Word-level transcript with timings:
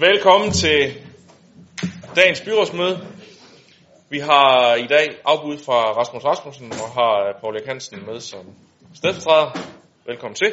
Velkommen 0.00 0.50
til 0.50 0.94
dagens 2.16 2.40
byrådsmøde. 2.40 3.06
Vi 4.10 4.18
har 4.18 4.74
i 4.74 4.86
dag 4.86 5.06
afbud 5.24 5.58
fra 5.58 5.92
Rasmus 5.92 6.24
Rasmussen 6.24 6.72
og 6.72 6.88
har 6.94 7.38
Paul 7.40 7.56
Erik 7.56 7.66
Hansen 7.66 8.06
med 8.06 8.20
som 8.20 8.44
stedfortræder. 8.94 9.50
Velkommen 10.06 10.34
til. 10.34 10.52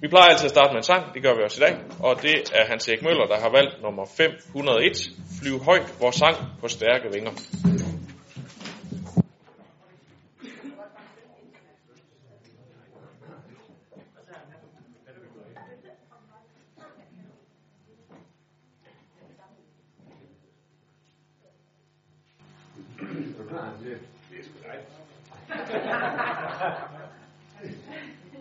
Vi 0.00 0.08
plejer 0.08 0.28
altid 0.28 0.44
at 0.44 0.50
starte 0.50 0.72
med 0.72 0.76
en 0.76 0.82
sang, 0.82 1.14
det 1.14 1.22
gør 1.22 1.34
vi 1.34 1.42
også 1.44 1.64
i 1.64 1.66
dag, 1.66 1.76
og 2.00 2.22
det 2.22 2.34
er 2.54 2.66
Hans 2.66 2.88
Erik 2.88 3.02
Møller, 3.02 3.26
der 3.26 3.40
har 3.40 3.50
valgt 3.50 3.82
nummer 3.82 4.06
501, 4.16 5.10
Flyv 5.40 5.64
højt, 5.64 5.94
vores 6.00 6.16
sang 6.16 6.36
på 6.60 6.68
stærke 6.68 7.08
vinger. 7.12 7.32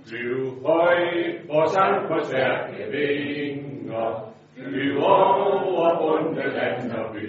Flyv 0.06 0.64
højt, 0.66 1.48
vor 1.48 1.65
sang 1.76 2.08
på 2.08 2.18
stærke 2.24 2.84
vinger, 2.92 4.34
flyv 4.54 4.98
over 4.98 5.90
bunde 6.00 6.46
land 6.58 6.92
og 6.92 7.14
by. 7.14 7.28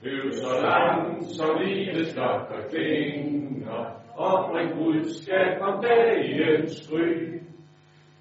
Flyv 0.00 0.32
så 0.32 0.52
langt, 0.62 1.24
som 1.36 1.50
livets 1.60 2.14
klokker 2.14 2.60
klinger, 2.70 3.84
og 4.16 4.50
bring 4.50 4.70
budskab 4.78 5.60
om 5.60 5.82
dagens 5.82 6.88
gry. 6.90 7.40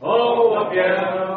Over 0.00 0.70
bjerg, 0.70 1.27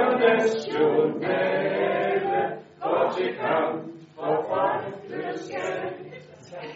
internationale, 0.00 2.40
går 2.82 3.02
til 3.16 3.28
kamp 3.40 3.76
for 4.16 4.34
folkeskab. 4.48 6.10
sag. 6.50 6.68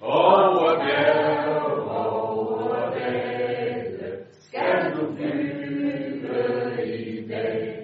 Over 0.01 0.79
bjerg, 0.79 1.47
over 1.87 2.91
dale, 2.95 4.09
skal 4.39 4.91
du 4.95 5.01
flyve 5.15 6.85
i 6.85 7.27
dag. 7.27 7.83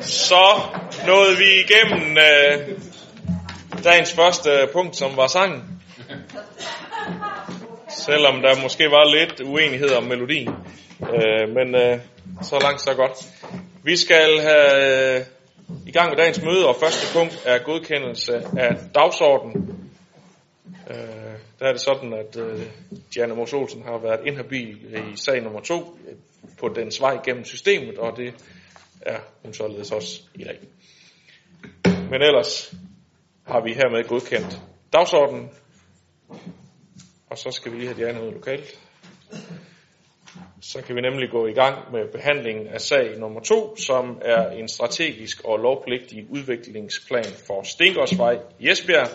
Så 0.00 0.44
nåede 1.06 1.36
vi 1.38 1.44
igennem 1.64 2.16
øh, 2.16 2.58
dagens 3.84 4.14
første 4.14 4.50
punkt, 4.72 4.96
som 4.96 5.16
var 5.16 5.26
sangen. 5.26 5.82
Selvom 7.88 8.42
der 8.42 8.62
måske 8.62 8.84
var 8.84 9.14
lidt 9.14 9.40
uenighed 9.40 9.90
om 9.96 10.04
melodien. 10.04 10.54
Øh, 11.02 11.48
men 11.54 11.74
øh, 11.74 11.98
så 12.42 12.58
langt, 12.58 12.80
så 12.80 12.94
godt. 12.94 13.32
Vi 13.84 13.96
skal 13.96 14.40
have 14.40 15.16
øh, 15.18 15.26
i 15.86 15.92
gang 15.92 16.08
med 16.08 16.16
dagens 16.16 16.42
møde, 16.42 16.68
og 16.68 16.76
første 16.80 17.18
punkt 17.18 17.42
er 17.46 17.58
godkendelse 17.58 18.36
af 18.58 18.76
dagsordenen. 18.94 19.90
Øh, 20.90 20.96
der 21.58 21.66
er 21.66 21.72
det 21.72 21.80
sådan, 21.80 22.12
at 22.12 22.36
øh, 22.36 22.60
Diana 23.14 23.34
Mos 23.34 23.52
Olsen 23.52 23.82
har 23.82 23.98
været 23.98 24.26
inhabil 24.26 24.94
i 24.94 25.16
sag 25.16 25.42
nummer 25.42 25.60
to 25.60 25.98
på 26.60 26.68
dens 26.68 27.00
vej 27.00 27.18
gennem 27.24 27.44
systemet, 27.44 27.98
og 27.98 28.16
det 28.16 28.34
er 29.00 29.18
hun 29.42 29.54
således 29.54 29.92
også 29.92 30.20
i 30.34 30.44
dag. 30.44 30.58
Men 31.84 32.22
ellers 32.22 32.74
har 33.46 33.60
vi 33.60 33.72
hermed 33.72 34.08
godkendt 34.08 34.60
dagsordenen, 34.92 35.50
og 37.30 37.38
så 37.38 37.50
skal 37.50 37.72
vi 37.72 37.76
lige 37.76 37.94
have 37.94 38.04
Diana 38.04 38.26
ud 38.26 38.32
lokalt 38.32 38.78
så 40.60 40.82
kan 40.82 40.96
vi 40.96 41.00
nemlig 41.00 41.30
gå 41.30 41.46
i 41.46 41.52
gang 41.52 41.92
med 41.92 42.12
behandlingen 42.12 42.66
af 42.66 42.80
sag 42.80 43.18
nummer 43.18 43.40
to, 43.40 43.76
som 43.76 44.18
er 44.24 44.50
en 44.50 44.68
strategisk 44.68 45.44
og 45.44 45.58
lovpligtig 45.58 46.26
udviklingsplan 46.30 47.24
for 47.46 47.62
Stengårdsvej 47.62 48.38
i 48.58 48.70
Esbjerg. 48.70 49.08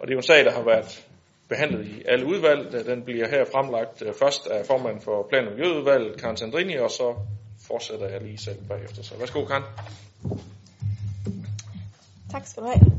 Og 0.00 0.06
det 0.06 0.08
er 0.08 0.14
jo 0.14 0.18
en 0.18 0.22
sag, 0.22 0.44
der 0.44 0.52
har 0.52 0.62
været 0.62 1.04
behandlet 1.48 1.86
i 1.86 2.02
alle 2.08 2.26
udvalg. 2.26 2.86
Den 2.86 3.02
bliver 3.02 3.28
her 3.28 3.44
fremlagt 3.52 4.02
øh, 4.02 4.14
først 4.14 4.46
af 4.46 4.66
formanden 4.66 5.02
for 5.02 5.26
Plan- 5.30 5.46
og 5.46 5.52
Miljøudvalget, 5.52 6.20
Karen 6.20 6.36
Sandrini, 6.36 6.76
og 6.76 6.90
så 6.90 7.14
fortsætter 7.66 8.08
jeg 8.08 8.20
lige 8.22 8.38
selv 8.38 8.58
bagefter. 8.68 9.02
Så 9.02 9.18
værsgo, 9.18 9.44
Karen. 9.44 9.64
Tak 12.30 12.46
skal 12.46 12.62
du 12.62 12.68
have. 12.68 12.98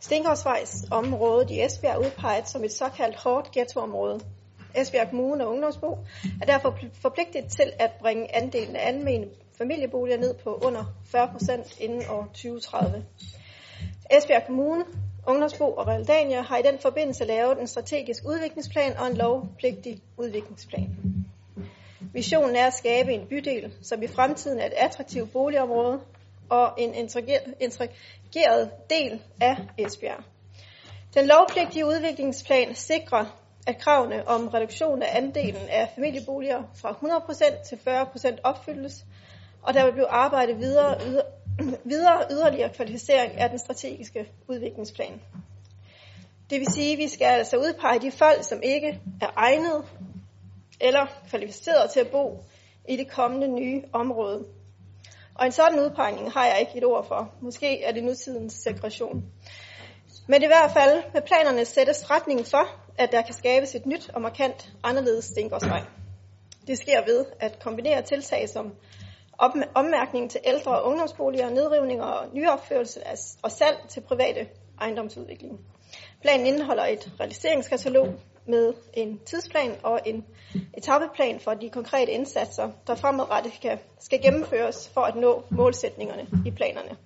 Stengårdsvejs 0.00 0.84
området 0.90 1.50
i 1.50 1.64
Esbjerg 1.64 1.94
er 1.94 1.98
udpeget 1.98 2.48
som 2.48 2.64
et 2.64 2.72
såkaldt 2.72 3.16
hårdt 3.16 3.52
ghettoområde. 3.52 4.20
Esbjerg 4.74 5.08
Kommune 5.08 5.44
og 5.44 5.50
Ungdomsbo 5.50 5.98
er 6.42 6.46
derfor 6.46 6.78
forpligtet 7.02 7.44
til 7.48 7.72
at 7.78 7.90
bringe 8.00 8.36
andelen 8.36 8.76
af 8.76 8.88
almene 8.88 9.26
familieboliger 9.58 10.18
ned 10.18 10.34
på 10.34 10.60
under 10.64 10.84
40 11.06 11.28
procent 11.32 11.80
inden 11.80 12.02
år 12.10 12.24
2030. 12.24 13.04
Esbjerg 14.10 14.46
Kommune, 14.46 14.84
Ungdomsbo 15.26 15.64
og 15.64 15.86
Realdania 15.86 16.40
har 16.40 16.58
i 16.58 16.62
den 16.62 16.78
forbindelse 16.78 17.24
lavet 17.24 17.60
en 17.60 17.66
strategisk 17.66 18.22
udviklingsplan 18.26 18.96
og 18.96 19.06
en 19.06 19.16
lovpligtig 19.16 20.02
udviklingsplan. 20.16 20.96
Visionen 22.12 22.56
er 22.56 22.66
at 22.66 22.74
skabe 22.74 23.12
en 23.12 23.26
bydel, 23.26 23.72
som 23.82 24.02
i 24.02 24.06
fremtiden 24.06 24.58
er 24.58 24.66
et 24.66 24.74
attraktivt 24.76 25.32
boligområde 25.32 26.00
og 26.50 26.72
en 26.78 26.94
integreret 27.60 28.70
del 28.90 29.22
af 29.40 29.56
Esbjerg. 29.78 30.24
Den 31.14 31.26
lovpligtige 31.26 31.86
udviklingsplan 31.86 32.74
sikrer, 32.74 33.41
at 33.66 33.78
kravene 33.78 34.28
om 34.28 34.48
reduktion 34.48 35.02
af 35.02 35.16
andelen 35.16 35.68
af 35.68 35.92
familieboliger 35.94 36.62
fra 36.74 36.90
100% 36.90 37.68
til 37.68 37.76
40% 37.76 38.36
opfyldes, 38.44 39.04
og 39.62 39.74
der 39.74 39.84
vil 39.84 39.92
blive 39.92 40.08
arbejdet 40.08 40.58
videre, 40.58 41.00
videre, 41.04 41.24
videre 41.84 42.24
yderligere 42.30 42.68
kvalificering 42.68 43.32
af 43.32 43.50
den 43.50 43.58
strategiske 43.58 44.28
udviklingsplan. 44.48 45.20
Det 46.50 46.60
vil 46.60 46.72
sige, 46.72 46.92
at 46.92 46.98
vi 46.98 47.08
skal 47.08 47.24
altså 47.24 47.56
udpege 47.56 48.00
de 48.00 48.10
folk, 48.10 48.44
som 48.44 48.60
ikke 48.62 49.00
er 49.20 49.30
egnet 49.36 49.84
eller 50.80 51.06
kvalificeret 51.28 51.90
til 51.90 52.00
at 52.00 52.10
bo 52.10 52.44
i 52.88 52.96
det 52.96 53.10
kommende 53.10 53.48
nye 53.48 53.82
område. 53.92 54.44
Og 55.34 55.46
en 55.46 55.52
sådan 55.52 55.80
udpegning 55.80 56.32
har 56.32 56.46
jeg 56.46 56.60
ikke 56.60 56.78
et 56.78 56.84
ord 56.84 57.08
for. 57.08 57.34
Måske 57.40 57.82
er 57.82 57.92
det 57.92 58.04
nutidens 58.04 58.52
segregation. 58.52 59.24
Men 60.26 60.42
i 60.42 60.46
hvert 60.46 60.70
fald 60.70 61.02
med 61.12 61.22
planerne 61.22 61.64
sættes 61.64 62.10
retningen 62.10 62.46
for, 62.46 62.81
at 62.98 63.12
der 63.12 63.22
kan 63.22 63.34
skabes 63.34 63.74
et 63.74 63.86
nyt 63.86 64.10
og 64.14 64.22
markant 64.22 64.72
anderledes 64.82 65.24
Stengårdsvej. 65.24 65.82
Det 66.66 66.78
sker 66.78 67.04
ved 67.04 67.24
at 67.40 67.58
kombinere 67.58 68.02
tiltag 68.02 68.48
som 68.48 68.72
ommærkning 69.74 70.30
til 70.30 70.40
ældre 70.44 70.80
og 70.80 70.88
ungdomsboliger, 70.88 71.50
nedrivninger 71.50 72.04
og 72.04 72.28
nyopførelse 72.34 73.00
og 73.42 73.50
salg 73.50 73.78
til 73.88 74.00
private 74.00 74.48
ejendomsudvikling. 74.80 75.60
Planen 76.20 76.46
indeholder 76.46 76.84
et 76.84 77.10
realiseringskatalog 77.20 78.14
med 78.46 78.74
en 78.94 79.20
tidsplan 79.26 79.76
og 79.82 80.00
en 80.06 80.24
etappeplan 80.76 81.40
for 81.40 81.54
de 81.54 81.70
konkrete 81.70 82.12
indsatser, 82.12 82.70
der 82.86 82.94
fremadrettet 82.94 83.52
skal, 83.54 83.78
skal 84.00 84.22
gennemføres 84.22 84.88
for 84.94 85.00
at 85.00 85.16
nå 85.16 85.42
målsætningerne 85.50 86.26
i 86.46 86.50
planerne. 86.50 86.96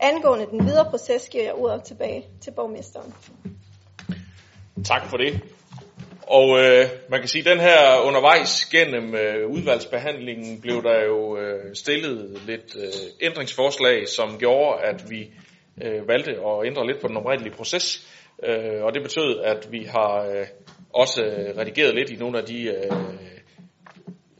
Angående 0.00 0.46
den 0.46 0.66
videre 0.66 0.90
proces 0.90 1.28
giver 1.28 1.44
jeg 1.44 1.54
ordet 1.54 1.82
tilbage 1.82 2.26
til 2.40 2.50
borgmesteren. 2.50 3.14
Tak 4.84 5.10
for 5.10 5.16
det. 5.16 5.40
Og 6.22 6.58
øh, 6.58 6.84
man 7.08 7.20
kan 7.20 7.28
sige, 7.28 7.50
at 7.50 7.56
den 7.56 7.60
her 7.60 8.00
undervejs 8.00 8.64
gennem 8.64 9.14
øh, 9.14 9.50
udvalgsbehandlingen 9.50 10.60
blev 10.60 10.82
der 10.82 11.04
jo 11.04 11.38
øh, 11.38 11.74
stillet 11.74 12.40
lidt 12.46 12.76
øh, 12.76 12.92
ændringsforslag, 13.20 14.08
som 14.08 14.38
gjorde, 14.38 14.82
at 14.82 15.10
vi 15.10 15.30
øh, 15.82 16.08
valgte 16.08 16.30
at 16.30 16.66
ændre 16.66 16.86
lidt 16.86 17.00
på 17.00 17.08
den 17.08 17.16
oprindelige 17.16 17.56
proces. 17.56 18.08
Øh, 18.42 18.82
og 18.82 18.94
det 18.94 19.02
betød, 19.02 19.40
at 19.44 19.68
vi 19.70 19.84
har 19.84 20.26
øh, 20.30 20.46
også 20.94 21.22
øh, 21.22 21.56
redigeret 21.58 21.94
lidt 21.94 22.10
i 22.10 22.16
nogle 22.16 22.38
af 22.38 22.44
de 22.44 22.62
øh, 22.62 22.92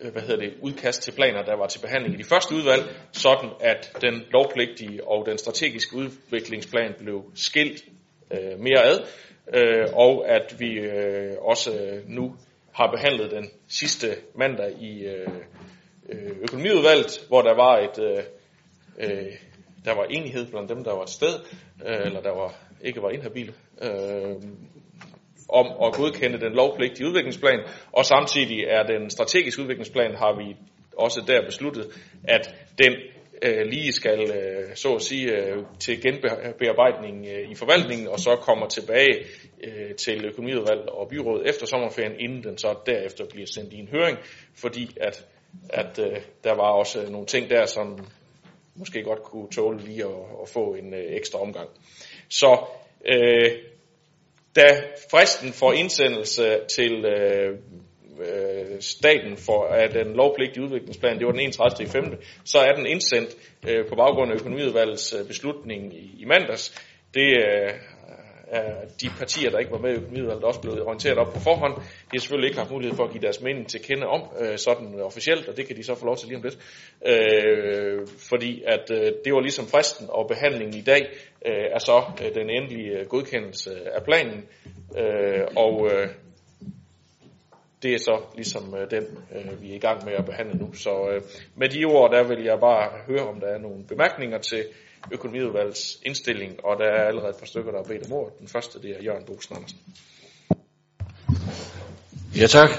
øh, 0.01 0.13
hvad 0.13 0.23
hedder 0.23 0.37
det, 0.37 0.55
udkast 0.63 1.03
til 1.03 1.13
planer, 1.13 1.43
der 1.43 1.57
var 1.57 1.67
til 1.67 1.79
behandling 1.79 2.15
i 2.15 2.19
de 2.23 2.29
første 2.29 2.55
udvalg, 2.55 2.83
sådan 3.13 3.51
at 3.61 3.97
den 4.01 4.23
lovpligtige 4.31 5.09
og 5.09 5.27
den 5.27 5.39
strategiske 5.39 5.97
udviklingsplan 5.97 6.95
blev 6.99 7.25
skilt 7.35 7.85
øh, 8.31 8.59
mere 8.61 8.85
ad, 8.85 8.99
øh, 9.55 9.87
og 9.93 10.29
at 10.29 10.55
vi 10.59 10.73
øh, 10.73 11.33
også 11.41 11.71
øh, 11.71 12.09
nu 12.09 12.37
har 12.73 12.91
behandlet 12.91 13.31
den 13.31 13.51
sidste 13.69 14.07
mandag 14.35 14.73
i 14.81 15.05
øh, 15.05 15.29
øh, 16.09 16.37
økonomiudvalget, 16.43 17.25
hvor 17.29 17.43
der 17.43 17.55
var 17.55 17.79
et 17.79 17.99
øh, 18.03 18.23
øh, 18.99 19.33
der 19.85 19.95
var 19.95 20.05
enighed 20.05 20.47
blandt 20.51 20.69
dem, 20.69 20.85
der 20.85 20.95
var 20.95 21.03
et 21.03 21.11
sted, 21.11 21.35
øh, 21.87 22.07
eller 22.07 22.21
der 22.21 22.35
var 22.35 22.55
ikke 22.85 23.03
var 23.03 23.11
inhabil, 23.11 23.53
øh, 23.83 24.37
om 25.49 25.67
at 25.87 25.95
godkende 25.95 26.41
den 26.41 26.53
lovpligtige 26.53 27.07
udviklingsplan, 27.07 27.61
og 27.93 28.05
samtidig 28.05 28.65
er 28.65 28.83
den 28.83 29.11
strategiske 29.11 29.63
udviklingsplan, 29.63 30.15
har 30.15 30.37
vi 30.37 30.57
også 30.97 31.25
der 31.27 31.45
besluttet, 31.45 31.87
at 32.25 32.55
den 32.79 32.93
øh, 33.43 33.67
lige 33.67 33.93
skal, 33.93 34.21
øh, 34.21 34.75
så 34.75 34.95
at 34.95 35.03
sige, 35.03 35.37
øh, 35.37 35.65
til 35.81 36.03
genbearbejdning 36.03 37.27
øh, 37.27 37.51
i 37.51 37.55
forvaltningen, 37.55 38.09
og 38.09 38.21
så 38.21 38.37
kommer 38.37 38.69
tilbage 38.69 39.25
øh, 39.65 39.95
til 39.95 40.25
økonomiudvalg 40.25 40.89
og 40.89 41.09
byrådet 41.09 41.49
efter 41.49 41.67
sommerferien, 41.67 42.21
inden 42.21 42.43
den 42.43 42.59
så 42.59 42.75
derefter 42.87 43.25
bliver 43.31 43.47
sendt 43.47 43.73
i 43.73 43.77
en 43.77 43.89
høring, 43.89 44.19
fordi 44.55 44.97
at, 45.01 45.27
at 45.71 45.99
øh, 45.99 46.17
der 46.45 46.55
var 46.55 46.71
også 46.71 47.11
nogle 47.11 47.27
ting 47.27 47.51
der, 47.51 47.67
som 47.67 47.99
måske 48.75 49.03
godt 49.03 49.23
kunne 49.23 49.51
tåle 49.51 49.79
lige 49.81 50.05
at, 50.05 50.43
at 50.43 50.49
få 50.49 50.75
en 50.75 50.95
øh, 50.95 51.05
ekstra 51.17 51.39
omgang. 51.39 51.69
Så 52.29 52.65
øh, 53.07 53.51
da 54.57 54.83
fristen 55.11 55.53
for 55.53 55.73
indsendelse 55.73 56.59
til 56.75 57.05
øh, 57.05 57.59
øh, 58.21 58.81
staten 58.81 59.37
for 59.37 59.65
at 59.65 59.95
den 59.95 60.13
lovpligtige 60.13 60.65
udviklingsplan, 60.65 61.19
det 61.19 61.27
var 61.27 61.33
den 61.33 61.41
31. 61.41 61.89
5., 61.89 62.23
så 62.45 62.59
er 62.59 62.73
den 62.73 62.87
indsendt 62.87 63.37
øh, 63.69 63.87
på 63.89 63.95
baggrund 63.95 64.33
af 64.33 64.35
økonomiudvalgets 64.35 65.15
øh, 65.15 65.27
beslutning 65.27 65.95
i, 65.95 66.17
i 66.19 66.25
mandags. 66.25 66.75
Det 67.15 67.29
øh, 67.37 67.73
er 68.51 68.85
de 69.03 69.09
partier, 69.19 69.51
der 69.51 69.59
ikke 69.59 69.71
var 69.71 69.79
med 69.79 69.91
i 69.91 69.97
økonomiudvalget, 69.97 70.45
også 70.45 70.61
blevet 70.61 70.83
orienteret 70.83 71.19
op 71.19 71.33
på 71.33 71.41
forhånd. 71.41 71.75
De 71.77 72.13
har 72.13 72.19
selvfølgelig 72.19 72.49
ikke 72.49 72.59
haft 72.59 72.71
mulighed 72.71 72.97
for 72.97 73.05
at 73.05 73.11
give 73.11 73.23
deres 73.23 73.41
mening 73.41 73.69
til 73.69 73.83
kende 73.83 74.07
om 74.07 74.23
øh, 74.41 74.59
sådan 74.59 75.01
officielt, 75.01 75.49
og 75.49 75.57
det 75.57 75.67
kan 75.67 75.77
de 75.77 75.83
så 75.83 75.95
få 75.95 76.07
lov 76.07 76.17
til 76.17 76.29
lige 76.29 76.37
om 76.37 76.43
lidt. 76.43 76.59
Øh, 77.07 78.07
fordi 78.31 78.63
at 78.67 78.91
øh, 78.91 79.13
det 79.25 79.33
var 79.33 79.41
ligesom 79.41 79.67
fristen, 79.67 80.07
og 80.11 80.29
behandlingen 80.29 80.77
i 80.77 80.83
dag 80.83 81.03
øh, 81.47 81.65
er 81.73 81.79
så 81.79 82.03
øh, 82.23 82.35
den 82.35 82.51
endelige 82.51 82.99
øh, 82.99 83.07
godkendelse 83.07 83.71
af 83.95 84.05
planen. 84.05 84.49
Øh, 84.99 85.45
og 85.57 85.91
øh, 85.93 86.09
det 87.83 87.95
er 87.95 87.99
så 87.99 88.21
ligesom 88.35 88.75
øh, 88.75 88.91
den, 88.91 89.05
øh, 89.35 89.63
vi 89.63 89.71
er 89.71 89.75
i 89.75 89.79
gang 89.79 90.05
med 90.05 90.13
at 90.13 90.25
behandle 90.25 90.59
nu. 90.59 90.73
Så 90.75 91.09
øh, 91.11 91.23
med 91.57 91.69
de 91.69 91.85
ord, 91.85 92.11
der 92.11 92.23
vil 92.23 92.45
jeg 92.45 92.61
bare 92.61 92.91
høre, 93.07 93.29
om 93.29 93.41
der 93.41 93.47
er 93.47 93.59
nogle 93.59 93.85
bemærkninger 93.85 94.39
til 94.39 94.65
økonomiudvalgets 95.13 95.99
indstilling, 96.03 96.65
og 96.65 96.79
der 96.79 96.85
er 96.85 97.05
allerede 97.05 97.31
et 97.31 97.37
par 97.37 97.47
stykker, 97.47 97.71
der 97.71 97.79
har 97.79 97.85
bedt 97.85 98.07
om 98.07 98.13
ordet. 98.13 98.39
Den 98.39 98.49
første, 98.49 98.83
det 98.83 98.91
er 98.91 99.03
Jørgen 99.03 99.25
Bosen 99.25 99.57
Andersen. 99.57 99.79
Ja, 102.37 102.47
tak. 102.47 102.71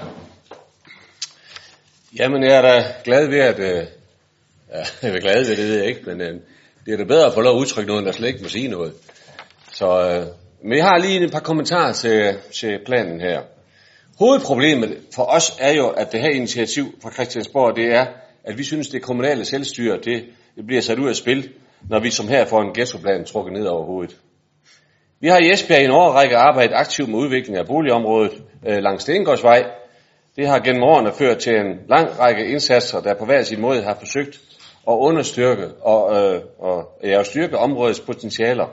Jamen, 2.20 2.44
jeg 2.44 2.58
er 2.58 2.62
da 2.62 2.94
glad 3.04 3.28
ved, 3.28 3.40
at... 3.40 3.60
Øh, 3.60 3.88
ja, 4.70 4.84
jeg 5.08 5.16
er 5.16 5.20
glad 5.20 5.48
ved, 5.48 5.58
det 5.58 5.68
ved 5.68 5.78
jeg 5.78 5.88
ikke, 5.88 6.02
men 6.06 6.22
øh, 6.22 6.42
det 6.86 6.94
er 6.94 6.98
da 6.98 7.04
bedre 7.04 7.26
at 7.26 7.34
få 7.34 7.42
lov 7.42 7.56
at 7.56 7.60
udtrykke 7.60 7.88
noget, 7.88 8.00
end 8.00 8.10
at 8.10 8.16
slet 8.16 8.28
ikke 8.28 8.42
må 8.42 8.50
sige 8.50 8.68
noget. 8.68 8.94
Så, 9.74 9.86
øh, 9.86 10.28
men 10.64 10.78
jeg 10.78 10.86
har 10.86 10.98
lige 10.98 11.24
et 11.24 11.32
par 11.32 11.40
kommentarer 11.40 11.94
til, 11.94 12.38
til 12.54 12.80
planen 12.86 13.22
her. 13.22 13.42
Hovedproblemet 14.20 14.98
for 15.16 15.24
os 15.24 15.58
er 15.60 15.74
jo, 15.74 15.90
at 15.90 16.12
det 16.12 16.22
her 16.22 16.30
initiativ 16.30 16.86
fra 17.02 17.12
Christiansborg, 17.12 17.76
det 17.76 17.96
er, 17.96 18.06
at 18.44 18.58
vi 18.58 18.64
synes, 18.64 18.90
det 18.90 19.02
kommunale 19.02 19.46
selvstyre, 19.46 19.98
det, 19.98 20.26
det 20.56 20.68
bliver 20.68 20.82
sat 20.82 21.00
ud 21.00 21.10
af 21.10 21.16
spil, 21.16 21.50
når 21.90 22.00
vi 22.00 22.10
som 22.10 22.28
her 22.28 22.46
får 22.46 22.62
en 22.62 22.74
ghettoplan 22.74 23.26
trukket 23.26 23.54
ned 23.54 23.66
over 23.66 23.86
hovedet. 23.86 24.18
Vi 25.20 25.28
har 25.28 25.38
i 25.38 25.52
Esbjerg 25.52 25.82
i 25.82 25.86
en 25.86 25.92
årrække 25.92 26.38
arbejdet 26.38 26.74
aktivt 26.76 27.10
med 27.10 27.20
udvikling 27.20 27.58
af 27.58 27.66
boligområdet 27.66 28.44
øh, 28.68 28.78
langs 28.78 29.04
Stengårdsvej. 29.04 29.64
Det 30.36 30.48
har 30.48 30.60
gennem 30.60 30.84
årene 30.84 31.12
ført 31.14 31.38
til 31.38 31.56
en 31.56 31.80
lang 31.90 32.20
række 32.20 32.46
indsatser, 32.46 33.02
der 33.02 33.14
på 33.14 33.26
hver 33.26 33.44
sin 33.44 33.62
måde 33.62 33.82
har 33.82 33.98
forsøgt 34.00 34.42
at 34.88 34.94
understyrke 34.94 35.68
og, 35.68 36.34
øh, 36.36 36.42
og 36.60 37.00
ja, 37.04 37.24
styrke 37.24 37.58
områdets 37.58 38.00
potentialer. 38.00 38.68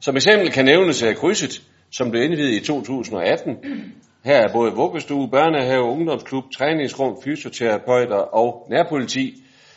Som 0.00 0.16
eksempel 0.16 0.50
kan 0.50 0.64
nævnes 0.64 1.02
øh, 1.02 1.16
krydset, 1.16 1.62
som 1.90 2.10
blev 2.10 2.22
indvidet 2.22 2.62
i 2.62 2.64
2018. 2.64 3.56
Her 4.24 4.36
er 4.36 4.52
både 4.52 4.72
vuggestue, 4.72 5.30
børnehave, 5.30 5.82
ungdomsklub, 5.82 6.44
træningsrum, 6.52 7.22
fysioterapeuter 7.24 8.16
og 8.16 8.66
nærpoliti. 8.70 9.34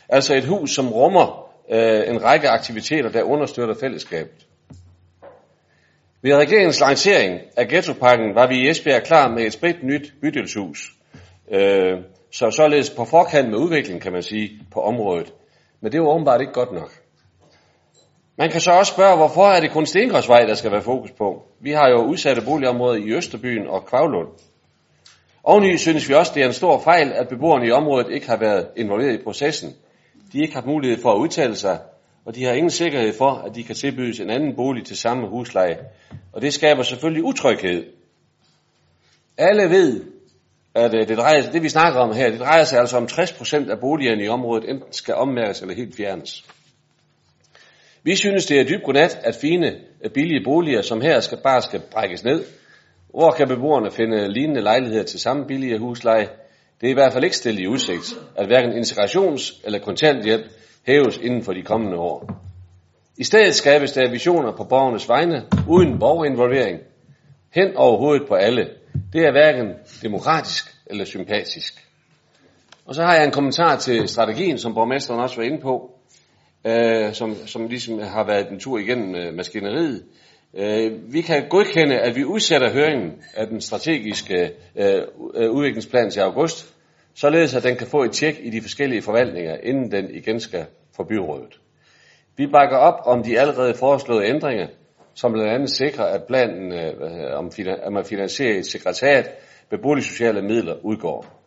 Altså 0.08 0.34
et 0.34 0.44
hus, 0.44 0.70
som 0.70 0.88
rummer 0.88 1.50
øh, 1.70 2.08
en 2.08 2.24
række 2.24 2.48
aktiviteter, 2.48 3.08
der 3.08 3.22
understøtter 3.22 3.74
fællesskabet. 3.80 4.46
Ved 6.22 6.34
regeringens 6.34 6.80
lancering 6.80 7.40
af 7.56 7.68
ghettopakken 7.68 8.34
var 8.34 8.46
vi 8.46 8.54
i 8.54 8.70
Esbjerg 8.70 9.02
klar 9.02 9.28
med 9.28 9.42
et 9.46 9.52
sprit 9.52 9.82
nyt 9.82 10.12
bydelshus. 10.20 10.92
Øh, 11.50 11.98
så 12.32 12.50
således 12.50 12.90
på 12.90 13.04
forkant 13.04 13.50
med 13.50 13.58
udviklingen, 13.58 14.00
kan 14.00 14.12
man 14.12 14.22
sige, 14.22 14.50
på 14.72 14.80
området. 14.80 15.32
Men 15.80 15.92
det 15.92 16.00
var 16.00 16.06
åbenbart 16.06 16.40
ikke 16.40 16.52
godt 16.52 16.72
nok. 16.72 17.03
Man 18.36 18.50
kan 18.50 18.60
så 18.60 18.70
også 18.70 18.92
spørge, 18.92 19.16
hvorfor 19.16 19.46
er 19.46 19.60
det 19.60 19.70
kun 19.70 19.86
Stengårdsvej, 19.86 20.40
der 20.40 20.54
skal 20.54 20.72
være 20.72 20.82
fokus 20.82 21.10
på? 21.10 21.42
Vi 21.60 21.70
har 21.70 21.88
jo 21.88 22.04
udsatte 22.04 22.42
boligområder 22.42 22.96
i 22.96 23.12
Østerbyen 23.12 23.66
og 23.66 23.86
Kvavlund. 23.86 24.28
Oveni 25.44 25.76
synes 25.76 26.08
vi 26.08 26.14
også, 26.14 26.32
det 26.34 26.42
er 26.42 26.46
en 26.46 26.52
stor 26.52 26.80
fejl, 26.80 27.12
at 27.12 27.28
beboerne 27.28 27.66
i 27.66 27.70
området 27.70 28.10
ikke 28.10 28.26
har 28.26 28.36
været 28.36 28.66
involveret 28.76 29.20
i 29.20 29.22
processen. 29.24 29.74
De 30.32 30.38
har 30.38 30.54
haft 30.54 30.66
mulighed 30.66 31.02
for 31.02 31.12
at 31.12 31.18
udtale 31.18 31.56
sig, 31.56 31.78
og 32.24 32.34
de 32.34 32.44
har 32.44 32.52
ingen 32.52 32.70
sikkerhed 32.70 33.12
for, 33.18 33.30
at 33.30 33.54
de 33.54 33.62
kan 33.62 33.74
tilbydes 33.74 34.20
en 34.20 34.30
anden 34.30 34.56
bolig 34.56 34.84
til 34.84 34.96
samme 34.96 35.28
husleje. 35.28 35.78
Og 36.32 36.42
det 36.42 36.52
skaber 36.52 36.82
selvfølgelig 36.82 37.24
utryghed. 37.24 37.84
Alle 39.38 39.70
ved, 39.70 40.04
at 40.74 40.94
øh, 40.94 41.08
det, 41.08 41.18
drejer, 41.18 41.50
det 41.50 41.62
vi 41.62 41.68
snakker 41.68 42.00
om 42.00 42.14
her, 42.14 42.30
det 42.30 42.40
drejer 42.40 42.64
sig 42.64 42.78
altså 42.78 42.96
om 42.96 43.04
60% 43.04 43.70
af 43.70 43.80
boligerne 43.80 44.24
i 44.24 44.28
området 44.28 44.70
enten 44.70 44.92
skal 44.92 45.14
ommærkes 45.14 45.60
eller 45.60 45.74
helt 45.74 45.96
fjernes. 45.96 46.44
Vi 48.04 48.16
synes, 48.16 48.46
det 48.46 48.60
er 48.60 48.64
dybt 48.64 48.82
godnat, 48.84 49.18
at 49.24 49.34
fine, 49.34 49.74
øh, 50.04 50.10
billige 50.10 50.44
boliger, 50.44 50.82
som 50.82 51.00
her 51.00 51.20
skal, 51.20 51.38
bare 51.44 51.62
skal 51.62 51.80
brækkes 51.92 52.24
ned. 52.24 52.44
Hvor 53.10 53.30
kan 53.30 53.48
beboerne 53.48 53.90
finde 53.90 54.32
lignende 54.32 54.60
lejligheder 54.60 55.04
til 55.04 55.20
samme 55.20 55.44
billige 55.46 55.78
husleje? 55.78 56.28
Det 56.80 56.86
er 56.86 56.90
i 56.90 56.94
hvert 56.94 57.12
fald 57.12 57.24
ikke 57.24 57.36
stillet 57.36 57.62
i 57.62 57.66
udsigt, 57.66 58.14
at 58.36 58.46
hverken 58.46 58.72
integrations- 58.72 59.62
eller 59.64 59.78
kontanthjælp 59.78 60.44
hæves 60.86 61.16
inden 61.16 61.42
for 61.42 61.52
de 61.52 61.62
kommende 61.62 61.96
år. 61.96 62.44
I 63.18 63.24
stedet 63.24 63.54
skabes 63.54 63.92
der 63.92 64.10
visioner 64.10 64.52
på 64.56 64.64
borgernes 64.64 65.08
vegne, 65.08 65.42
uden 65.68 65.98
borgerinvolvering, 65.98 66.80
hen 67.54 67.76
over 67.76 67.98
hovedet 67.98 68.28
på 68.28 68.34
alle. 68.34 68.68
Det 69.12 69.20
er 69.26 69.32
hverken 69.32 69.68
demokratisk 70.02 70.64
eller 70.86 71.04
sympatisk. 71.04 71.88
Og 72.86 72.94
så 72.94 73.02
har 73.02 73.14
jeg 73.14 73.24
en 73.24 73.32
kommentar 73.32 73.76
til 73.76 74.08
strategien, 74.08 74.58
som 74.58 74.74
borgmesteren 74.74 75.20
også 75.20 75.36
var 75.36 75.42
inde 75.42 75.60
på 75.60 75.93
øh, 76.66 77.12
som, 77.12 77.34
som 77.46 77.66
ligesom 77.68 77.98
har 77.98 78.24
været 78.26 78.50
en 78.50 78.60
tur 78.60 78.78
igennem 78.78 79.14
øh, 79.14 79.34
maskineriet. 79.34 80.04
Øh, 80.54 81.12
vi 81.12 81.20
kan 81.20 81.48
godkende, 81.48 81.98
at 81.98 82.16
vi 82.16 82.24
udsætter 82.24 82.72
høringen 82.72 83.12
af 83.34 83.46
den 83.46 83.60
strategiske 83.60 84.50
øh, 84.76 85.02
øh, 85.34 85.50
udviklingsplan 85.50 86.10
til 86.10 86.20
august, 86.20 86.74
således 87.14 87.54
at 87.54 87.62
den 87.62 87.76
kan 87.76 87.86
få 87.86 88.02
et 88.02 88.12
tjek 88.12 88.38
i 88.42 88.50
de 88.50 88.62
forskellige 88.62 89.02
forvaltninger, 89.02 89.56
inden 89.62 89.92
den 89.92 90.14
igen 90.14 90.40
skal 90.40 90.66
for 90.96 91.04
byrådet. 91.04 91.60
Vi 92.36 92.46
bakker 92.46 92.76
op 92.76 93.00
om 93.04 93.22
de 93.22 93.40
allerede 93.40 93.74
foreslåede 93.74 94.26
ændringer, 94.26 94.66
som 95.14 95.32
blandt 95.32 95.50
andet 95.50 95.70
sikrer, 95.70 96.04
at 96.04 96.24
planen 96.24 96.72
øh, 96.72 97.38
om, 97.38 97.50
at 97.82 97.92
man 97.92 98.04
finansierer 98.04 98.58
et 98.58 98.66
sekretariat 98.66 99.30
med 99.70 99.78
boligsociale 99.78 100.42
midler 100.42 100.74
udgår. 100.84 101.43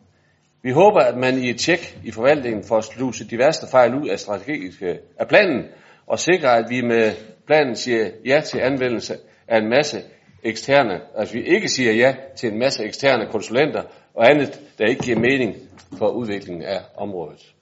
Vi 0.62 0.70
håber, 0.70 1.00
at 1.00 1.16
man 1.16 1.38
i 1.38 1.50
et 1.50 1.58
tjek 1.58 1.98
i 2.04 2.10
forvaltningen 2.10 2.64
får 2.64 2.80
sluset 2.80 3.30
de 3.30 3.38
værste 3.38 3.66
fejl 3.70 3.94
ud 3.94 4.08
af, 4.08 4.18
strategiske, 4.18 4.98
af 5.18 5.28
planen, 5.28 5.64
og 6.06 6.18
sikrer, 6.18 6.50
at 6.50 6.64
vi 6.70 6.80
med 6.80 7.12
planen 7.46 7.76
siger 7.76 8.10
ja 8.26 8.40
til 8.40 8.58
anvendelse 8.58 9.16
af 9.48 9.58
en 9.58 9.68
masse 9.68 10.02
eksterne, 10.42 11.00
altså 11.16 11.34
vi 11.34 11.44
ikke 11.44 11.68
siger 11.68 11.92
ja 11.92 12.14
til 12.36 12.52
en 12.52 12.58
masse 12.58 12.84
eksterne 12.84 13.26
konsulenter 13.30 13.82
og 14.14 14.30
andet, 14.30 14.60
der 14.78 14.86
ikke 14.86 15.02
giver 15.02 15.18
mening 15.18 15.56
for 15.98 16.08
udviklingen 16.08 16.62
af 16.62 16.80
området. 16.96 17.54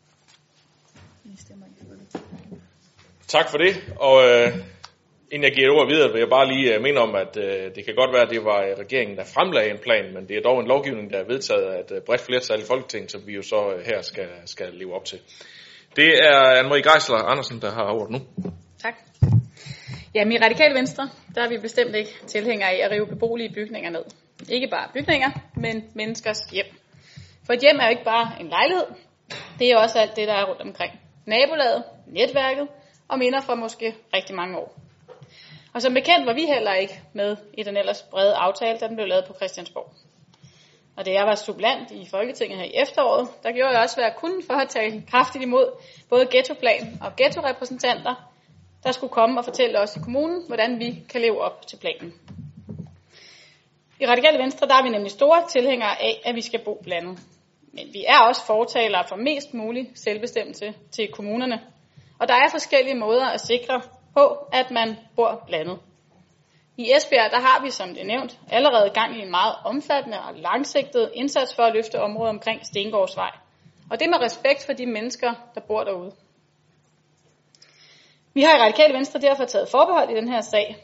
Tak 3.29 3.49
for 3.51 3.59
det, 3.59 3.93
og 4.01 4.25
øh, 4.25 4.53
Inden 5.33 5.45
jeg 5.45 5.53
giver 5.53 5.71
ordet 5.77 5.95
videre, 5.95 6.13
vil 6.13 6.19
jeg 6.19 6.29
bare 6.29 6.49
lige 6.55 6.75
øh, 6.75 6.83
minde 6.83 7.01
om, 7.01 7.15
at 7.15 7.37
øh, 7.37 7.75
det 7.75 7.85
kan 7.85 7.95
godt 8.01 8.13
være, 8.15 8.23
at 8.23 8.31
det 8.31 8.45
var 8.45 8.61
øh, 8.67 8.73
regeringen, 8.85 9.17
der 9.17 9.25
fremlagde 9.35 9.71
en 9.71 9.79
plan, 9.87 10.15
men 10.15 10.29
det 10.29 10.37
er 10.37 10.41
dog 10.49 10.61
en 10.61 10.67
lovgivning, 10.67 11.13
der 11.13 11.19
er 11.19 11.25
vedtaget 11.33 11.67
af 11.73 11.79
et 11.85 11.91
øh, 11.97 12.01
bredt 12.07 12.21
flertal 12.21 12.61
i 12.61 12.67
Folketinget, 12.73 13.11
som 13.11 13.27
vi 13.27 13.33
jo 13.35 13.43
så 13.43 13.61
her 13.89 14.03
skal, 14.03 14.29
skal 14.45 14.69
leve 14.73 14.95
op 14.95 15.05
til. 15.05 15.19
Det 15.97 16.09
er 16.29 16.39
Anne-Marie 16.59 16.87
Geisler 16.91 17.17
Andersen, 17.33 17.61
der 17.61 17.71
har 17.71 17.87
ordet 17.99 18.11
nu. 18.11 18.21
Tak. 18.79 18.95
Ja, 20.15 20.23
i 20.35 20.39
Radikale 20.47 20.75
Venstre, 20.75 21.09
der 21.35 21.43
er 21.45 21.49
vi 21.49 21.59
bestemt 21.59 21.95
ikke 21.95 22.15
tilhængere 22.27 22.71
af 22.71 22.85
at 22.85 22.91
rive 22.91 23.07
beboelige 23.07 23.53
bygninger 23.55 23.91
ned. 23.91 24.05
Ikke 24.49 24.69
bare 24.69 24.89
bygninger, 24.95 25.31
men 25.57 25.85
menneskers 25.95 26.41
hjem. 26.53 26.67
For 27.47 27.53
et 27.53 27.61
hjem 27.61 27.79
er 27.81 27.85
jo 27.85 27.91
ikke 27.91 28.05
bare 28.05 28.33
en 28.41 28.49
lejlighed. 28.49 28.87
Det 29.59 29.71
er 29.71 29.77
også 29.77 29.99
alt 29.99 30.17
det, 30.17 30.29
der 30.29 30.35
er 30.35 30.45
rundt 30.45 30.63
omkring. 30.63 30.93
Nabolaget, 31.27 31.85
netværket 32.07 32.69
og 33.09 33.19
minder 33.19 33.41
fra 33.41 33.55
måske 33.55 33.95
rigtig 34.15 34.37
mange 34.37 34.59
år. 34.59 34.86
Og 35.77 35.83
som 35.83 35.95
bekendt 35.95 36.27
var 36.27 36.33
vi 36.33 36.47
heller 36.47 36.75
ikke 36.75 37.01
med 37.13 37.37
i 37.55 37.63
den 37.63 37.77
ellers 37.77 38.03
brede 38.03 38.35
aftale, 38.35 38.79
da 38.79 38.89
den 38.89 38.97
blev 38.97 39.09
lavet 39.09 39.25
på 39.25 39.35
Christiansborg. 39.35 39.93
Og 40.97 41.07
da 41.07 41.11
jeg 41.13 41.27
var 41.27 41.35
sublant 41.35 41.91
i 41.91 42.07
Folketinget 42.11 42.59
her 42.59 42.67
i 42.67 42.83
efteråret, 42.83 43.29
der 43.43 43.53
gjorde 43.53 43.73
jeg 43.73 43.83
også, 43.83 43.97
hvad 43.97 44.05
jeg 44.05 44.15
kunne 44.17 44.43
for 44.47 44.55
at 44.55 44.69
tale 44.69 45.03
kraftigt 45.11 45.45
imod 45.45 45.67
både 46.09 46.27
ghettoplan 46.31 46.99
og 47.01 47.17
ghettorepræsentanter, 47.17 48.15
der 48.85 48.93
skulle 48.93 49.13
komme 49.13 49.41
og 49.41 49.45
fortælle 49.45 49.81
os 49.81 49.97
i 49.97 49.99
kommunen, 49.99 50.47
hvordan 50.47 50.79
vi 50.79 51.05
kan 51.11 51.21
leve 51.21 51.41
op 51.41 51.67
til 51.67 51.77
planen. 51.77 52.15
I 54.01 54.07
Radikale 54.07 54.39
Venstre 54.39 54.69
der 54.69 54.75
er 54.75 54.83
vi 54.83 54.89
nemlig 54.89 55.11
store 55.11 55.49
tilhængere 55.49 56.03
af, 56.03 56.23
at 56.25 56.35
vi 56.35 56.43
skal 56.43 56.65
bo 56.65 56.81
blandet. 56.83 57.19
Men 57.73 57.87
vi 57.93 58.05
er 58.09 58.19
også 58.19 58.47
fortalere 58.47 59.05
for 59.09 59.17
mest 59.17 59.55
mulig 59.55 59.91
selvbestemmelse 59.95 60.75
til 60.91 61.09
kommunerne. 61.13 61.61
Og 62.21 62.29
der 62.29 62.35
er 62.35 62.51
forskellige 62.51 62.99
måder 62.99 63.27
at 63.27 63.41
sikre 63.41 63.83
på, 64.17 64.49
at 64.53 64.71
man 64.71 64.97
bor 65.17 65.45
blandet. 65.47 65.79
I 66.77 66.93
Esbjerg 66.97 67.31
der 67.31 67.41
har 67.41 67.63
vi, 67.65 67.71
som 67.71 67.89
det 67.89 68.01
er 68.01 68.07
nævnt, 68.07 68.39
allerede 68.51 68.91
gang 68.91 69.19
i 69.19 69.23
en 69.23 69.31
meget 69.31 69.55
omfattende 69.65 70.19
og 70.21 70.35
langsigtet 70.35 71.11
indsats 71.15 71.55
for 71.55 71.63
at 71.63 71.75
løfte 71.75 72.01
området 72.01 72.31
omkring 72.31 72.67
Stengårdsvej. 72.67 73.31
Og 73.91 74.01
det 74.01 74.11
med 74.11 74.21
respekt 74.21 74.67
for 74.67 74.73
de 74.73 74.87
mennesker, 74.87 75.33
der 75.55 75.61
bor 75.61 75.85
derude. 75.85 76.13
Vi 78.35 78.43
har 78.43 78.57
i 78.57 78.61
Radikale 78.61 78.95
Venstre 78.95 79.21
derfor 79.21 79.45
taget 79.45 79.69
forbehold 79.69 80.11
i 80.11 80.15
den 80.15 80.29
her 80.29 80.41
sag. 80.41 80.77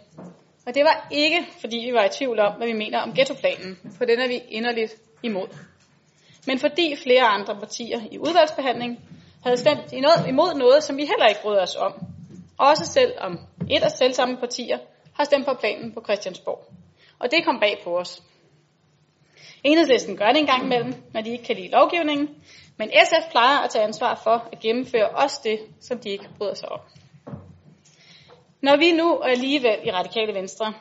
Og 0.67 0.75
det 0.75 0.85
var 0.85 1.09
ikke, 1.11 1.47
fordi 1.61 1.77
vi 1.77 1.93
var 1.93 2.05
i 2.05 2.09
tvivl 2.09 2.39
om, 2.39 2.53
hvad 2.53 2.67
vi 2.67 2.73
mener 2.73 3.01
om 3.01 3.13
ghettoplanen, 3.13 3.79
for 3.99 4.05
den 4.05 4.21
er 4.21 4.29
vi 4.29 4.43
inderligt 4.49 4.95
imod. 5.23 5.49
Men 6.47 6.59
fordi 6.59 6.97
flere 6.97 7.23
andre 7.23 7.57
partier 7.57 8.01
i 8.11 8.19
udvalgsbehandling 8.19 9.01
havde 9.45 9.57
stemt 9.57 9.93
imod 10.29 10.55
noget, 10.55 10.83
som 10.83 10.97
vi 10.97 11.07
heller 11.07 11.27
ikke 11.27 11.43
brød 11.43 11.59
os 11.59 11.77
om, 11.77 12.12
også 12.59 12.85
selvom 12.85 13.39
et 13.71 13.83
af 13.83 13.91
selv 13.91 14.13
samme 14.13 14.37
partier 14.37 14.79
har 15.15 15.25
stemt 15.25 15.45
for 15.45 15.55
planen 15.61 15.93
på 15.95 16.01
Christiansborg. 16.05 16.65
Og 17.19 17.31
det 17.31 17.45
kom 17.45 17.61
bag 17.61 17.81
på 17.85 17.99
os. 17.99 18.23
Enhedslisten 19.65 20.17
gør 20.17 20.29
det 20.29 20.39
en 20.39 20.47
gang 20.47 20.65
imellem, 20.65 20.95
når 21.15 21.21
de 21.21 21.31
ikke 21.31 21.45
kan 21.45 21.57
lide 21.57 21.69
lovgivningen, 21.69 22.29
men 22.79 22.91
SF 23.05 23.31
plejer 23.31 23.59
at 23.59 23.71
tage 23.71 23.85
ansvar 23.85 24.21
for 24.25 24.49
at 24.53 24.61
gennemføre 24.61 25.09
også 25.09 25.41
det, 25.45 25.61
som 25.81 25.99
de 25.99 26.11
ikke 26.11 26.29
bryder 26.39 26.55
sig 26.55 26.69
om. 26.69 26.81
Når 28.63 28.77
vi 28.77 28.93
nu 28.93 29.19
alligevel 29.19 29.79
i 29.85 29.91
Radikale 29.91 30.35
Venstre 30.35 30.75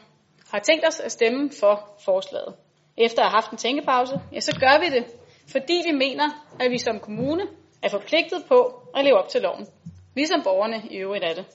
har 0.51 0.59
tænkt 0.59 0.87
os 0.87 0.99
at 0.99 1.11
stemme 1.11 1.49
for 1.59 1.89
forslaget, 2.05 2.55
efter 2.97 3.21
at 3.21 3.29
have 3.29 3.35
haft 3.35 3.51
en 3.51 3.57
tænkepause, 3.57 4.21
ja, 4.33 4.39
så 4.39 4.59
gør 4.59 4.79
vi 4.79 4.95
det, 4.95 5.05
fordi 5.51 5.83
vi 5.85 5.91
mener, 5.91 6.29
at 6.59 6.71
vi 6.71 6.77
som 6.77 6.99
kommune 6.99 7.43
er 7.81 7.89
forpligtet 7.89 8.45
på 8.47 8.87
at 8.95 9.05
leve 9.05 9.17
op 9.17 9.29
til 9.29 9.41
loven, 9.41 9.67
ligesom 10.15 10.41
borgerne 10.43 10.83
i 10.91 10.97
øvrigt 10.97 11.23
er 11.23 11.33
det. 11.33 11.45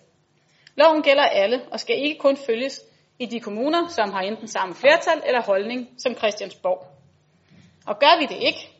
Loven 0.76 1.02
gælder 1.02 1.22
alle 1.22 1.62
og 1.72 1.80
skal 1.80 1.98
ikke 1.98 2.18
kun 2.18 2.36
følges 2.36 2.80
i 3.18 3.26
de 3.26 3.40
kommuner, 3.40 3.88
som 3.88 4.12
har 4.12 4.20
enten 4.20 4.48
samme 4.48 4.74
flertal 4.74 5.22
eller 5.26 5.42
holdning 5.42 5.88
som 5.98 6.14
Christiansborg. 6.14 6.86
Og 7.86 7.98
gør 7.98 8.18
vi 8.18 8.26
det 8.34 8.42
ikke, 8.42 8.70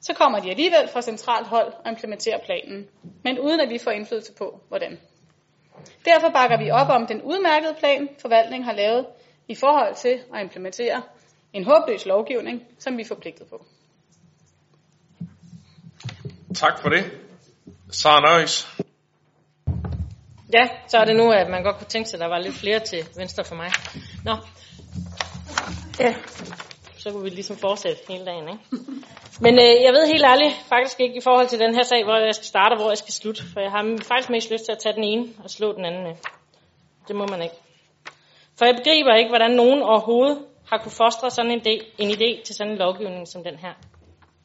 så 0.00 0.14
kommer 0.14 0.40
de 0.40 0.50
alligevel 0.50 0.88
fra 0.92 1.02
centralt 1.02 1.46
hold 1.46 1.72
og 1.84 1.90
implementerer 1.90 2.38
planen, 2.44 2.88
men 3.24 3.38
uden 3.38 3.60
at 3.60 3.70
vi 3.70 3.78
får 3.78 3.90
indflydelse 3.90 4.32
på, 4.32 4.60
hvordan. 4.68 5.00
Derfor 6.04 6.28
bakker 6.30 6.58
vi 6.58 6.70
op 6.70 6.88
om 6.88 7.06
den 7.06 7.22
udmærkede 7.22 7.74
plan, 7.78 8.08
forvaltningen 8.20 8.64
har 8.64 8.72
lavet 8.72 9.06
i 9.48 9.54
forhold 9.54 9.94
til 9.94 10.20
at 10.34 10.40
implementere 10.40 11.02
en 11.52 11.64
håbløs 11.64 12.06
lovgivning, 12.06 12.62
som 12.78 12.96
vi 12.96 13.02
er 13.02 13.06
forpligtet 13.06 13.46
på. 13.46 13.64
Tak 16.54 16.80
for 16.82 16.88
det. 16.88 17.04
Sara 17.90 18.20
Nøjes. 18.20 18.75
Ja, 20.52 20.68
så 20.88 20.98
er 20.98 21.04
det 21.04 21.16
nu, 21.16 21.30
at 21.30 21.48
man 21.48 21.62
godt 21.62 21.76
kunne 21.76 21.86
tænke 21.86 22.08
sig, 22.08 22.16
at 22.16 22.20
der 22.20 22.28
var 22.28 22.38
lidt 22.38 22.54
flere 22.54 22.80
til 22.80 23.04
venstre 23.16 23.44
for 23.44 23.54
mig. 23.54 23.70
Nå. 24.24 24.36
Ja, 26.00 26.14
så 26.98 27.10
kunne 27.10 27.22
vi 27.22 27.30
ligesom 27.30 27.56
fortsætte 27.56 28.02
hele 28.08 28.24
dagen, 28.24 28.48
ikke? 28.48 28.64
Men 29.40 29.54
øh, 29.54 29.82
jeg 29.84 29.92
ved 29.92 30.06
helt 30.06 30.24
ærligt 30.24 30.54
faktisk 30.68 31.00
ikke 31.00 31.16
i 31.16 31.20
forhold 31.20 31.48
til 31.48 31.58
den 31.58 31.74
her 31.74 31.82
sag, 31.82 32.04
hvor 32.04 32.16
jeg 32.16 32.34
skal 32.34 32.46
starte 32.46 32.72
og 32.72 32.80
hvor 32.80 32.90
jeg 32.90 32.98
skal 32.98 33.12
slutte. 33.12 33.42
For 33.52 33.60
jeg 33.60 33.70
har 33.70 33.98
faktisk 34.02 34.30
mest 34.30 34.50
lyst 34.50 34.64
til 34.64 34.72
at 34.72 34.78
tage 34.78 34.94
den 34.94 35.04
ene 35.04 35.28
og 35.44 35.50
slå 35.50 35.72
den 35.72 35.84
anden 35.84 36.02
med. 36.02 36.14
Det 37.08 37.16
må 37.16 37.26
man 37.26 37.42
ikke. 37.42 37.54
For 38.58 38.64
jeg 38.64 38.74
begriber 38.76 39.14
ikke, 39.14 39.28
hvordan 39.30 39.50
nogen 39.50 39.82
overhovedet 39.82 40.38
har 40.70 40.78
kunne 40.78 40.92
fostre 40.92 41.30
sådan 41.30 41.50
en, 41.50 41.60
idé, 41.60 41.94
en 41.98 42.10
idé 42.10 42.42
til 42.44 42.54
sådan 42.54 42.72
en 42.72 42.78
lovgivning 42.78 43.28
som 43.28 43.44
den 43.44 43.56
her. 43.56 43.72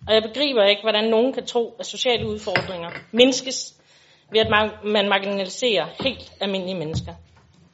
Og 0.08 0.14
jeg 0.14 0.24
begriber 0.24 0.64
ikke, 0.64 0.82
hvordan 0.82 1.10
nogen 1.10 1.34
kan 1.34 1.46
tro, 1.46 1.76
at 1.80 1.86
sociale 1.86 2.28
udfordringer 2.28 2.90
mindskes 3.12 3.81
ved 4.32 4.40
at 4.40 4.50
man 4.84 5.10
marginaliserer 5.10 5.86
helt 6.00 6.34
almindelige 6.40 6.78
mennesker. 6.78 7.14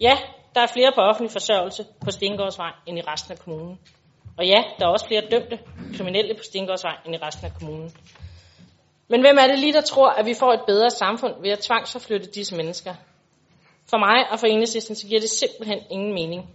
Ja, 0.02 0.18
der 0.56 0.62
er 0.62 0.68
flere 0.68 0.92
på 0.96 1.02
offentlig 1.02 1.32
forsørgelse 1.32 1.86
på 2.06 2.12
Stengårdsvej 2.12 2.72
end 2.86 2.98
i 2.98 3.02
resten 3.02 3.32
af 3.32 3.40
kommunen. 3.40 3.80
Og 4.38 4.46
ja, 4.46 4.64
der 4.80 4.86
er 4.86 4.90
også 4.90 5.08
flere 5.08 5.22
dømte 5.32 5.60
kriminelle 5.98 6.34
på 6.34 6.44
Stengårdsvej 6.44 6.96
end 7.06 7.16
i 7.16 7.18
resten 7.18 7.46
af 7.46 7.52
kommunen. 7.60 7.92
Men 9.08 9.22
hvem 9.22 9.38
er 9.40 9.48
det 9.48 9.60
lige, 9.60 9.74
der 9.74 9.82
tror, 9.82 10.10
at 10.10 10.26
vi 10.26 10.34
får 10.34 10.54
et 10.54 10.62
bedre 10.68 10.90
samfund 10.90 11.34
ved 11.42 11.50
at 11.50 11.60
tvangsforflytte 11.60 12.32
disse 12.32 12.56
mennesker? 12.56 12.94
For 13.90 13.98
mig 13.98 14.32
og 14.32 14.40
for 14.40 14.48
enhedslisten, 14.48 14.96
så 14.96 15.08
giver 15.08 15.20
det 15.20 15.30
simpelthen 15.30 15.80
ingen 15.92 16.14
mening. 16.14 16.50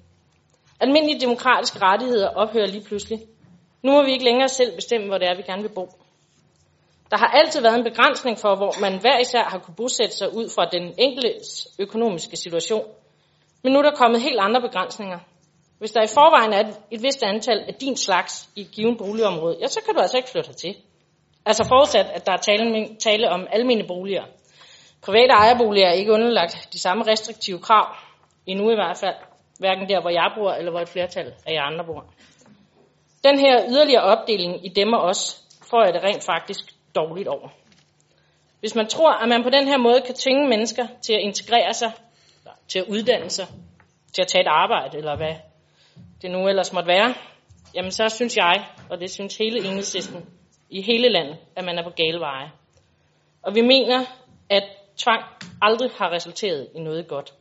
Almindelige 0.80 1.20
demokratiske 1.20 1.78
rettigheder 1.82 2.28
ophører 2.28 2.66
lige 2.66 2.84
pludselig. 2.84 3.20
Nu 3.82 3.92
må 3.92 4.02
vi 4.02 4.12
ikke 4.12 4.24
længere 4.24 4.48
selv 4.48 4.74
bestemme, 4.74 5.06
hvor 5.06 5.18
det 5.18 5.28
er, 5.28 5.36
vi 5.36 5.42
gerne 5.42 5.62
vil 5.62 5.74
bo. 5.74 5.88
Der 7.12 7.18
har 7.18 7.26
altid 7.26 7.62
været 7.62 7.78
en 7.78 7.84
begrænsning 7.84 8.38
for, 8.38 8.56
hvor 8.56 8.80
man 8.80 9.00
hver 9.00 9.18
især 9.18 9.44
har 9.44 9.58
kunne 9.58 9.74
bosætte 9.74 10.16
sig 10.16 10.34
ud 10.34 10.48
fra 10.54 10.64
den 10.64 10.94
enkeltes 10.98 11.68
økonomiske 11.78 12.36
situation. 12.36 12.86
Men 13.62 13.72
nu 13.72 13.78
er 13.78 13.82
der 13.82 14.00
kommet 14.02 14.20
helt 14.20 14.40
andre 14.40 14.60
begrænsninger. 14.60 15.18
Hvis 15.78 15.92
der 15.92 16.02
i 16.02 16.14
forvejen 16.14 16.52
er 16.52 16.62
et 16.90 17.02
vist 17.02 17.22
antal 17.22 17.58
af 17.68 17.74
din 17.74 17.96
slags 17.96 18.48
i 18.56 18.60
et 18.60 18.70
givet 18.70 18.98
boligområde, 18.98 19.56
ja, 19.60 19.66
så 19.66 19.80
kan 19.84 19.94
du 19.94 20.00
altså 20.00 20.16
ikke 20.16 20.30
flytte 20.30 20.52
til. 20.52 20.74
Altså 21.46 21.64
forudsat, 21.68 22.06
at 22.14 22.26
der 22.26 22.32
er 22.32 22.36
tale, 22.36 22.96
tale 22.96 23.30
om 23.30 23.46
almene 23.50 23.84
boliger. 23.88 24.24
Private 25.02 25.32
ejerboliger 25.32 25.86
er 25.86 25.92
ikke 25.92 26.12
underlagt 26.12 26.68
de 26.72 26.80
samme 26.80 27.04
restriktive 27.06 27.58
krav, 27.58 27.96
endnu 28.46 28.70
i 28.70 28.74
hvert 28.74 28.98
fald, 28.98 29.14
hverken 29.58 29.88
der, 29.88 30.00
hvor 30.00 30.10
jeg 30.10 30.32
bor, 30.36 30.52
eller 30.52 30.70
hvor 30.70 30.80
et 30.80 30.88
flertal 30.88 31.34
af 31.46 31.52
jer 31.52 31.62
andre 31.62 31.84
bor. 31.84 32.04
Den 33.24 33.38
her 33.38 33.64
yderligere 33.68 34.02
opdeling 34.02 34.66
i 34.66 34.68
dem 34.68 34.92
og 34.92 35.00
os, 35.00 35.42
får 35.70 35.84
jeg 35.84 35.94
det 35.94 36.02
rent 36.02 36.24
faktisk 36.24 36.71
dårligt 36.94 37.28
over. 37.28 37.48
Hvis 38.60 38.74
man 38.74 38.86
tror, 38.86 39.12
at 39.12 39.28
man 39.28 39.42
på 39.42 39.50
den 39.50 39.68
her 39.68 39.78
måde 39.78 40.02
kan 40.06 40.14
tvinge 40.14 40.48
mennesker 40.48 40.86
til 41.02 41.12
at 41.12 41.20
integrere 41.20 41.74
sig, 41.74 41.92
til 42.68 42.78
at 42.78 42.84
uddanne 42.88 43.30
sig, 43.30 43.46
til 44.12 44.22
at 44.22 44.28
tage 44.28 44.42
et 44.42 44.48
arbejde, 44.48 44.98
eller 44.98 45.16
hvad 45.16 45.34
det 46.22 46.30
nu 46.30 46.48
ellers 46.48 46.72
måtte 46.72 46.88
være, 46.88 47.14
jamen 47.74 47.90
så 47.90 48.08
synes 48.08 48.36
jeg, 48.36 48.66
og 48.90 49.00
det 49.00 49.10
synes 49.10 49.36
hele 49.36 49.58
enhedslisten 49.58 50.26
i 50.70 50.82
hele 50.82 51.08
landet, 51.08 51.36
at 51.56 51.64
man 51.64 51.78
er 51.78 51.84
på 51.84 51.90
gale 51.90 52.20
veje. 52.20 52.50
Og 53.42 53.54
vi 53.54 53.60
mener, 53.60 54.04
at 54.50 54.62
tvang 54.96 55.22
aldrig 55.62 55.90
har 55.90 56.10
resulteret 56.10 56.68
i 56.74 56.80
noget 56.80 57.08
godt. 57.08 57.34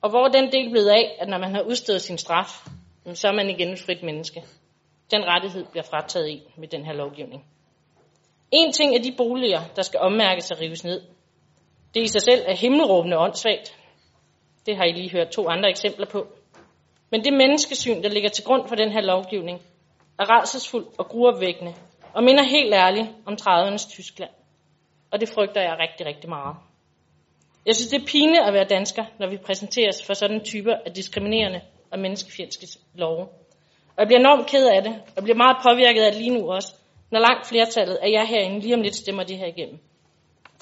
Og 0.00 0.10
hvor 0.10 0.24
er 0.24 0.28
den 0.28 0.52
del 0.52 0.70
blevet 0.70 0.88
af, 0.88 1.16
at 1.20 1.28
når 1.28 1.38
man 1.38 1.54
har 1.54 1.62
udstået 1.62 2.02
sin 2.02 2.18
straf, 2.18 2.66
så 3.14 3.28
er 3.28 3.32
man 3.32 3.50
igen 3.50 3.68
et 3.68 3.78
frit 3.78 4.02
menneske. 4.02 4.42
Den 5.10 5.24
rettighed 5.24 5.64
bliver 5.70 5.84
frataget 5.90 6.28
i 6.28 6.42
med 6.56 6.68
den 6.68 6.84
her 6.84 6.92
lovgivning. 6.92 7.44
En 8.50 8.72
ting 8.72 8.94
er 8.94 9.02
de 9.02 9.14
boliger, 9.16 9.60
der 9.76 9.82
skal 9.82 10.00
ommærkes 10.00 10.50
og 10.50 10.60
rives 10.60 10.84
ned. 10.84 11.00
Det 11.94 12.02
i 12.02 12.06
sig 12.08 12.22
selv 12.22 12.42
er 12.46 12.56
himmelråbende 12.56 13.18
åndssvagt. 13.18 13.76
Det 14.66 14.76
har 14.76 14.84
I 14.84 14.92
lige 14.92 15.10
hørt 15.10 15.28
to 15.28 15.48
andre 15.48 15.68
eksempler 15.68 16.06
på. 16.06 16.26
Men 17.10 17.24
det 17.24 17.32
menneskesyn, 17.32 18.02
der 18.02 18.08
ligger 18.08 18.28
til 18.28 18.44
grund 18.44 18.68
for 18.68 18.74
den 18.74 18.92
her 18.92 19.00
lovgivning, 19.00 19.62
er 20.18 20.24
rædselsfuldt 20.24 20.88
og 20.98 21.06
gruopvækkende, 21.06 21.74
og 22.14 22.24
minder 22.24 22.44
helt 22.44 22.74
ærligt 22.74 23.08
om 23.26 23.36
30'ernes 23.42 23.90
Tyskland. 23.90 24.30
Og 25.10 25.20
det 25.20 25.28
frygter 25.28 25.60
jeg 25.60 25.76
rigtig, 25.78 26.06
rigtig 26.06 26.28
meget. 26.28 26.56
Jeg 27.66 27.74
synes, 27.74 27.90
det 27.90 28.02
er 28.02 28.06
pine 28.06 28.46
at 28.46 28.54
være 28.54 28.64
dansker, 28.64 29.04
når 29.18 29.30
vi 29.30 29.36
præsenteres 29.36 30.06
for 30.06 30.14
sådan 30.14 30.44
typer 30.44 30.74
af 30.86 30.92
diskriminerende 30.92 31.60
og 31.90 31.98
menneskefjendske 31.98 32.66
love. 32.94 33.22
Og 33.96 33.98
jeg 33.98 34.06
bliver 34.06 34.20
enormt 34.20 34.46
ked 34.46 34.66
af 34.68 34.82
det, 34.82 35.02
og 35.16 35.22
bliver 35.22 35.36
meget 35.36 35.56
påvirket 35.68 36.02
af 36.02 36.12
det 36.12 36.20
lige 36.20 36.38
nu 36.38 36.52
også, 36.52 36.74
når 37.10 37.20
langt 37.20 37.46
flertallet 37.46 37.94
af 37.94 38.10
jer 38.10 38.24
herinde 38.24 38.60
lige 38.60 38.74
om 38.74 38.82
lidt 38.82 38.96
stemmer 38.96 39.24
det 39.24 39.38
her 39.38 39.46
igennem. 39.46 39.78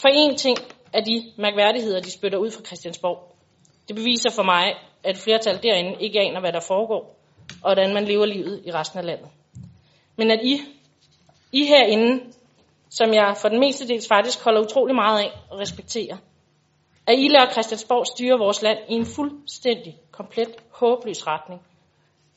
For 0.00 0.08
en 0.08 0.36
ting 0.36 0.58
er 0.92 1.00
de 1.00 1.32
mærkværdigheder, 1.38 2.00
de 2.00 2.10
spytter 2.10 2.38
ud 2.38 2.50
fra 2.50 2.64
Christiansborg. 2.64 3.36
Det 3.88 3.96
beviser 3.96 4.30
for 4.30 4.42
mig, 4.42 4.74
at 5.04 5.16
flertal 5.16 5.62
derinde 5.62 5.96
ikke 6.00 6.20
aner, 6.20 6.40
hvad 6.40 6.52
der 6.52 6.60
foregår, 6.60 7.16
og 7.62 7.74
hvordan 7.74 7.94
man 7.94 8.04
lever 8.04 8.26
livet 8.26 8.62
i 8.66 8.70
resten 8.70 8.98
af 8.98 9.04
landet. 9.04 9.28
Men 10.16 10.30
at 10.30 10.40
I, 10.42 10.60
I 11.52 11.64
herinde, 11.64 12.24
som 12.90 13.14
jeg 13.14 13.34
for 13.40 13.48
den 13.48 13.60
meste 13.60 13.88
dels 13.88 14.08
faktisk 14.08 14.44
holder 14.44 14.60
utrolig 14.60 14.94
meget 14.94 15.20
af 15.20 15.30
og 15.50 15.58
respekterer, 15.58 16.16
at 17.06 17.18
I 17.18 17.28
lader 17.28 17.50
Christiansborg 17.52 18.06
styre 18.06 18.38
vores 18.38 18.62
land 18.62 18.78
i 18.88 18.94
en 18.94 19.06
fuldstændig, 19.06 19.96
komplet, 20.10 20.56
håbløs 20.70 21.26
retning, 21.26 21.60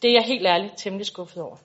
det 0.02 0.10
er 0.10 0.14
jeg 0.14 0.24
helt 0.24 0.48
ærligt 0.48 0.74
temmelig 0.78 1.06
skuffet 1.06 1.44
over. 1.44 1.56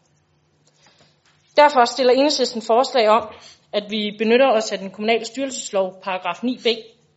Derfor 1.57 1.85
stiller 1.85 2.13
enhedslisten 2.13 2.63
forslag 2.63 3.09
om, 3.09 3.29
at 3.73 3.85
vi 3.91 4.15
benytter 4.19 4.51
os 4.51 4.73
af 4.73 4.79
den 4.79 4.91
kommunale 4.91 5.25
styrelseslov, 5.25 6.01
paragraf 6.03 6.39
9b, 6.45 6.69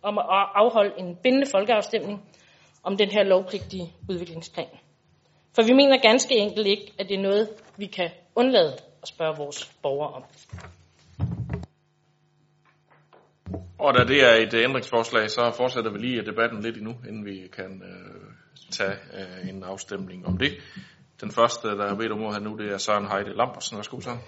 om 0.02 0.17
at 0.17 0.26
afholde 0.56 0.93
en 0.97 1.15
bindende 1.23 1.47
folkeafstemning 1.52 2.23
om 2.84 2.97
den 2.97 3.10
her 3.10 3.23
lovpligtige 3.23 3.93
udviklingsplan. 4.10 4.67
For 5.56 5.63
vi 5.63 5.73
mener 5.73 5.97
ganske 6.02 6.36
enkelt 6.36 6.67
ikke, 6.67 6.93
at 7.00 7.10
det 7.10 7.17
er 7.17 7.21
noget, 7.21 7.50
vi 7.78 7.86
kan 7.86 8.10
undlade 8.36 8.73
at 9.02 9.08
spørge 9.08 9.38
vores 9.38 9.71
borgere 9.84 10.13
om. 10.13 10.23
Og 13.80 13.93
da 13.93 14.04
det 14.04 14.23
er 14.23 14.34
et 14.34 14.54
øh, 14.54 14.63
ændringsforslag, 14.63 15.30
så 15.30 15.54
fortsætter 15.58 15.91
vi 15.91 15.97
lige 15.97 16.26
debatten 16.26 16.62
lidt 16.62 16.78
endnu, 16.78 16.95
inden 17.08 17.26
vi 17.26 17.47
kan 17.56 17.82
øh, 17.86 18.32
tage 18.71 18.95
øh, 19.13 19.50
en 19.50 19.63
afstemning 19.63 20.26
om 20.26 20.38
det. 20.38 20.52
Den 21.21 21.32
første, 21.32 21.67
der 21.67 21.86
er 21.86 21.95
bedt 21.95 22.12
om 22.12 22.19
her 22.19 22.39
nu, 22.39 22.58
det 22.58 22.73
er 22.73 22.77
Søren 22.77 23.08
Heide 23.08 23.38
Lampersen. 23.38 23.77
Værsgo, 23.77 23.99
Søren. 23.99 24.19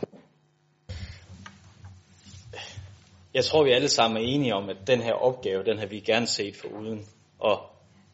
Jeg 3.34 3.46
tror, 3.46 3.64
vi 3.64 3.72
alle 3.72 3.90
sammen 3.90 4.18
er 4.18 4.26
enige 4.26 4.56
om, 4.56 4.70
at 4.70 4.78
den 4.88 5.02
her 5.02 5.14
opgave, 5.14 5.64
den 5.64 5.80
har 5.80 5.86
vi 5.86 6.00
gerne 6.00 6.28
set 6.28 6.56
for 6.56 6.68
uden. 6.68 7.06
Og 7.40 7.60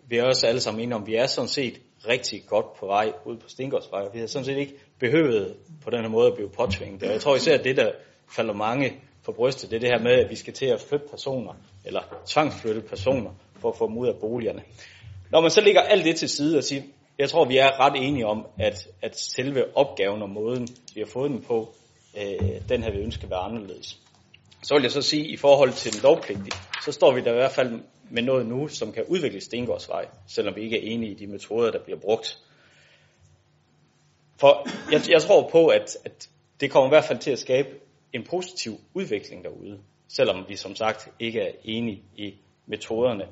vi 0.09 0.17
er 0.17 0.23
også 0.23 0.47
alle 0.47 0.61
sammen 0.61 0.83
enige 0.83 0.95
om, 0.95 1.01
at 1.01 1.07
vi 1.07 1.15
er 1.15 1.25
sådan 1.25 1.47
set 1.47 1.81
rigtig 2.07 2.43
godt 2.47 2.65
på 2.79 2.85
vej 2.85 3.13
ud 3.25 3.37
på 3.37 3.49
Stengårdsvej. 3.49 4.09
Vi 4.13 4.19
har 4.19 4.27
sådan 4.27 4.45
set 4.45 4.57
ikke 4.57 4.73
behøvet 4.99 5.55
på 5.83 5.89
den 5.89 6.01
her 6.01 6.09
måde 6.09 6.27
at 6.27 6.33
blive 6.35 6.49
påtvinget. 6.49 7.03
Og 7.03 7.11
jeg 7.11 7.21
tror 7.21 7.35
især, 7.35 7.57
at 7.57 7.63
det, 7.63 7.77
der 7.77 7.91
falder 8.35 8.53
mange 8.53 9.01
for 9.21 9.31
brystet, 9.31 9.69
det 9.69 9.75
er 9.75 9.79
det 9.79 9.89
her 9.89 10.03
med, 10.03 10.11
at 10.11 10.29
vi 10.29 10.35
skal 10.35 10.53
til 10.53 10.65
at 10.65 10.81
flytte 10.81 11.05
personer, 11.09 11.53
eller 11.85 12.01
tvangsflytte 12.25 12.81
personer, 12.81 13.31
for 13.59 13.69
at 13.69 13.77
få 13.77 13.87
dem 13.87 13.97
ud 13.97 14.07
af 14.07 14.15
boligerne. 14.21 14.63
Når 15.31 15.41
man 15.41 15.51
så 15.51 15.61
lægger 15.61 15.81
alt 15.81 16.05
det 16.05 16.15
til 16.15 16.29
side 16.29 16.57
og 16.57 16.63
siger, 16.63 16.81
jeg 17.19 17.29
tror, 17.29 17.45
vi 17.45 17.57
er 17.57 17.79
ret 17.79 18.07
enige 18.07 18.27
om, 18.27 18.47
at, 18.59 18.87
at 19.01 19.19
selve 19.19 19.77
opgaven 19.77 20.21
og 20.21 20.29
måden, 20.29 20.67
vi 20.93 21.01
har 21.01 21.07
fået 21.07 21.31
den 21.31 21.41
på, 21.41 21.73
øh, 22.17 22.69
den 22.69 22.83
her 22.83 22.91
vi 22.91 22.97
ønsker 22.97 23.23
at 23.23 23.29
være 23.29 23.39
anderledes. 23.39 23.99
Så 24.63 24.75
vil 24.75 24.81
jeg 24.81 24.91
så 24.91 25.01
sige, 25.01 25.27
i 25.27 25.37
forhold 25.37 25.71
til 25.71 25.93
den 25.93 26.01
lovpligtige, 26.03 26.57
så 26.85 26.91
står 26.91 27.13
vi 27.13 27.21
der 27.21 27.31
i 27.31 27.35
hvert 27.35 27.51
fald 27.51 27.79
med 28.09 28.23
noget 28.23 28.45
nu, 28.45 28.67
som 28.67 28.91
kan 28.91 29.03
udvikle 29.07 29.41
Stengårdsvej, 29.41 30.05
selvom 30.27 30.55
vi 30.55 30.61
ikke 30.61 30.77
er 30.77 30.91
enige 30.93 31.11
i 31.11 31.15
de 31.15 31.27
metoder, 31.27 31.71
der 31.71 31.83
bliver 31.83 31.99
brugt. 31.99 32.39
For 34.39 34.67
jeg, 34.91 35.01
jeg 35.09 35.21
tror 35.21 35.49
på, 35.49 35.67
at, 35.67 35.97
at 36.05 36.29
det 36.59 36.71
kommer 36.71 36.87
i 36.87 36.93
hvert 36.95 37.05
fald 37.05 37.19
til 37.19 37.31
at 37.31 37.39
skabe 37.39 37.69
en 38.13 38.23
positiv 38.23 38.71
udvikling 38.93 39.43
derude, 39.43 39.79
selvom 40.07 40.45
vi 40.47 40.55
som 40.55 40.75
sagt 40.75 41.09
ikke 41.19 41.41
er 41.41 41.51
enige 41.63 42.03
i 42.15 42.33
metoderne. 42.65 43.25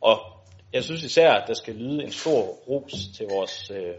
Og 0.00 0.39
jeg 0.72 0.84
synes 0.84 1.02
især, 1.02 1.30
at 1.30 1.48
der 1.48 1.54
skal 1.54 1.74
lyde 1.74 2.02
en 2.04 2.12
stor 2.12 2.40
ros 2.68 2.92
til 3.16 3.26
vores 3.30 3.70
øh, 3.70 3.94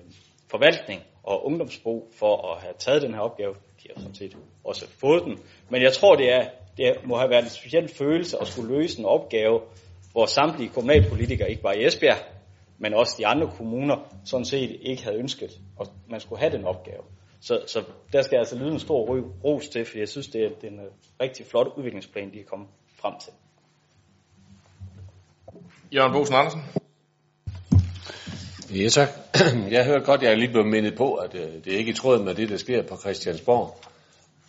forvaltning 0.48 1.02
og 1.24 1.46
ungdomsbrug 1.46 2.12
for 2.14 2.52
at 2.52 2.62
have 2.62 2.74
taget 2.80 3.02
den 3.02 3.14
her 3.14 3.22
opgave. 3.22 3.54
De 3.84 3.88
har 3.96 4.02
sådan 4.02 4.16
set 4.16 4.38
også 4.64 4.88
fået 4.88 5.24
den. 5.24 5.40
Men 5.70 5.82
jeg 5.82 5.94
tror, 5.94 6.16
det, 6.16 6.34
er, 6.34 6.50
det 6.78 6.94
må 7.06 7.18
have 7.18 7.30
været 7.30 7.44
en 7.44 7.50
speciel 7.50 7.88
følelse 7.88 8.38
at 8.42 8.48
skulle 8.48 8.78
løse 8.78 9.00
en 9.00 9.06
opgave, 9.06 9.62
hvor 10.12 10.26
samtlige 10.26 10.70
kommunalpolitikere, 10.70 11.50
ikke 11.50 11.62
bare 11.62 11.78
i 11.78 11.86
Esbjerg, 11.86 12.18
men 12.78 12.94
også 12.94 13.16
de 13.18 13.28
andre 13.28 13.52
kommuner, 13.58 13.96
sådan 14.26 14.46
set 14.46 14.78
ikke 14.82 15.04
havde 15.04 15.18
ønsket, 15.18 15.60
at 15.82 15.88
man 16.10 16.20
skulle 16.20 16.40
have 16.40 16.58
den 16.58 16.66
opgave. 16.66 17.04
Så, 17.42 17.62
så 17.68 17.84
der 18.14 18.22
skal 18.22 18.38
altså 18.38 18.58
lyde 18.58 18.72
en 18.72 18.80
stor 18.80 19.24
ros 19.44 19.68
til, 19.68 19.86
for 19.86 19.98
jeg 19.98 20.10
synes, 20.10 20.28
det 20.28 20.44
er, 20.44 20.50
det 20.50 20.64
er 20.64 20.72
en 20.72 20.80
øh, 20.80 20.92
rigtig 21.22 21.46
flot 21.46 21.68
udviklingsplan, 21.78 22.34
de 22.34 22.40
er 22.40 22.44
kommet 22.44 22.68
frem 22.96 23.14
til. 23.20 23.34
Jørgen 25.96 26.14
Bosen 26.14 26.36
Andersen. 26.36 26.62
Ja, 28.76 28.90
tak. 28.90 29.10
Jeg 29.72 29.86
hørte 29.86 30.06
godt, 30.06 30.22
jeg 30.22 30.32
er 30.32 30.36
lige 30.36 30.52
blevet 30.52 30.68
mindet 30.68 30.96
på, 30.96 31.14
at 31.14 31.36
øh, 31.36 31.64
det 31.66 31.74
er 31.74 31.78
ikke 31.78 31.92
i 31.92 31.94
tråd 31.94 32.24
med 32.24 32.36
det, 32.36 32.50
der 32.50 32.58
sker 32.58 32.84
på 32.84 32.98
Christiansborg. 32.98 33.78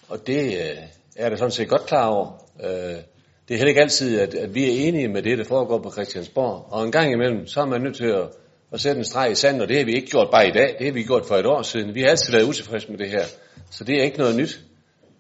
Og 0.08 0.26
det 0.26 0.46
øh, 0.46 0.76
er 1.16 1.28
der 1.28 1.36
sådan 1.36 1.50
set 1.50 1.68
godt 1.68 1.86
klar 1.86 2.06
over. 2.06 2.44
Øh, 2.64 2.96
det 3.48 3.54
er 3.54 3.56
heller 3.56 3.68
ikke 3.68 3.80
altid, 3.80 4.20
at, 4.20 4.34
at 4.34 4.54
vi 4.54 4.64
er 4.64 4.88
enige 4.88 5.08
med 5.08 5.22
det, 5.22 5.38
der 5.38 5.44
foregår 5.44 5.78
på 5.78 5.90
Christiansborg. 5.90 6.66
Og 6.70 6.84
en 6.84 6.92
gang 6.92 7.12
imellem, 7.12 7.46
så 7.46 7.60
er 7.60 7.66
man 7.66 7.80
nødt 7.80 7.96
til 7.96 8.06
at, 8.06 8.28
at 8.72 8.80
sætte 8.80 8.98
en 8.98 9.04
streg 9.04 9.32
i 9.32 9.34
sand, 9.34 9.62
og 9.62 9.68
det 9.68 9.78
har 9.78 9.84
vi 9.84 9.92
ikke 9.92 10.10
gjort 10.10 10.28
bare 10.32 10.48
i 10.48 10.52
dag. 10.52 10.76
Det 10.78 10.86
har 10.86 10.92
vi 10.92 11.02
gjort 11.02 11.26
for 11.26 11.34
et 11.34 11.46
år 11.46 11.62
siden. 11.62 11.94
Vi 11.94 12.02
har 12.02 12.08
altid 12.08 12.32
været 12.32 12.48
utilfredse 12.48 12.90
med 12.90 12.98
det 12.98 13.10
her. 13.10 13.24
Så 13.70 13.84
det 13.84 13.98
er 13.98 14.02
ikke 14.02 14.18
noget 14.18 14.36
nyt. 14.36 14.60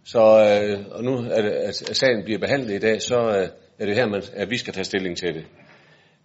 Så, 0.04 0.20
øh, 0.20 0.86
og 0.90 1.04
nu 1.04 1.24
at, 1.30 1.44
at 1.90 1.96
sagen 1.96 2.24
bliver 2.24 2.38
behandlet 2.38 2.74
i 2.74 2.78
dag, 2.78 3.02
så 3.02 3.16
øh, 3.16 3.48
er 3.78 3.86
det 3.86 3.94
her, 3.94 4.06
man, 4.06 4.22
at 4.32 4.50
vi 4.50 4.58
skal 4.58 4.74
tage 4.74 4.84
stilling 4.84 5.16
til 5.16 5.34
det. 5.34 5.44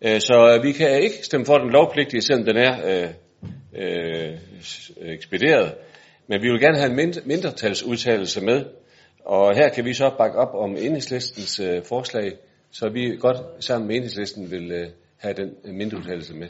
Øh, 0.02 0.22
så 0.22 0.56
øh, 0.56 0.64
vi 0.64 0.72
kan 0.72 1.02
ikke 1.02 1.16
stemme 1.24 1.46
for 1.46 1.58
den 1.58 1.70
lovpligtige, 1.70 2.22
selvom 2.22 2.46
den 2.46 2.58
er 2.58 2.76
øh, 2.86 3.10
øh, 3.76 4.38
ekspederet. 5.02 5.76
Men 6.28 6.42
vi 6.42 6.50
vil 6.50 6.60
gerne 6.60 6.78
have 6.78 7.02
en 7.02 7.14
mindretalsudtalelse 7.26 8.42
med. 8.42 8.66
Og 9.26 9.56
her 9.56 9.70
kan 9.70 9.86
vi 9.86 9.94
så 9.94 10.10
bakke 10.18 10.38
op 10.38 10.54
om 10.54 10.78
enhedslistens 10.78 11.60
øh, 11.60 11.84
forslag, 11.84 12.34
så 12.72 12.90
vi 12.90 13.18
godt 13.20 13.38
sammen 13.64 13.88
med 13.88 13.96
enhedslisten 13.96 14.52
vil 14.52 14.72
øh, 14.72 14.88
have 15.18 15.34
den 15.34 15.56
øh, 15.66 15.74
mindreudtalelse 15.74 16.34
med. 16.34 16.48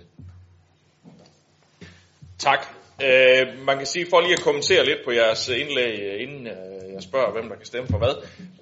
Tak. 2.37 2.65
Øh, 3.03 3.65
man 3.65 3.77
kan 3.77 3.85
sige, 3.85 4.05
for 4.09 4.21
lige 4.21 4.33
at 4.33 4.41
kommentere 4.41 4.85
lidt 4.85 4.99
på 5.05 5.11
jeres 5.11 5.49
indlæg, 5.49 5.99
øh, 5.99 6.21
inden 6.21 6.47
øh, 6.47 6.86
jeg 6.97 7.03
spørger, 7.03 7.31
hvem 7.31 7.49
der 7.49 7.55
kan 7.55 7.65
stemme 7.65 7.87
for 7.93 7.97
hvad, 7.97 8.15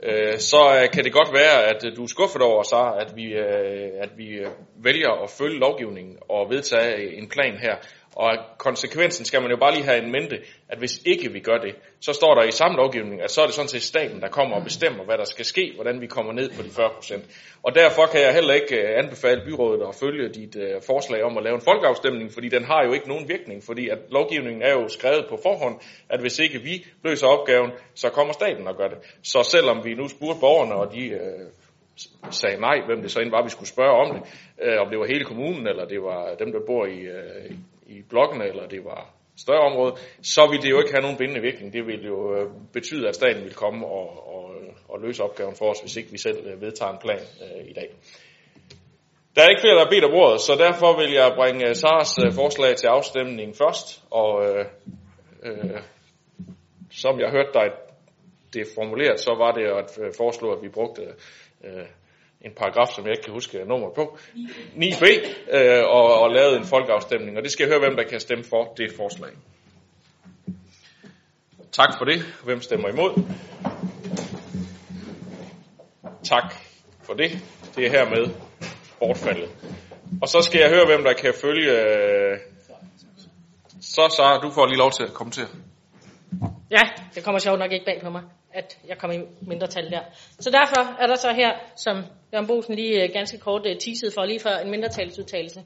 øh, 0.10 0.40
så 0.40 0.62
øh, 0.78 0.86
kan 0.94 1.04
det 1.04 1.14
godt 1.20 1.32
være, 1.34 1.58
at 1.72 1.80
øh, 1.86 1.96
du 1.96 2.04
er 2.04 2.08
skuffet 2.08 2.42
over, 2.42 2.64
så 2.64 2.82
at 3.04 3.10
vi, 3.16 3.26
øh, 3.34 3.90
at 4.06 4.12
vi 4.18 4.28
øh, 4.44 4.52
vælger 4.88 5.12
at 5.24 5.30
følge 5.30 5.60
lovgivningen 5.60 6.16
og 6.30 6.50
vedtage 6.50 7.18
en 7.20 7.30
plan 7.30 7.58
her. 7.58 7.76
Og 8.16 8.38
konsekvensen 8.58 9.26
skal 9.26 9.42
man 9.42 9.52
jo 9.52 9.58
bare 9.58 9.74
lige 9.74 9.84
have 9.84 10.04
en 10.04 10.12
mente, 10.12 10.38
at 10.70 10.78
hvis 10.78 11.02
ikke 11.06 11.32
vi 11.32 11.40
gør 11.40 11.58
det, 11.58 11.76
så 12.00 12.14
står 12.14 12.36
der 12.36 12.44
i 12.44 12.52
samme 12.52 12.78
lovgivning, 12.78 13.22
at 13.22 13.32
så 13.32 13.42
er 13.42 13.46
det 13.46 13.56
sådan 13.56 13.70
set 13.70 13.82
staten, 13.82 14.22
der 14.22 14.28
kommer 14.28 14.56
og 14.56 14.64
bestemmer, 14.64 15.04
hvad 15.04 15.18
der 15.18 15.24
skal 15.24 15.46
ske, 15.46 15.72
hvordan 15.76 16.02
vi 16.02 16.08
kommer 16.08 16.34
ned 16.34 16.50
på 16.58 16.62
de 16.64 16.70
40 16.70 16.90
procent. 16.96 17.24
Og 17.64 17.76
derfor 17.76 18.06
kan 18.06 18.22
jeg 18.22 18.34
heller 18.34 18.54
ikke 18.54 18.76
øh, 18.76 19.00
anbefale 19.04 19.42
byrådet 19.46 19.88
at 19.88 19.96
følge 19.96 20.30
dit 20.30 20.56
uh, 20.56 20.82
forslag 20.88 21.24
om 21.24 21.38
at 21.38 21.44
lave 21.44 21.56
en 21.56 21.62
folkeafstemning, 21.62 22.32
fordi 22.34 22.50
den 22.50 22.64
har 22.64 22.84
jo 22.86 22.94
ikke 22.94 23.08
nogen 23.08 23.30
virkning, 23.30 23.64
fordi 23.64 23.90
at 23.90 24.00
lovgivningen 24.10 24.62
er 24.62 24.72
jo 24.72 24.88
skrevet 24.88 25.26
på 25.30 25.40
forhånd, 25.44 25.76
at 26.10 26.20
hvis 26.22 26.40
ikke 26.40 26.60
vi 26.60 26.86
løser 27.04 27.28
opgaven, 27.28 27.72
så 27.96 28.10
kommer 28.10 28.34
staten 28.34 28.68
og 28.68 28.78
gør 28.78 28.88
det. 28.88 28.98
Så 29.24 29.40
selvom 29.52 29.86
vi 29.86 29.94
nu 29.94 30.08
spurgte 30.08 30.40
borgerne, 30.40 30.76
og 30.76 30.94
de 30.94 31.04
uh, 31.16 32.32
sagde 32.32 32.60
nej, 32.60 32.78
hvem 32.86 33.02
det 33.02 33.12
så 33.12 33.20
end 33.20 33.32
var, 33.32 33.44
vi 33.44 33.50
skulle 33.50 33.70
spørge 33.70 33.96
om 34.04 34.10
det, 34.16 34.22
uh, 34.66 34.82
om 34.82 34.90
det 34.90 35.00
var 35.00 35.06
hele 35.06 35.26
kommunen, 35.26 35.68
eller 35.68 35.86
det 35.86 36.02
var 36.02 36.36
dem, 36.40 36.52
der 36.52 36.60
bor 36.68 36.86
i, 36.86 37.00
uh, 37.08 37.56
i 37.86 38.02
blokkene, 38.10 38.46
eller 38.48 38.68
det 38.68 38.86
var 38.86 39.14
større 39.38 39.72
område, 39.72 39.96
så 40.22 40.48
ville 40.52 40.64
det 40.64 40.70
jo 40.70 40.80
ikke 40.80 40.92
have 40.92 41.02
nogen 41.02 41.18
bindende 41.18 41.42
virkning. 41.42 41.74
Det 41.74 41.86
ville 41.88 42.06
jo 42.06 42.36
øh, 42.36 42.52
betyde, 42.74 43.08
at 43.08 43.16
staten 43.16 43.42
ville 43.42 43.56
komme 43.56 43.86
og, 43.86 44.36
og, 44.36 44.52
og 44.90 45.02
løse 45.02 45.24
opgaven 45.24 45.56
for 45.56 45.70
os, 45.70 45.80
hvis 45.80 45.96
ikke 45.96 46.12
vi 46.12 46.18
selv 46.18 46.48
øh, 46.48 46.62
vedtager 46.62 46.92
en 46.92 47.00
plan 47.00 47.20
øh, 47.20 47.70
i 47.70 47.74
dag. 47.74 47.90
Der 49.36 49.42
er 49.42 49.50
ikke 49.50 49.62
flere, 49.62 49.76
der 49.76 49.84
har 49.84 49.90
bedt 49.90 50.04
om 50.04 50.14
ordet, 50.14 50.42
så 50.42 50.56
derfor 50.56 50.98
vil 51.02 51.12
jeg 51.12 51.34
bringe 51.36 51.70
øh, 51.70 51.76
Sars 51.76 52.18
øh, 52.26 52.34
forslag 52.34 52.76
til 52.76 52.88
afstemning 52.88 53.56
først, 53.56 54.04
og 54.12 54.46
øh, 54.46 54.66
øh, 55.44 55.82
som 56.92 57.20
jeg 57.20 57.30
hørte 57.32 57.54
dig 57.54 57.68
det 58.54 58.68
formuleret, 58.76 59.20
så 59.20 59.32
var 59.38 59.52
det 59.52 59.66
at 59.66 60.00
øh, 60.02 60.14
foreslå, 60.18 60.52
at 60.52 60.62
vi 60.64 60.70
brugte 60.70 61.02
øh, 61.64 61.86
en 62.46 62.52
paragraf, 62.52 62.88
som 62.88 63.06
jeg 63.06 63.12
ikke 63.12 63.24
kan 63.24 63.34
huske 63.34 63.66
nummer 63.66 63.90
på, 63.90 64.18
9b, 64.76 65.06
øh, 65.52 65.84
og, 65.86 66.20
og 66.22 66.30
lavet 66.32 66.58
en 66.58 66.66
folkeafstemning. 66.66 67.38
Og 67.38 67.44
det 67.44 67.52
skal 67.52 67.64
jeg 67.64 67.72
høre, 67.72 67.88
hvem 67.88 67.96
der 67.96 68.04
kan 68.04 68.20
stemme 68.20 68.44
for 68.44 68.74
det 68.78 68.92
forslag. 68.98 69.32
Tak 71.72 71.90
for 71.98 72.06
det. 72.06 72.22
Hvem 72.44 72.62
stemmer 72.62 72.90
imod? 72.90 73.12
Tak 76.24 76.54
for 77.04 77.14
det. 77.14 77.32
Det 77.76 77.86
er 77.86 77.90
hermed 77.90 78.34
bortfaldet. 79.00 79.50
Og 80.22 80.28
så 80.28 80.42
skal 80.42 80.60
jeg 80.60 80.70
høre, 80.70 80.86
hvem 80.86 81.04
der 81.04 81.14
kan 81.14 81.34
følge... 81.42 81.72
Øh, 81.72 82.40
så, 83.82 84.02
så 84.10 84.40
du 84.44 84.52
får 84.52 84.66
lige 84.66 84.78
lov 84.78 84.92
til 84.92 85.04
at 85.04 85.14
kommentere. 85.14 85.48
Ja, 86.72 86.82
det 87.16 87.24
kommer 87.24 87.40
sjovt 87.40 87.60
nok 87.60 87.72
ikke 87.72 87.86
bag 87.86 88.02
på 88.04 88.10
mig, 88.10 88.24
at 88.56 88.78
jeg 88.88 88.98
kommer 88.98 89.18
i 89.18 89.22
mindretal 89.42 89.92
der. 89.92 90.02
Så 90.40 90.50
derfor 90.50 91.02
er 91.02 91.08
der 91.08 91.16
så 91.16 91.34
her, 91.34 91.52
som 91.76 92.04
Jørgen 92.34 92.48
Bosen 92.48 92.76
lige 92.76 93.04
øh, 93.04 93.10
ganske 93.14 93.38
kort 93.38 93.66
øh, 93.66 93.78
teasede 93.80 94.12
for, 94.12 94.26
lige 94.26 94.40
før 94.40 94.58
en 94.58 94.72
mindretalsudtalelse 94.72 95.64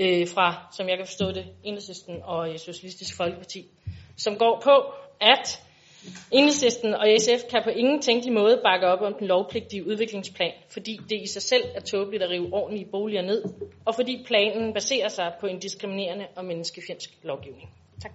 øh, 0.00 0.28
fra, 0.28 0.68
som 0.76 0.88
jeg 0.88 0.96
kan 0.96 1.06
forstå 1.06 1.32
det, 1.32 1.46
Enhedslisten 1.64 2.22
og 2.24 2.52
øh, 2.52 2.58
Socialistisk 2.58 3.16
Folkeparti, 3.16 3.68
som 4.16 4.36
går 4.36 4.60
på, 4.64 4.92
at 5.20 5.62
Enhedslisten 6.30 6.94
og 6.94 7.06
SF 7.20 7.50
kan 7.50 7.60
på 7.64 7.70
ingen 7.70 8.02
tænkelig 8.02 8.34
måde 8.34 8.60
bakke 8.64 8.86
op 8.86 9.00
om 9.00 9.14
den 9.18 9.26
lovpligtige 9.26 9.86
udviklingsplan, 9.86 10.52
fordi 10.68 11.00
det 11.10 11.22
i 11.22 11.26
sig 11.26 11.42
selv 11.42 11.64
er 11.74 11.80
tåbeligt 11.80 12.22
at 12.22 12.30
rive 12.30 12.52
ordentlige 12.52 12.90
boliger 12.90 13.22
ned, 13.22 13.42
og 13.84 13.94
fordi 13.94 14.24
planen 14.26 14.74
baserer 14.74 15.08
sig 15.08 15.32
på 15.40 15.46
en 15.46 15.58
diskriminerende 15.58 16.26
og 16.36 16.44
menneskefjendsk 16.44 17.10
lovgivning. 17.22 17.70
Tak. 18.02 18.12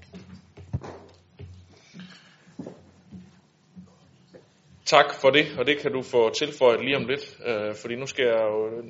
Tak 4.86 5.14
for 5.22 5.30
det, 5.30 5.46
og 5.58 5.66
det 5.66 5.80
kan 5.80 5.92
du 5.92 6.02
få 6.02 6.30
tilføjet 6.34 6.86
lige 6.86 6.98
om 6.98 7.06
lidt, 7.06 7.38
øh, 7.46 7.76
fordi 7.76 7.96
nu 7.96 8.06
skal 8.06 8.26
jeg 8.26 8.42
jo 8.42 8.68
øh, 8.68 8.84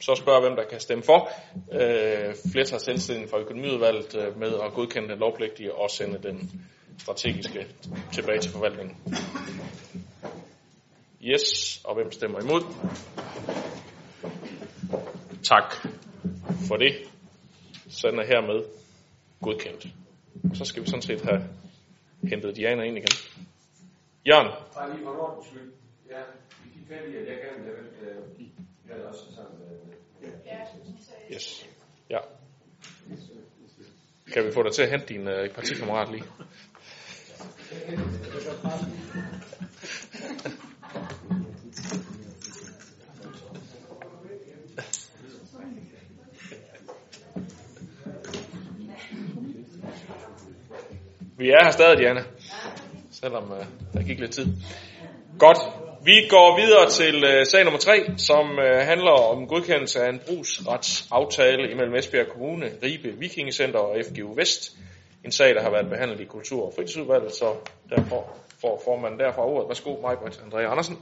så 0.00 0.14
spørge, 0.14 0.40
hvem 0.40 0.56
der 0.56 0.64
kan 0.70 0.80
stemme 0.80 1.04
for 1.04 1.30
øh, 1.72 2.34
flertalsindstilling 2.52 3.30
fra 3.30 3.38
økonomiudvalget 3.38 4.14
øh, 4.16 4.38
med 4.38 4.52
at 4.64 4.72
godkende 4.74 5.08
den 5.08 5.18
lovpligtige 5.18 5.74
og 5.74 5.90
sende 5.90 6.18
den 6.22 6.66
strategiske 6.98 7.66
tilbage 8.12 8.38
til 8.38 8.50
forvaltningen. 8.50 8.96
Yes, 11.22 11.80
og 11.84 11.94
hvem 11.94 12.12
stemmer 12.12 12.40
imod? 12.40 12.62
Tak 15.42 15.74
for 16.68 16.76
det. 16.76 16.94
Sådan 17.88 18.18
er 18.18 18.26
hermed 18.26 18.64
godkendt. 19.42 19.86
Og 20.50 20.56
så 20.56 20.64
skal 20.64 20.82
vi 20.82 20.88
sådan 20.88 21.02
set 21.02 21.22
have 21.22 21.42
hentet 22.22 22.56
Diana 22.56 22.82
ind 22.82 22.96
igen. 22.96 23.47
Jørgen? 24.26 24.52
Bare 24.74 24.92
lige 24.92 25.04
for 25.04 25.10
ordens 25.10 25.46
skyld. 25.46 25.72
Ja, 26.10 26.20
vi 26.64 26.70
fik 26.74 26.88
fat 26.88 27.08
i, 27.08 27.16
at 27.16 27.26
jeg 27.28 27.38
gerne 27.44 27.64
vil 27.64 27.74
øh, 28.08 28.48
jeg 28.88 29.06
også 29.06 29.34
sammen 29.34 29.58
med... 29.58 30.32
Ja. 30.46 30.58
Yes. 31.34 31.68
Ja. 32.10 32.18
Kan 34.32 34.44
vi 34.44 34.52
få 34.52 34.62
dig 34.62 34.72
til 34.72 34.82
at 34.82 34.90
hente 34.90 35.06
din 35.06 35.28
øh, 35.28 35.54
partikammerat 35.54 36.10
lige? 36.10 36.24
Vi 51.38 51.50
er 51.50 51.64
her 51.64 51.70
stadig, 51.70 51.98
Diana. 51.98 52.24
Selvom 53.20 53.52
øh, 53.52 53.66
der 53.94 54.02
gik 54.02 54.20
lidt 54.20 54.32
tid. 54.32 54.46
Godt. 55.38 55.58
Vi 56.04 56.28
går 56.30 56.56
videre 56.60 56.90
til 56.90 57.24
øh, 57.24 57.46
sag 57.46 57.64
nummer 57.64 57.78
3, 57.80 58.04
som 58.16 58.58
øh, 58.58 58.80
handler 58.80 59.10
om 59.10 59.46
godkendelse 59.46 60.00
af 60.00 60.08
en 60.08 60.20
brugsretsaftale 60.26 61.70
imellem 61.70 61.94
Esbjerg 61.94 62.28
Kommune, 62.28 62.66
Ribe 62.82 63.08
Vikingecenter 63.18 63.78
og 63.78 63.96
FGU 64.06 64.34
Vest. 64.34 64.76
En 65.24 65.32
sag, 65.32 65.54
der 65.54 65.62
har 65.62 65.70
været 65.70 65.90
behandlet 65.90 66.20
i 66.20 66.24
Kultur- 66.24 66.66
og 66.66 66.72
Fritidsudvalget, 66.74 67.32
så 67.32 67.54
derfor 67.90 68.36
får 68.60 68.82
formanden 68.84 69.20
derfra 69.20 69.42
ordet. 69.46 69.68
Værsgo, 69.68 70.00
Majbrit 70.02 70.40
Andrea 70.44 70.70
Andersen. 70.70 70.96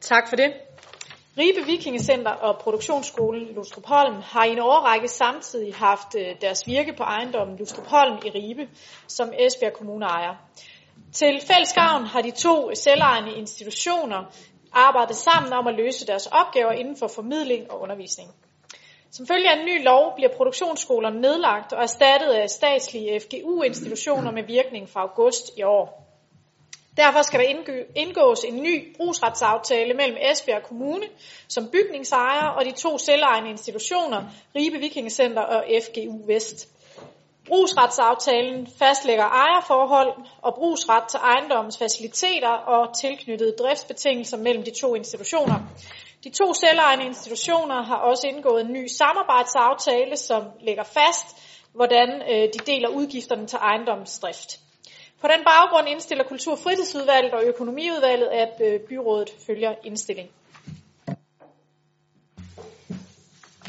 Tak 0.00 0.28
for 0.28 0.36
det. 0.36 0.52
Ribe 1.38 1.66
Vikingecenter 1.66 2.30
og 2.30 2.58
Produktionsskolen 2.58 3.54
Lustrupholm 3.54 4.14
har 4.22 4.44
i 4.44 4.50
en 4.50 4.58
årrække 4.58 5.08
samtidig 5.08 5.74
haft 5.74 6.14
øh, 6.18 6.26
deres 6.40 6.62
virke 6.66 6.92
på 6.96 7.02
ejendommen 7.02 7.56
Lustrupholm 7.58 8.16
i 8.26 8.30
Ribe, 8.30 8.68
som 9.06 9.32
Esbjerg 9.38 9.72
Kommune 9.72 10.06
ejer. 10.06 10.34
Til 11.14 11.40
fællesgavn 11.40 12.04
har 12.06 12.22
de 12.22 12.30
to 12.30 12.74
selvejende 12.74 13.34
institutioner 13.34 14.24
arbejdet 14.72 15.16
sammen 15.16 15.52
om 15.52 15.66
at 15.66 15.74
løse 15.74 16.06
deres 16.06 16.26
opgaver 16.26 16.72
inden 16.72 16.96
for 16.96 17.08
formidling 17.08 17.70
og 17.70 17.80
undervisning. 17.80 18.30
Som 19.10 19.26
følge 19.26 19.50
af 19.50 19.58
en 19.58 19.64
ny 19.66 19.84
lov 19.84 20.14
bliver 20.14 20.30
produktionsskolerne 20.36 21.20
nedlagt 21.20 21.72
og 21.72 21.82
erstattet 21.82 22.30
af 22.32 22.50
statslige 22.50 23.20
FGU-institutioner 23.20 24.30
med 24.30 24.42
virkning 24.42 24.88
fra 24.88 25.00
august 25.00 25.50
i 25.58 25.62
år. 25.62 26.04
Derfor 26.96 27.22
skal 27.22 27.40
der 27.40 27.46
indgås 27.96 28.44
en 28.44 28.62
ny 28.62 28.96
brugsretsaftale 28.96 29.94
mellem 29.94 30.16
Esbjerg 30.20 30.62
Kommune 30.62 31.06
som 31.48 31.70
bygningsejer 31.70 32.46
og 32.48 32.64
de 32.64 32.70
to 32.70 32.98
selvejende 32.98 33.50
institutioner, 33.50 34.22
Ribe 34.56 34.78
Vikingecenter 34.78 35.42
og 35.42 35.64
FGU 35.82 36.26
Vest. 36.26 36.68
Brugsretsaftalen 37.48 38.66
fastlægger 38.78 39.24
ejerforhold 39.24 40.12
og 40.42 40.54
brugsret 40.54 41.08
til 41.08 41.20
ejendommens 41.22 41.78
faciliteter 41.78 42.48
og 42.48 42.98
tilknyttede 43.00 43.54
driftsbetingelser 43.58 44.36
mellem 44.36 44.64
de 44.64 44.70
to 44.80 44.94
institutioner. 44.94 45.58
De 46.24 46.30
to 46.30 46.54
selvejende 46.54 47.04
institutioner 47.04 47.82
har 47.82 47.96
også 47.96 48.26
indgået 48.26 48.60
en 48.60 48.72
ny 48.72 48.86
samarbejdsaftale, 48.86 50.16
som 50.16 50.42
lægger 50.60 50.82
fast, 50.84 51.26
hvordan 51.74 52.08
øh, 52.30 52.48
de 52.54 52.72
deler 52.72 52.88
udgifterne 52.88 53.46
til 53.46 53.58
ejendomsdrift. 53.62 54.60
På 55.20 55.26
den 55.28 55.44
baggrund 55.44 55.88
indstiller 55.88 56.24
Kultur- 56.24 56.52
og 56.52 56.58
Fritidsudvalget 56.58 57.32
og 57.32 57.44
Økonomiudvalget, 57.44 58.28
at 58.28 58.60
øh, 58.64 58.80
byrådet 58.80 59.30
følger 59.46 59.74
indstilling. 59.84 60.30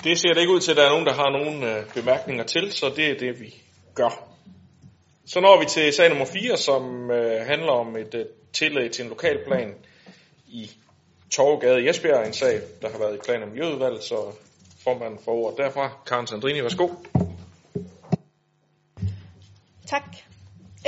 Det 0.03 0.19
ser 0.19 0.33
det 0.33 0.41
ikke 0.41 0.53
ud 0.53 0.59
til, 0.59 0.71
at 0.71 0.77
der 0.77 0.85
er 0.85 0.89
nogen, 0.89 1.05
der 1.05 1.13
har 1.13 1.29
nogle 1.29 1.77
øh, 1.77 1.93
bemærkninger 1.93 2.43
til, 2.43 2.71
så 2.71 2.93
det 2.95 3.05
er 3.09 3.17
det, 3.17 3.39
vi 3.39 3.64
gør. 3.95 4.27
Så 5.25 5.39
når 5.39 5.59
vi 5.59 5.65
til 5.65 5.93
sag 5.93 6.09
nummer 6.09 6.25
4, 6.25 6.57
som 6.57 7.11
øh, 7.11 7.47
handler 7.47 7.71
om 7.71 7.95
et 7.95 8.13
øh, 8.15 8.25
tillæg 8.53 8.91
til 8.91 9.03
en 9.03 9.09
lokalplan 9.09 9.73
i 10.47 10.71
Torvegade 11.31 11.83
i 11.83 11.89
Esbjerg, 11.89 12.27
en 12.27 12.33
sag, 12.33 12.61
der 12.81 12.89
har 12.89 12.97
været 12.97 13.15
i 13.15 13.19
plan- 13.25 13.43
og 13.43 13.49
miljøudvalget, 13.49 14.03
så 14.03 14.15
formanden 14.83 15.19
får 15.25 15.31
ordet 15.31 15.57
derfra. 15.57 15.89
Karen 16.05 16.27
Sandrini, 16.27 16.61
værsgo. 16.63 16.89
Tak. 19.87 20.03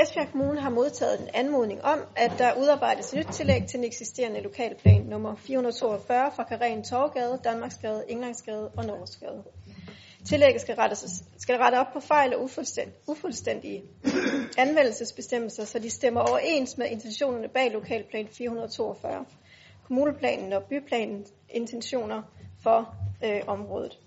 Esbjerg 0.01 0.31
Kommune 0.31 0.61
har 0.61 0.69
modtaget 0.69 1.21
en 1.21 1.27
anmodning 1.33 1.83
om, 1.83 1.99
at 2.15 2.31
der 2.37 2.53
udarbejdes 2.53 3.13
et 3.13 3.19
nyt 3.19 3.27
tillæg 3.33 3.67
til 3.67 3.77
den 3.77 3.85
eksisterende 3.85 4.41
lokalplan 4.41 5.01
nummer 5.01 5.35
442 5.35 6.31
fra 6.35 6.43
Karen 6.43 6.83
Torvgade, 6.83 7.39
Danmarksgade, 7.43 8.03
Englandsgade 8.07 8.71
og 8.77 8.85
Norgesgade. 8.85 9.43
Tillægget 10.29 10.61
skal 10.61 10.75
rette, 10.75 10.95
skal 11.37 11.57
rette 11.57 11.75
op 11.75 11.93
på 11.93 11.99
fejl 11.99 12.35
og 12.35 12.43
ufuldstændige, 12.43 12.97
ufuldstændige 13.07 13.83
anvendelsesbestemmelser, 14.57 15.65
så 15.65 15.79
de 15.79 15.89
stemmer 15.89 16.21
overens 16.21 16.77
med 16.77 16.87
intentionerne 16.89 17.47
bag 17.47 17.71
lokalplan 17.71 18.27
442, 18.27 19.25
kommuneplanen 19.83 20.53
og 20.53 20.63
byplanens 20.63 21.33
intentioner 21.49 22.21
for 22.63 22.95
øh, 23.23 23.41
området. 23.47 23.99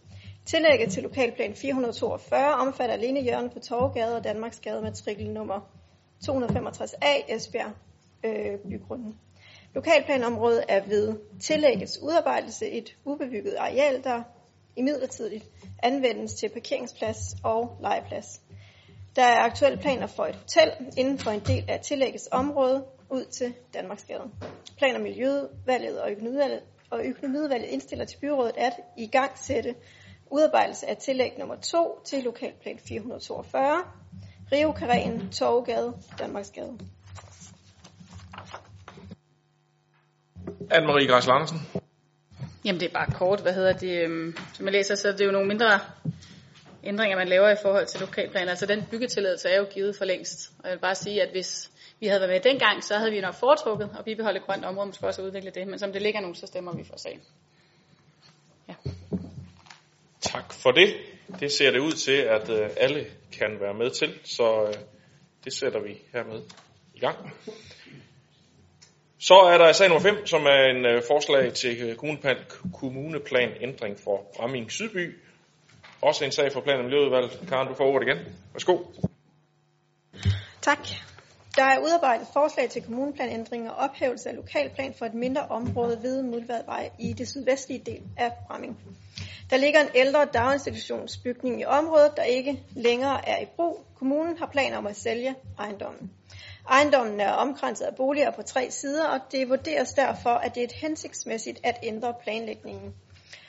Tillægget 0.46 0.92
til 0.92 1.02
lokalplan 1.02 1.54
442 1.54 2.54
omfatter 2.54 2.94
alene 2.94 3.22
hjørnet 3.22 3.52
på 3.52 3.58
Torvgade 3.58 4.16
og 4.16 4.24
Danmarksgade 4.24 4.82
matrikel 4.82 5.30
nummer 5.30 5.60
265A 6.24 7.34
Esbjerg 7.34 7.72
øh, 8.24 8.58
bygrunden. 8.70 9.18
Lokalplanområdet 9.74 10.64
er 10.68 10.80
ved 10.86 11.14
tillæggets 11.40 11.98
udarbejdelse 12.02 12.68
et 12.70 12.96
ubebygget 13.04 13.56
areal, 13.58 14.04
der 14.04 14.22
imidlertid 14.76 15.40
anvendes 15.82 16.34
til 16.34 16.48
parkeringsplads 16.48 17.18
og 17.44 17.78
legeplads. 17.80 18.40
Der 19.16 19.22
er 19.22 19.40
aktuelle 19.40 19.78
planer 19.78 20.06
for 20.06 20.26
et 20.26 20.34
hotel 20.34 20.72
inden 20.96 21.18
for 21.18 21.30
en 21.30 21.40
del 21.40 21.64
af 21.68 21.80
tillæggets 21.80 22.28
område 22.32 22.84
ud 23.10 23.24
til 23.24 23.54
Danmarksgade. 23.74 24.30
Plan- 24.78 24.96
og 24.96 25.00
Miljøudvalget 25.00 26.00
og 26.00 26.10
Økonomiudvalget, 26.10 26.60
og 26.90 27.04
økonomiudvalget 27.04 27.68
indstiller 27.68 28.04
til 28.04 28.18
byrådet 28.18 28.54
at 28.56 28.72
i 28.96 29.06
gang 29.06 29.38
sætte 29.38 29.74
udarbejdelse 30.30 30.86
af 30.90 30.96
tillæg 30.96 31.38
nummer 31.38 31.56
2 31.56 32.00
til 32.04 32.24
lokalplan 32.24 32.78
442, 32.78 33.82
Rio 34.52 34.72
Karen, 34.72 35.30
Torvgade, 35.30 35.94
Danmarksgade. 36.18 36.78
Anne-Marie 40.70 41.06
Græs 41.06 41.26
Larsen. 41.26 41.58
Jamen 42.64 42.80
det 42.80 42.88
er 42.88 42.92
bare 42.92 43.12
kort, 43.18 43.40
hvad 43.40 43.52
hedder 43.52 43.72
det, 43.72 44.04
øhm, 44.04 44.36
som 44.54 44.66
jeg 44.66 44.72
læser, 44.72 44.94
så 44.94 45.08
er 45.08 45.12
det 45.12 45.26
jo 45.26 45.30
nogle 45.30 45.48
mindre 45.48 45.80
ændringer, 46.84 47.16
man 47.16 47.28
laver 47.28 47.50
i 47.50 47.56
forhold 47.62 47.86
til 47.86 48.00
lokalplaner. 48.00 48.50
Altså 48.50 48.66
den 48.66 48.84
byggetilladelse 48.90 49.48
er 49.48 49.58
jo 49.58 49.66
givet 49.74 49.96
for 49.96 50.04
længst. 50.04 50.52
Og 50.58 50.68
jeg 50.68 50.72
vil 50.72 50.80
bare 50.80 50.94
sige, 50.94 51.22
at 51.22 51.30
hvis 51.30 51.70
vi 52.00 52.06
havde 52.06 52.20
været 52.20 52.30
med 52.32 52.52
dengang, 52.52 52.84
så 52.84 52.98
havde 52.98 53.10
vi 53.10 53.20
nok 53.20 53.34
foretrukket 53.34 53.90
at 53.98 54.04
bibeholde 54.04 54.40
grønt 54.40 54.64
område, 54.64 54.86
måske 54.86 55.06
også 55.06 55.22
udvikle 55.22 55.50
det. 55.50 55.66
Men 55.68 55.78
som 55.78 55.92
det 55.92 56.02
ligger 56.02 56.20
nu, 56.20 56.34
så 56.34 56.46
stemmer 56.46 56.76
vi 56.76 56.84
for 56.84 56.96
sagen. 56.96 57.22
Ja. 58.68 58.74
Tak 60.20 60.52
for 60.52 60.70
det. 60.70 60.94
Det 61.40 61.52
ser 61.52 61.70
det 61.70 61.78
ud 61.78 61.92
til, 61.92 62.12
at 62.16 62.50
øh, 62.50 62.70
alle 62.76 63.06
kan 63.32 63.60
være 63.60 63.74
med 63.74 63.90
til, 63.90 64.18
så 64.24 64.66
øh, 64.68 64.74
det 65.44 65.52
sætter 65.52 65.80
vi 65.80 65.98
hermed 66.12 66.42
i 66.94 66.98
gang. 66.98 67.32
Så 69.22 69.34
er 69.34 69.58
der 69.58 69.72
sag 69.72 69.88
nummer 69.88 70.02
5, 70.02 70.26
som 70.26 70.46
er 70.46 70.64
en 70.70 70.86
øh, 70.86 71.02
forslag 71.06 71.52
til 71.52 71.82
øh, 71.82 71.96
kommuneplan, 71.96 72.36
kommuneplan 72.74 73.50
ændring 73.60 73.98
for 74.04 74.26
Bramming 74.36 74.72
Sydby. 74.72 75.16
Også 76.02 76.24
en 76.24 76.32
sag 76.32 76.52
for 76.52 76.60
plan- 76.60 76.78
og 76.78 76.84
miljøudvalget. 76.84 77.40
Karen, 77.48 77.68
du 77.68 77.74
får 77.74 77.84
ordet 77.84 78.08
igen. 78.08 78.18
Værsgo. 78.52 78.78
Tak. 80.62 80.78
Der 81.56 81.64
er 81.64 81.78
udarbejdet 81.78 82.26
forslag 82.32 82.70
til 82.70 82.82
kommuneplanændring 82.82 83.70
og 83.70 83.76
ophævelse 83.76 84.28
af 84.28 84.36
lokalplan 84.36 84.94
for 84.98 85.06
et 85.06 85.14
mindre 85.14 85.42
område 85.50 85.98
ved 86.02 86.22
Muldvadvej 86.22 86.90
i 86.98 87.12
det 87.12 87.28
sydvestlige 87.28 87.82
del 87.86 88.02
af 88.16 88.32
Bramming. 88.46 88.78
Der 89.50 89.56
ligger 89.56 89.80
en 89.80 89.88
ældre 89.94 90.24
daginstitutionsbygning 90.24 91.60
i 91.60 91.64
området, 91.64 92.12
der 92.16 92.22
ikke 92.22 92.62
længere 92.76 93.28
er 93.28 93.42
i 93.42 93.46
brug. 93.56 93.84
Kommunen 93.98 94.38
har 94.38 94.46
planer 94.46 94.78
om 94.78 94.86
at 94.86 94.96
sælge 94.96 95.34
ejendommen. 95.58 96.10
Ejendommen 96.68 97.20
er 97.20 97.30
omkranset 97.30 97.84
af 97.84 97.96
boliger 97.96 98.30
på 98.30 98.42
tre 98.42 98.70
sider, 98.70 99.08
og 99.08 99.20
det 99.32 99.48
vurderes 99.48 99.92
derfor, 99.92 100.30
at 100.30 100.54
det 100.54 100.60
er 100.60 100.64
et 100.64 100.72
hensigtsmæssigt 100.72 101.60
at 101.62 101.78
ændre 101.82 102.14
planlægningen. 102.22 102.94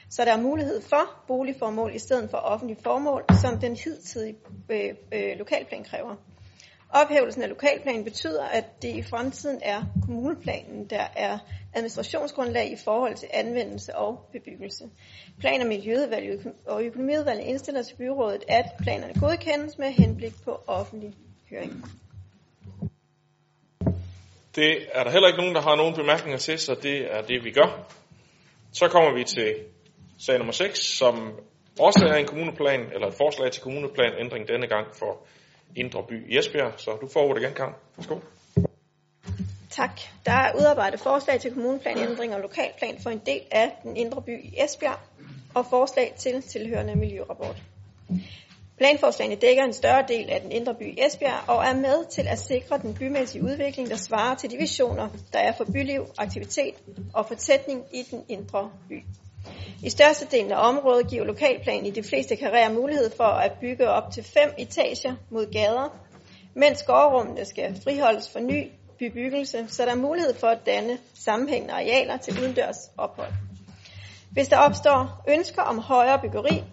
Så 0.09 0.25
der 0.25 0.33
er 0.33 0.41
mulighed 0.41 0.81
for 0.81 1.23
boligformål 1.27 1.95
i 1.95 1.99
stedet 1.99 2.29
for 2.29 2.37
offentlige 2.37 2.79
formål, 2.83 3.23
som 3.41 3.59
den 3.59 3.75
hidtidige 3.75 4.35
øh, 4.69 4.93
øh, 5.11 5.37
lokalplan 5.37 5.83
kræver. 5.83 6.15
Ophævelsen 6.93 7.41
af 7.43 7.49
lokalplanen 7.49 8.03
betyder, 8.03 8.43
at 8.43 8.81
det 8.81 8.95
i 8.95 9.03
fremtiden 9.03 9.59
er 9.61 9.83
kommuneplanen, 10.05 10.85
der 10.89 11.07
er 11.15 11.37
administrationsgrundlag 11.73 12.71
i 12.71 12.75
forhold 12.75 13.15
til 13.15 13.27
anvendelse 13.33 13.95
og 13.95 14.29
bebyggelse. 14.31 14.89
Plan- 15.39 15.61
og 15.61 15.67
Miljøudvalget 15.67 16.53
og 16.67 16.83
Økonomiudvalget 16.83 17.43
indstiller 17.43 17.81
til 17.81 17.95
byrådet, 17.95 18.43
at 18.47 18.65
planerne 18.79 19.13
godkendes 19.19 19.77
med 19.77 19.91
henblik 19.91 20.33
på 20.43 20.61
offentlig 20.67 21.13
høring. 21.49 21.85
Det 24.55 24.87
er 24.91 25.03
der 25.03 25.11
heller 25.11 25.27
ikke 25.27 25.39
nogen, 25.39 25.55
der 25.55 25.61
har 25.61 25.75
nogen 25.75 25.95
bemærkninger 25.95 26.37
til, 26.37 26.59
så 26.59 26.75
det 26.75 27.15
er 27.15 27.21
det, 27.21 27.43
vi 27.43 27.51
gør. 27.51 27.87
Så 28.73 28.87
kommer 28.87 29.13
vi 29.13 29.23
til 29.23 29.55
sag 30.19 30.37
nummer 30.37 30.53
6, 30.53 30.79
som 30.79 31.39
også 31.79 32.05
er 32.07 32.15
en 32.15 32.25
kommuneplan, 32.25 32.79
eller 32.93 33.07
et 33.07 33.13
forslag 33.13 33.51
til 33.51 33.61
kommuneplan 33.61 34.11
ændring 34.19 34.47
denne 34.47 34.67
gang 34.67 34.87
for 34.95 35.17
Indre 35.75 36.03
By 36.09 36.31
i 36.31 36.37
Esbjerg. 36.37 36.73
Så 36.77 36.97
du 37.01 37.07
får 37.13 37.29
ordet 37.29 37.41
igen, 37.41 37.53
Karen. 37.53 37.73
Værsgo. 37.97 38.19
Tak. 39.69 40.01
Der 40.25 40.31
er 40.31 40.55
udarbejdet 40.55 40.99
forslag 40.99 41.39
til 41.39 41.53
kommuneplanændring 41.53 42.35
og 42.35 42.41
lokalplan 42.41 42.97
for 43.03 43.09
en 43.09 43.21
del 43.25 43.41
af 43.51 43.71
den 43.83 43.97
indre 43.97 44.21
by 44.21 44.43
i 44.43 44.55
Esbjerg 44.63 44.99
og 45.53 45.65
forslag 45.69 46.13
til 46.17 46.41
tilhørende 46.41 46.95
miljørapport. 46.95 47.55
Planforslagene 48.81 49.35
dækker 49.35 49.63
en 49.63 49.73
større 49.73 50.05
del 50.07 50.29
af 50.29 50.41
den 50.41 50.51
indre 50.51 50.75
by 50.75 50.93
Esbjerg 50.97 51.49
og 51.49 51.65
er 51.65 51.73
med 51.73 52.09
til 52.09 52.27
at 52.27 52.39
sikre 52.39 52.77
den 52.77 52.93
bymæssige 52.93 53.43
udvikling, 53.43 53.89
der 53.89 53.95
svarer 53.95 54.35
til 54.35 54.51
de 54.51 54.57
visioner, 54.57 55.09
der 55.33 55.39
er 55.39 55.51
for 55.51 55.63
byliv, 55.63 56.05
aktivitet 56.17 56.73
og 57.13 57.25
fortætning 57.27 57.83
i 57.93 58.03
den 58.11 58.23
indre 58.29 58.71
by. 58.89 59.03
I 59.83 59.89
størstedelen 59.89 60.51
af 60.51 60.69
området 60.69 61.07
giver 61.09 61.25
lokalplanen 61.25 61.85
i 61.85 61.91
de 61.91 62.03
fleste 62.03 62.35
karrierer 62.35 62.73
mulighed 62.73 63.11
for 63.17 63.23
at 63.23 63.51
bygge 63.61 63.89
op 63.89 64.11
til 64.11 64.23
fem 64.23 64.53
etager 64.57 65.15
mod 65.29 65.51
gader, 65.51 65.97
mens 66.53 66.83
gårdrummene 66.83 67.45
skal 67.45 67.81
friholdes 67.83 68.29
for 68.29 68.39
ny 68.39 68.67
bebyggelse, 68.99 69.65
så 69.67 69.85
der 69.85 69.91
er 69.91 69.95
mulighed 69.95 70.35
for 70.35 70.47
at 70.47 70.65
danne 70.65 70.97
sammenhængende 71.13 71.73
arealer 71.73 72.17
til 72.17 72.39
udendørs 72.39 72.91
ophold. 72.97 73.31
Hvis 74.31 74.47
der 74.47 74.57
opstår 74.57 75.23
ønsker 75.29 75.61
om 75.61 75.79
højere 75.79 76.19
byggeri 76.19 76.63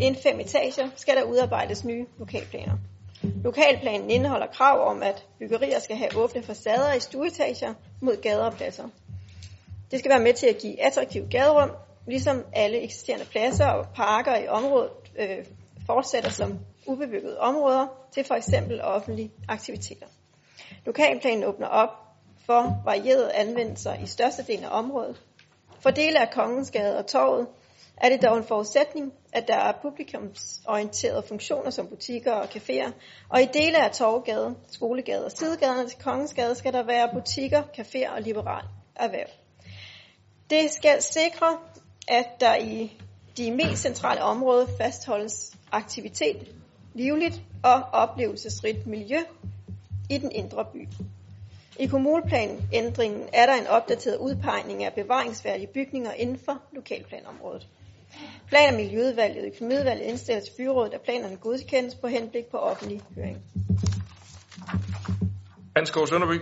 Inden 0.00 0.22
fem 0.22 0.40
etager, 0.40 0.88
skal 0.96 1.16
der 1.16 1.22
udarbejdes 1.22 1.84
nye 1.84 2.06
lokalplaner. 2.18 2.76
Lokalplanen 3.22 4.10
indeholder 4.10 4.46
krav 4.46 4.90
om, 4.90 5.02
at 5.02 5.26
byggerier 5.38 5.78
skal 5.78 5.96
have 5.96 6.16
åbne 6.16 6.42
facader 6.42 6.92
i 6.92 7.00
stueetager 7.00 7.74
mod 8.00 8.22
gader 8.22 8.44
og 8.44 8.52
pladser. 8.52 8.88
Det 9.90 9.98
skal 9.98 10.10
være 10.10 10.20
med 10.20 10.32
til 10.32 10.46
at 10.46 10.58
give 10.58 10.82
attraktiv 10.82 11.28
gaderum, 11.30 11.70
ligesom 12.06 12.44
alle 12.52 12.80
eksisterende 12.80 13.26
pladser 13.26 13.66
og 13.66 13.86
parker 13.94 14.36
i 14.36 14.48
området 14.48 14.90
øh, 15.18 15.44
fortsætter 15.86 16.30
som 16.30 16.58
ubebyggede 16.86 17.40
områder 17.40 17.86
til 18.12 18.24
for 18.24 18.34
eksempel 18.34 18.80
offentlige 18.80 19.32
aktiviteter. 19.48 20.06
Lokalplanen 20.86 21.44
åbner 21.44 21.66
op 21.66 21.90
for 22.46 22.82
varierede 22.84 23.32
anvendelser 23.34 23.94
i 23.94 24.06
størstedelen 24.06 24.64
af 24.64 24.78
området. 24.78 25.22
For 25.80 25.90
dele 25.90 26.20
af 26.20 26.30
Kongensgade 26.30 26.98
og 26.98 27.06
Torvet 27.06 27.46
er 27.96 28.08
det 28.08 28.22
dog 28.22 28.36
en 28.36 28.44
forudsætning, 28.44 29.12
at 29.32 29.48
der 29.48 29.56
er 29.56 29.72
publikumsorienterede 29.82 31.22
funktioner 31.28 31.70
som 31.70 31.88
butikker 31.88 32.32
og 32.32 32.44
caféer, 32.44 32.92
og 33.28 33.42
i 33.42 33.46
dele 33.52 33.84
af 33.84 33.90
Torvgade, 33.90 34.54
Skolegade 34.70 35.24
og 35.24 35.32
Sidegaderne 35.32 35.88
til 35.88 35.98
Kongensgade 35.98 36.54
skal 36.54 36.72
der 36.72 36.82
være 36.82 37.10
butikker, 37.14 37.62
caféer 37.62 38.10
og 38.10 38.22
liberal 38.22 38.64
erhverv. 38.96 39.28
Det 40.50 40.70
skal 40.70 41.02
sikre, 41.02 41.58
at 42.08 42.26
der 42.40 42.56
i 42.56 43.00
de 43.36 43.50
mest 43.50 43.82
centrale 43.82 44.22
områder 44.22 44.66
fastholdes 44.78 45.56
aktivitet, 45.72 46.48
livligt 46.94 47.40
og 47.64 47.82
oplevelsesrigt 47.92 48.86
miljø 48.86 49.18
i 50.10 50.18
den 50.18 50.32
indre 50.32 50.64
by. 50.72 50.88
I 51.78 51.86
kommuneplanændringen 51.86 53.28
er 53.32 53.46
der 53.46 53.54
en 53.54 53.66
opdateret 53.66 54.16
udpegning 54.16 54.84
af 54.84 54.92
bevaringsværdige 54.94 55.66
bygninger 55.66 56.12
inden 56.12 56.38
for 56.38 56.62
lokalplanområdet. 56.72 57.68
Plan- 58.48 58.74
og 58.74 58.80
Miljøudvalget 58.80 59.38
og 59.38 59.46
Økonomiudvalget 59.46 60.04
indstiller 60.04 60.40
til 60.40 60.52
byrådet, 60.56 60.94
at 60.94 61.00
planerne 61.00 61.36
godkendes 61.36 61.94
på 61.94 62.06
henblik 62.06 62.46
på 62.46 62.56
offentlig 62.56 63.00
høring. 63.16 63.38
Hans 65.76 65.90
K. 65.90 65.94
Sønderby. 66.08 66.40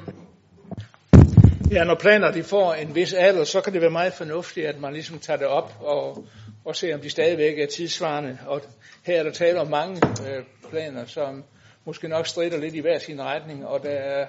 Ja, 1.71 1.85
når 1.85 1.95
planer 1.95 2.31
de 2.31 2.43
får 2.43 2.75
en 2.75 2.95
vis 2.95 3.13
alder, 3.13 3.45
så 3.45 3.61
kan 3.61 3.73
det 3.73 3.81
være 3.81 3.91
meget 3.91 4.13
fornuftigt, 4.13 4.67
at 4.67 4.81
man 4.81 4.93
ligesom 4.93 5.19
tager 5.19 5.37
det 5.37 5.47
op 5.47 5.73
og, 5.81 6.25
og 6.65 6.77
ser, 6.77 6.95
om 6.95 7.01
de 7.01 7.11
stadigvæk 7.11 7.59
er 7.59 7.67
tidsvarende. 7.67 8.39
Og 8.47 8.61
her 9.03 9.19
er 9.19 9.23
der 9.23 9.31
tale 9.31 9.61
om 9.61 9.69
mange 9.69 10.01
øh, 10.29 10.45
planer, 10.71 11.07
som 11.07 11.45
måske 11.85 12.09
nok 12.09 12.27
strider 12.27 12.59
lidt 12.59 12.75
i 12.75 12.81
hver 12.81 12.99
sin 12.99 13.23
retning, 13.23 13.67
og 13.67 13.83
der 13.83 13.91
er 13.91 14.27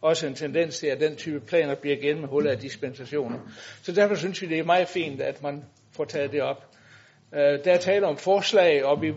også 0.00 0.26
en 0.26 0.34
tendens 0.34 0.78
til, 0.78 0.86
at 0.86 1.00
den 1.00 1.16
type 1.16 1.40
planer 1.40 1.74
bliver 1.74 1.96
gennemhullet 1.96 2.50
af 2.50 2.58
dispensationer. 2.58 3.38
Så 3.82 3.92
derfor 3.92 4.14
synes 4.14 4.42
vi, 4.42 4.46
det 4.46 4.58
er 4.58 4.64
meget 4.64 4.88
fint, 4.88 5.20
at 5.20 5.42
man 5.42 5.64
får 6.00 6.04
taget 6.04 6.32
det 6.32 6.42
op. 6.42 6.64
Øh, 7.34 7.64
der 7.64 7.72
er 7.72 7.78
tale 7.78 8.06
om 8.06 8.16
forslag, 8.16 8.84
og 8.84 9.02
vi 9.02 9.12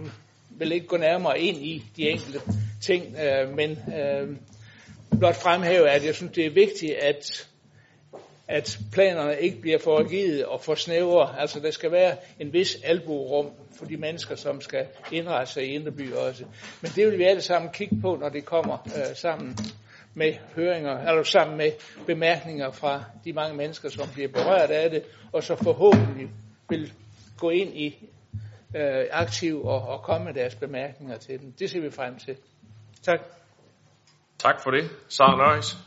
vil 0.50 0.72
ikke 0.72 0.88
gå 0.88 0.98
nærmere 0.98 1.40
ind 1.40 1.58
i 1.58 1.84
de 1.98 2.10
enkelte 2.10 2.40
ting, 2.82 3.16
øh, 3.20 3.56
men 3.56 3.72
øh, 3.72 4.30
blot 5.20 5.36
fremhæve, 5.36 5.90
at 5.90 6.06
jeg 6.06 6.16
synes, 6.16 6.32
det 6.32 6.46
er 6.46 6.50
vigtigt, 6.50 6.94
at 6.94 7.48
at 8.48 8.80
planerne 8.92 9.40
ikke 9.40 9.62
bliver 9.62 9.78
for 9.80 10.00
rigide 10.00 10.48
og 10.48 10.62
for 10.62 10.76
snævre. 10.76 11.40
Altså 11.40 11.60
der 11.60 11.72
skal 11.72 11.92
være 11.92 12.16
en 12.40 12.54
vis 12.54 12.78
albuerum 12.84 13.50
for 13.78 13.86
de 13.86 13.98
mennesker, 13.98 14.36
som 14.36 14.62
skal 14.62 14.86
indrette 15.12 15.54
sig 15.54 15.64
i 15.64 15.76
Indreby 15.76 16.14
også. 16.14 16.44
Men 16.82 16.92
det 16.96 17.08
vil 17.08 17.20
vi 17.20 17.24
alle 17.24 17.42
sammen 17.42 17.72
kigge 17.72 17.96
på, 18.02 18.18
når 18.22 18.30
det 18.30 18.46
kommer 18.46 18.88
øh, 18.96 19.16
sammen 19.16 19.58
med 20.14 20.34
høringer, 20.56 20.98
eller 21.08 21.24
sammen 21.24 21.58
med 21.58 21.72
bemærkninger 22.06 22.72
fra 22.72 23.04
de 23.26 23.34
mange 23.34 23.58
mennesker, 23.58 23.90
som 23.90 24.08
bliver 24.14 24.28
berørt 24.28 24.70
af 24.72 24.90
det, 24.90 25.04
og 25.32 25.44
så 25.44 25.56
forhåbentlig 25.56 26.30
vil 26.80 26.94
gå 27.38 27.50
ind 27.50 27.78
i 27.78 28.10
øh, 28.76 29.06
aktiv 29.12 29.66
og, 29.66 29.82
og 29.82 30.02
komme 30.02 30.26
med 30.26 30.34
deres 30.34 30.56
bemærkninger 30.56 31.18
til 31.18 31.40
den. 31.40 31.54
Det 31.60 31.70
ser 31.70 31.82
vi 31.82 31.92
frem 31.92 32.20
til. 32.20 32.36
Tak. 33.04 33.20
Tak 34.40 34.64
for 34.64 34.72
det. 34.72 34.90
Sara 35.10 35.38
Nøjes. 35.38 35.78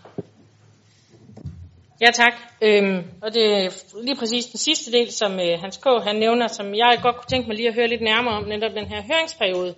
Ja, 2.00 2.10
tak. 2.10 2.32
Øhm, 2.62 3.04
og 3.22 3.34
det 3.34 3.44
er 3.44 3.70
lige 4.02 4.16
præcis 4.16 4.46
den 4.46 4.58
sidste 4.58 4.92
del, 4.92 5.12
som 5.12 5.32
øh, 5.32 5.60
Hans 5.60 5.76
K. 5.76 5.86
han 6.02 6.16
nævner, 6.16 6.46
som 6.46 6.74
jeg 6.74 6.98
godt 7.02 7.16
kunne 7.16 7.30
tænke 7.30 7.48
mig 7.48 7.56
lige 7.56 7.68
at 7.68 7.74
høre 7.74 7.88
lidt 7.88 8.02
nærmere 8.02 8.34
om, 8.34 8.44
netop 8.44 8.72
den 8.72 8.86
her 8.86 9.02
høringsperiode. 9.02 9.74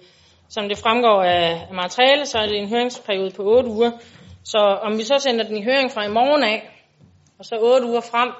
Som 0.48 0.68
det 0.68 0.78
fremgår 0.78 1.22
af, 1.22 1.66
af 1.70 1.74
materiale, 1.74 2.26
så 2.26 2.38
er 2.38 2.46
det 2.46 2.58
en 2.58 2.68
høringsperiode 2.68 3.30
på 3.36 3.42
8 3.42 3.70
uger. 3.70 3.90
Så 4.44 4.58
om 4.58 4.98
vi 4.98 5.04
så 5.04 5.18
sender 5.18 5.44
den 5.44 5.56
i 5.56 5.64
høring 5.64 5.90
fra 5.92 6.04
i 6.04 6.08
morgen 6.08 6.42
af, 6.42 6.58
og 7.38 7.44
så 7.44 7.58
8 7.60 7.86
uger 7.86 8.00
frem, 8.00 8.30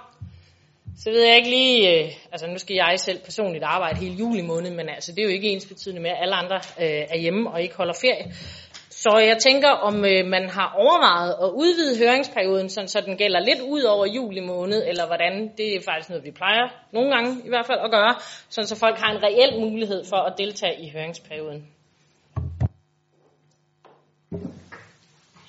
så 1.03 1.11
ved 1.11 1.23
jeg 1.23 1.37
ikke 1.37 1.51
lige, 1.51 1.79
øh, 1.95 2.13
altså 2.33 2.47
nu 2.47 2.59
skal 2.59 2.75
jeg 2.75 2.95
selv 2.97 3.19
personligt 3.25 3.65
arbejde 3.65 3.99
hele 3.99 4.15
juli 4.15 4.43
måned, 4.43 4.71
men 4.71 4.89
altså 4.89 5.13
det 5.13 5.19
er 5.19 5.25
jo 5.25 5.31
ikke 5.31 5.49
ens 5.49 5.67
betydende 5.67 6.03
med, 6.03 6.11
at 6.11 6.17
alle 6.23 6.35
andre 6.35 6.57
øh, 6.57 7.05
er 7.15 7.19
hjemme 7.19 7.51
og 7.51 7.63
ikke 7.63 7.77
holder 7.77 7.95
ferie. 8.01 8.33
Så 8.91 9.19
jeg 9.31 9.39
tænker, 9.39 9.69
om 9.69 10.05
øh, 10.05 10.27
man 10.27 10.49
har 10.49 10.75
overvejet 10.77 11.35
at 11.45 11.51
udvide 11.63 11.99
høringsperioden, 11.99 12.69
sådan, 12.69 12.89
så 12.89 13.01
den 13.01 13.17
gælder 13.17 13.41
lidt 13.41 13.61
ud 13.61 13.83
over 13.83 14.07
juli 14.07 14.41
måned, 14.41 14.83
eller 14.89 15.07
hvordan. 15.07 15.51
Det 15.57 15.77
er 15.77 15.81
faktisk 15.89 16.09
noget, 16.09 16.25
vi 16.25 16.31
plejer 16.31 16.67
nogle 16.93 17.11
gange 17.15 17.31
i 17.45 17.49
hvert 17.49 17.67
fald 17.67 17.79
at 17.85 17.91
gøre, 17.91 18.15
sådan 18.49 18.67
så 18.67 18.77
folk 18.77 18.99
har 18.99 19.11
en 19.13 19.23
reel 19.23 19.61
mulighed 19.61 20.05
for 20.05 20.17
at 20.17 20.35
deltage 20.39 20.83
i 20.85 20.91
høringsperioden. 20.91 21.78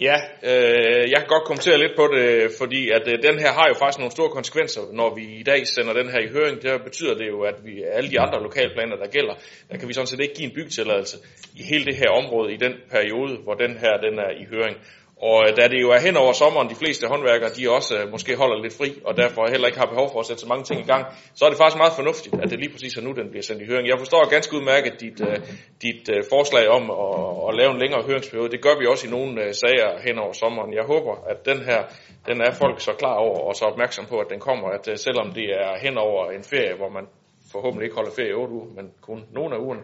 Ja, 0.01 0.15
øh, 0.43 1.11
jeg 1.11 1.19
kan 1.19 1.27
godt 1.27 1.43
kommentere 1.43 1.77
lidt 1.77 1.95
på 1.95 2.05
det, 2.15 2.51
fordi 2.57 2.89
at 2.89 3.07
øh, 3.07 3.23
den 3.23 3.39
her 3.39 3.51
har 3.51 3.67
jo 3.67 3.73
faktisk 3.73 3.99
nogle 3.99 4.11
store 4.11 4.29
konsekvenser, 4.29 4.81
når 4.93 5.15
vi 5.15 5.23
i 5.39 5.43
dag 5.43 5.67
sender 5.67 5.93
den 5.93 6.09
her 6.09 6.19
i 6.19 6.27
høring. 6.27 6.61
Det 6.61 6.83
betyder 6.83 7.15
det 7.15 7.27
jo, 7.27 7.41
at 7.41 7.55
vi 7.63 7.83
alle 7.91 8.09
de 8.09 8.19
andre 8.19 8.43
lokalplaner, 8.43 8.95
der 8.95 9.07
gælder, 9.07 9.35
der 9.71 9.77
kan 9.77 9.87
vi 9.87 9.93
sådan 9.93 10.07
set 10.07 10.19
ikke 10.19 10.33
give 10.33 10.49
en 10.49 10.55
byggetilladelse 10.55 11.17
i 11.55 11.63
hele 11.63 11.85
det 11.85 11.95
her 11.95 12.09
område 12.09 12.53
i 12.53 12.57
den 12.57 12.73
periode, 12.91 13.37
hvor 13.43 13.53
den 13.53 13.77
her 13.77 13.97
den 13.97 14.19
er 14.19 14.31
i 14.41 14.45
høring. 14.51 14.77
Og 15.21 15.37
øh, 15.45 15.57
da 15.57 15.67
det 15.67 15.81
jo 15.81 15.89
er 15.89 15.99
hen 16.07 16.17
over 16.17 16.33
sommeren, 16.33 16.69
de 16.69 16.75
fleste 16.75 17.07
håndværkere, 17.07 17.49
de 17.49 17.69
også 17.77 17.93
øh, 17.97 18.11
måske 18.11 18.35
holder 18.35 18.57
lidt 18.61 18.77
fri, 18.79 18.89
og 19.05 19.17
derfor 19.17 19.41
heller 19.53 19.67
ikke 19.67 19.79
har 19.79 19.85
behov 19.93 20.07
for 20.11 20.19
at 20.19 20.25
sætte 20.25 20.41
så 20.41 20.47
mange 20.47 20.63
ting 20.63 20.79
i 20.81 20.87
gang, 20.93 21.03
så 21.35 21.45
er 21.45 21.49
det 21.49 21.57
faktisk 21.57 21.77
meget 21.77 21.93
fornuftigt, 21.99 22.35
at 22.43 22.49
det 22.49 22.59
lige 22.59 22.73
præcis 22.73 22.97
er 22.97 23.01
nu, 23.01 23.11
den 23.11 23.29
bliver 23.29 23.43
sendt 23.43 23.61
i 23.61 23.65
høring. 23.65 23.87
Jeg 23.87 23.99
forstår 23.99 24.29
ganske 24.29 24.55
udmærket 24.57 24.93
dit, 24.99 25.21
øh, 25.27 25.37
dit 25.85 26.03
øh, 26.13 26.23
forslag 26.33 26.65
om 26.77 26.83
at, 27.05 27.17
at 27.47 27.51
lave 27.59 27.71
en 27.75 27.79
længere 27.83 28.03
høringsperiode. 28.07 28.51
Det 28.55 28.61
gør 28.61 28.75
vi 28.79 28.85
også 28.91 29.07
i 29.07 29.11
nogle 29.17 29.43
øh, 29.43 29.53
sager 29.53 29.89
hen 30.05 30.15
over 30.23 30.33
sommeren. 30.33 30.73
Jeg 30.79 30.85
håber, 30.93 31.13
at 31.31 31.45
den 31.45 31.59
her, 31.69 31.79
den 32.27 32.37
er 32.41 32.51
folk 32.61 32.77
så 32.87 32.93
klar 33.01 33.17
over 33.27 33.39
og 33.47 33.55
så 33.55 33.65
opmærksom 33.65 34.05
på, 34.05 34.17
at 34.23 34.29
den 34.33 34.39
kommer, 34.39 34.67
at 34.77 34.87
øh, 34.91 34.97
selvom 34.97 35.27
det 35.37 35.47
er 35.65 35.71
hen 35.85 35.97
over 35.97 36.21
en 36.37 36.43
ferie, 36.43 36.75
hvor 36.79 36.89
man 36.97 37.05
forhåbentlig 37.51 37.85
ikke 37.85 37.95
holder 37.95 38.11
ferie 38.11 38.29
i 38.29 38.33
8 38.33 38.53
uger, 38.53 38.65
men 38.77 38.91
kun 39.01 39.25
nogle 39.31 39.55
af 39.55 39.59
ugerne, 39.59 39.81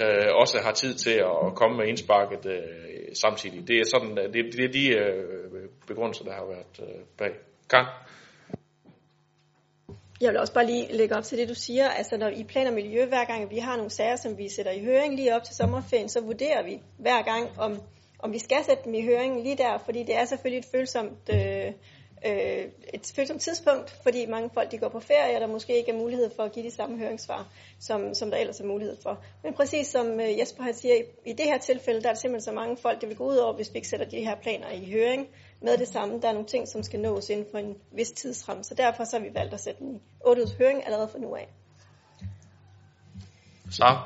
øh, 0.00 0.28
også 0.34 0.58
har 0.64 0.72
tid 0.72 0.94
til 0.94 1.16
at 1.46 1.54
komme 1.54 1.76
med 1.76 1.86
indsparket 1.86 2.46
øh, 2.46 3.14
samtidig. 3.14 3.68
Det 3.68 3.76
er, 3.80 3.84
sådan, 3.84 4.18
øh, 4.18 4.24
det, 4.34 4.44
det 4.56 4.64
er 4.64 4.72
de 4.72 4.86
øh, 4.88 5.68
begrundelser, 5.86 6.24
der 6.24 6.32
har 6.32 6.46
været 6.46 6.74
øh, 6.82 7.00
bag. 7.18 7.32
Karen? 7.70 7.86
Jeg 10.20 10.30
vil 10.30 10.40
også 10.40 10.54
bare 10.54 10.66
lige 10.66 10.92
lægge 10.92 11.16
op 11.16 11.24
til 11.24 11.38
det, 11.38 11.48
du 11.48 11.54
siger. 11.54 11.88
Altså, 11.88 12.16
når 12.16 12.28
i 12.28 12.44
planer 12.44 12.70
miljø, 12.70 13.06
hver 13.06 13.24
gang 13.24 13.50
vi 13.50 13.58
har 13.58 13.76
nogle 13.76 13.90
sager, 13.90 14.16
som 14.16 14.38
vi 14.38 14.48
sætter 14.48 14.72
i 14.72 14.84
høring 14.84 15.16
lige 15.16 15.34
op 15.36 15.42
til 15.42 15.54
sommerferien, 15.54 16.08
så 16.08 16.20
vurderer 16.20 16.62
vi 16.64 16.80
hver 16.98 17.22
gang, 17.22 17.50
om, 17.58 17.80
om 18.18 18.32
vi 18.32 18.38
skal 18.38 18.64
sætte 18.64 18.84
dem 18.84 18.94
i 18.94 19.04
høring 19.04 19.42
lige 19.42 19.56
der, 19.56 19.78
fordi 19.78 20.02
det 20.02 20.16
er 20.16 20.24
selvfølgelig 20.24 20.58
et 20.58 20.70
følsomt 20.74 21.30
øh, 21.32 21.72
øh, 22.26 22.64
et 22.94 23.12
følsomt 23.16 23.40
tidspunkt, 23.40 23.90
fordi 24.02 24.26
mange 24.26 24.50
folk 24.54 24.70
de 24.70 24.78
går 24.78 24.88
på 24.88 25.00
ferie, 25.00 25.36
og 25.36 25.40
der 25.40 25.46
måske 25.46 25.78
ikke 25.78 25.90
er 25.90 25.96
mulighed 25.96 26.30
for 26.36 26.42
at 26.42 26.52
give 26.52 26.64
de 26.66 26.70
samme 26.70 26.98
høringssvar, 26.98 27.46
som, 27.78 28.14
som 28.14 28.30
der 28.30 28.36
ellers 28.36 28.60
er 28.60 28.64
mulighed 28.64 28.96
for. 29.02 29.24
Men 29.42 29.54
præcis 29.54 29.86
som 29.86 30.20
øh, 30.20 30.38
Jesper 30.38 30.62
har 30.62 30.72
siger, 30.72 30.94
i 31.26 31.32
det 31.32 31.46
her 31.46 31.58
tilfælde, 31.58 32.02
der 32.02 32.08
er 32.08 32.12
der 32.12 32.20
simpelthen 32.20 32.44
så 32.44 32.52
mange 32.52 32.76
folk, 32.76 33.00
det 33.00 33.08
vil 33.08 33.16
gå 33.16 33.24
ud 33.24 33.36
over, 33.36 33.52
hvis 33.52 33.72
vi 33.72 33.76
ikke 33.76 33.88
sætter 33.88 34.06
de 34.06 34.24
her 34.24 34.36
planer 34.42 34.70
i 34.70 34.90
høring 34.92 35.28
med 35.60 35.78
det 35.78 35.88
samme. 35.88 36.20
Der 36.20 36.28
er 36.28 36.32
nogle 36.32 36.48
ting, 36.48 36.68
som 36.68 36.82
skal 36.82 37.00
nås 37.00 37.28
inden 37.28 37.46
for 37.50 37.58
en 37.58 37.76
vis 37.92 38.10
tidsramme, 38.10 38.64
så 38.64 38.74
derfor 38.74 39.04
så 39.04 39.18
har 39.18 39.24
vi 39.24 39.34
valgt 39.34 39.54
at 39.54 39.60
sætte 39.60 39.80
den 39.80 39.96
i 39.96 40.00
8 40.24 40.42
høring 40.58 40.86
allerede 40.86 41.08
fra 41.08 41.18
nu 41.18 41.34
af. 41.34 41.48
Så. 43.70 43.98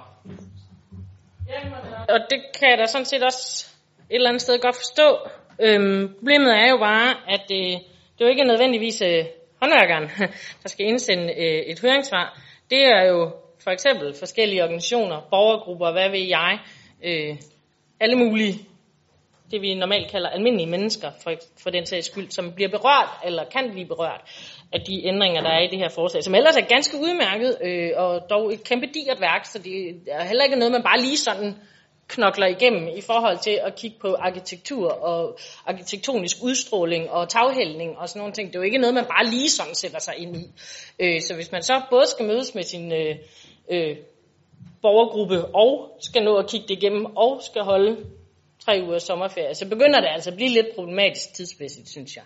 Og 2.08 2.20
det 2.30 2.42
kan 2.58 2.70
jeg 2.70 2.78
da 2.78 2.86
sådan 2.86 3.04
set 3.04 3.22
også 3.22 3.66
et 4.10 4.14
eller 4.14 4.28
andet 4.28 4.42
sted 4.42 4.60
godt 4.60 4.76
forstå. 4.76 5.18
Øhm, 5.60 6.14
problemet 6.18 6.52
er 6.52 6.68
jo 6.70 6.78
bare, 6.78 7.10
at 7.28 7.46
øh, 7.50 7.80
det 8.14 8.20
er 8.20 8.24
jo 8.24 8.30
ikke 8.30 8.44
nødvendigvis 8.44 9.02
øh, 9.02 9.24
håndværkeren, 9.62 10.10
der 10.62 10.68
skal 10.68 10.86
indsende 10.86 11.34
øh, 11.34 11.62
et 11.66 11.80
høringssvar. 11.80 12.40
Det 12.70 12.86
er 12.86 13.02
jo 13.02 13.30
for 13.64 13.70
eksempel 13.70 14.14
forskellige 14.18 14.62
organisationer, 14.62 15.20
borgergrupper, 15.30 15.92
hvad 15.92 16.10
ved 16.10 16.26
jeg, 16.28 16.58
øh, 17.04 17.36
alle 18.00 18.16
mulige, 18.16 18.54
det 19.50 19.62
vi 19.62 19.74
normalt 19.74 20.10
kalder 20.10 20.28
almindelige 20.28 20.70
mennesker, 20.70 21.10
for, 21.22 21.32
for 21.62 21.70
den 21.70 21.86
sags 21.86 22.06
skyld, 22.06 22.30
som 22.30 22.52
bliver 22.52 22.70
berørt, 22.70 23.08
eller 23.24 23.44
kan 23.44 23.70
blive 23.70 23.86
berørt 23.86 24.20
af 24.72 24.80
de 24.80 25.06
ændringer, 25.06 25.42
der 25.42 25.50
er 25.50 25.60
i 25.60 25.68
det 25.70 25.78
her 25.78 25.88
forslag, 25.88 26.24
som 26.24 26.34
ellers 26.34 26.56
er 26.56 26.66
ganske 26.66 26.96
udmærket, 26.96 27.58
øh, 27.64 27.90
og 27.96 28.30
dog 28.30 28.52
et 28.52 28.64
kæmpe 28.64 28.86
digert 28.86 29.20
værk, 29.20 29.44
så 29.44 29.58
det 29.58 30.00
er 30.08 30.24
heller 30.24 30.44
ikke 30.44 30.56
noget, 30.56 30.72
man 30.72 30.82
bare 30.82 31.00
lige 31.00 31.18
sådan 31.18 31.54
knokler 32.08 32.46
igennem 32.46 32.88
i 32.96 33.00
forhold 33.00 33.38
til 33.38 33.60
at 33.62 33.74
kigge 33.74 33.96
på 34.00 34.14
arkitektur 34.14 34.90
og 34.90 35.38
arkitektonisk 35.66 36.36
udstråling 36.42 37.10
og 37.10 37.28
taghældning 37.28 37.98
og 37.98 38.08
sådan 38.08 38.20
nogle 38.20 38.32
ting. 38.32 38.48
Det 38.48 38.54
er 38.54 38.58
jo 38.58 38.64
ikke 38.64 38.78
noget, 38.78 38.94
man 38.94 39.04
bare 39.04 39.26
lige 39.26 39.50
sådan 39.50 39.74
sætter 39.74 39.98
sig 39.98 40.14
ind 40.18 40.36
i. 40.36 40.44
Øh, 40.98 41.22
så 41.22 41.34
hvis 41.34 41.52
man 41.52 41.62
så 41.62 41.82
både 41.90 42.06
skal 42.06 42.26
mødes 42.26 42.54
med 42.54 42.62
sin 42.62 42.92
øh, 42.92 43.16
øh, 43.70 43.96
borgergruppe 44.82 45.44
og 45.54 45.96
skal 46.00 46.22
nå 46.22 46.36
at 46.36 46.50
kigge 46.50 46.68
det 46.68 46.82
igennem 46.82 47.04
og 47.16 47.42
skal 47.42 47.62
holde 47.62 47.96
tre 48.64 48.82
uger 48.86 48.98
sommerferie, 48.98 49.54
så 49.54 49.68
begynder 49.68 50.00
det 50.00 50.08
altså 50.12 50.30
at 50.30 50.36
blive 50.36 50.50
lidt 50.50 50.66
problematisk 50.74 51.34
tidsmæssigt, 51.34 51.88
synes 51.88 52.16
jeg. 52.16 52.24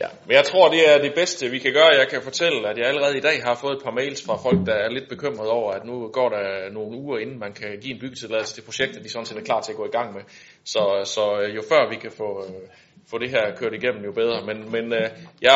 Ja, 0.00 0.06
men 0.26 0.34
jeg 0.36 0.44
tror, 0.44 0.68
det 0.68 0.94
er 0.94 0.98
det 1.02 1.14
bedste, 1.14 1.50
vi 1.50 1.58
kan 1.58 1.72
gøre. 1.72 1.86
Jeg 1.86 2.08
kan 2.08 2.22
fortælle, 2.22 2.68
at 2.68 2.78
jeg 2.78 2.86
allerede 2.86 3.18
i 3.18 3.20
dag 3.20 3.42
har 3.42 3.54
fået 3.54 3.76
et 3.76 3.82
par 3.84 3.90
mails 3.90 4.24
fra 4.26 4.36
folk, 4.36 4.66
der 4.66 4.74
er 4.74 4.88
lidt 4.90 5.08
bekymrede 5.08 5.50
over, 5.50 5.72
at 5.72 5.84
nu 5.84 6.08
går 6.08 6.28
der 6.28 6.70
nogle 6.70 6.98
uger, 6.98 7.18
inden 7.18 7.38
man 7.38 7.52
kan 7.52 7.78
give 7.80 7.94
en 7.94 8.00
byggetilladelse 8.00 8.54
til 8.54 8.62
projektet, 8.62 9.04
de 9.04 9.08
sådan 9.08 9.26
set 9.26 9.38
er 9.38 9.42
klar 9.42 9.60
til 9.60 9.72
at 9.72 9.76
gå 9.76 9.84
i 9.84 9.96
gang 9.98 10.14
med. 10.14 10.22
Så, 10.64 11.02
så 11.04 11.40
øh, 11.40 11.56
jo 11.56 11.62
før 11.68 11.88
vi 11.90 11.96
kan 11.96 12.10
få, 12.10 12.44
øh, 12.44 12.68
få 13.10 13.18
det 13.18 13.30
her 13.30 13.56
kørt 13.56 13.74
igennem, 13.74 14.04
jo 14.04 14.12
bedre. 14.12 14.46
Men, 14.46 14.72
men 14.72 14.92
øh, 14.92 15.10
ja, 15.42 15.54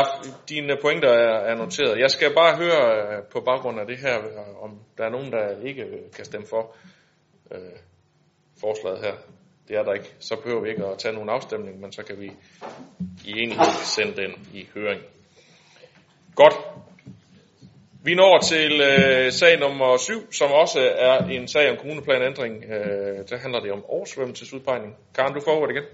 dine 0.49 0.77
pointer 0.83 1.11
er, 1.11 1.38
er 1.51 1.55
noteret. 1.55 1.99
Jeg 1.99 2.11
skal 2.11 2.35
bare 2.35 2.57
høre 2.57 2.83
på 3.33 3.40
baggrund 3.40 3.81
af 3.81 3.87
det 3.87 3.99
her, 3.99 4.16
om 4.62 4.70
der 4.99 5.05
er 5.05 5.11
nogen, 5.11 5.33
der 5.33 5.44
ikke 5.66 5.85
kan 6.16 6.25
stemme 6.25 6.46
for 6.46 6.77
øh, 7.53 7.77
forslaget 8.61 8.99
her 8.99 9.14
det 9.70 9.78
er 9.78 9.83
der 9.83 9.92
ikke, 9.92 10.14
så 10.18 10.37
behøver 10.37 10.61
vi 10.62 10.68
ikke 10.70 10.87
at 10.87 10.98
tage 10.98 11.14
nogen 11.14 11.28
afstemning, 11.28 11.80
men 11.80 11.92
så 11.92 12.02
kan 12.02 12.20
vi 12.20 12.33
i 13.24 13.30
enighed 13.30 13.72
sende 13.85 14.22
den 14.22 14.48
i 14.54 14.68
høring. 14.74 15.00
Godt. 16.35 16.54
Vi 18.04 18.14
når 18.14 18.38
til 18.38 18.80
øh, 18.80 19.33
sag 19.33 19.61
nummer 19.61 19.96
7, 19.96 20.33
som 20.33 20.50
også 20.50 20.80
er 20.96 21.18
en 21.18 21.48
sag 21.48 21.70
om 21.70 21.76
kommuneplanændring. 21.76 22.64
Øh, 22.64 23.28
der 23.30 23.38
handler 23.38 23.61
det 23.61 23.72
om 23.72 23.85
oversvømmelsesudpegning. 23.85 24.96
Karen, 25.14 25.35
du 25.35 25.40
får 25.44 25.61
ordet 25.61 25.74
igen. 25.74 25.85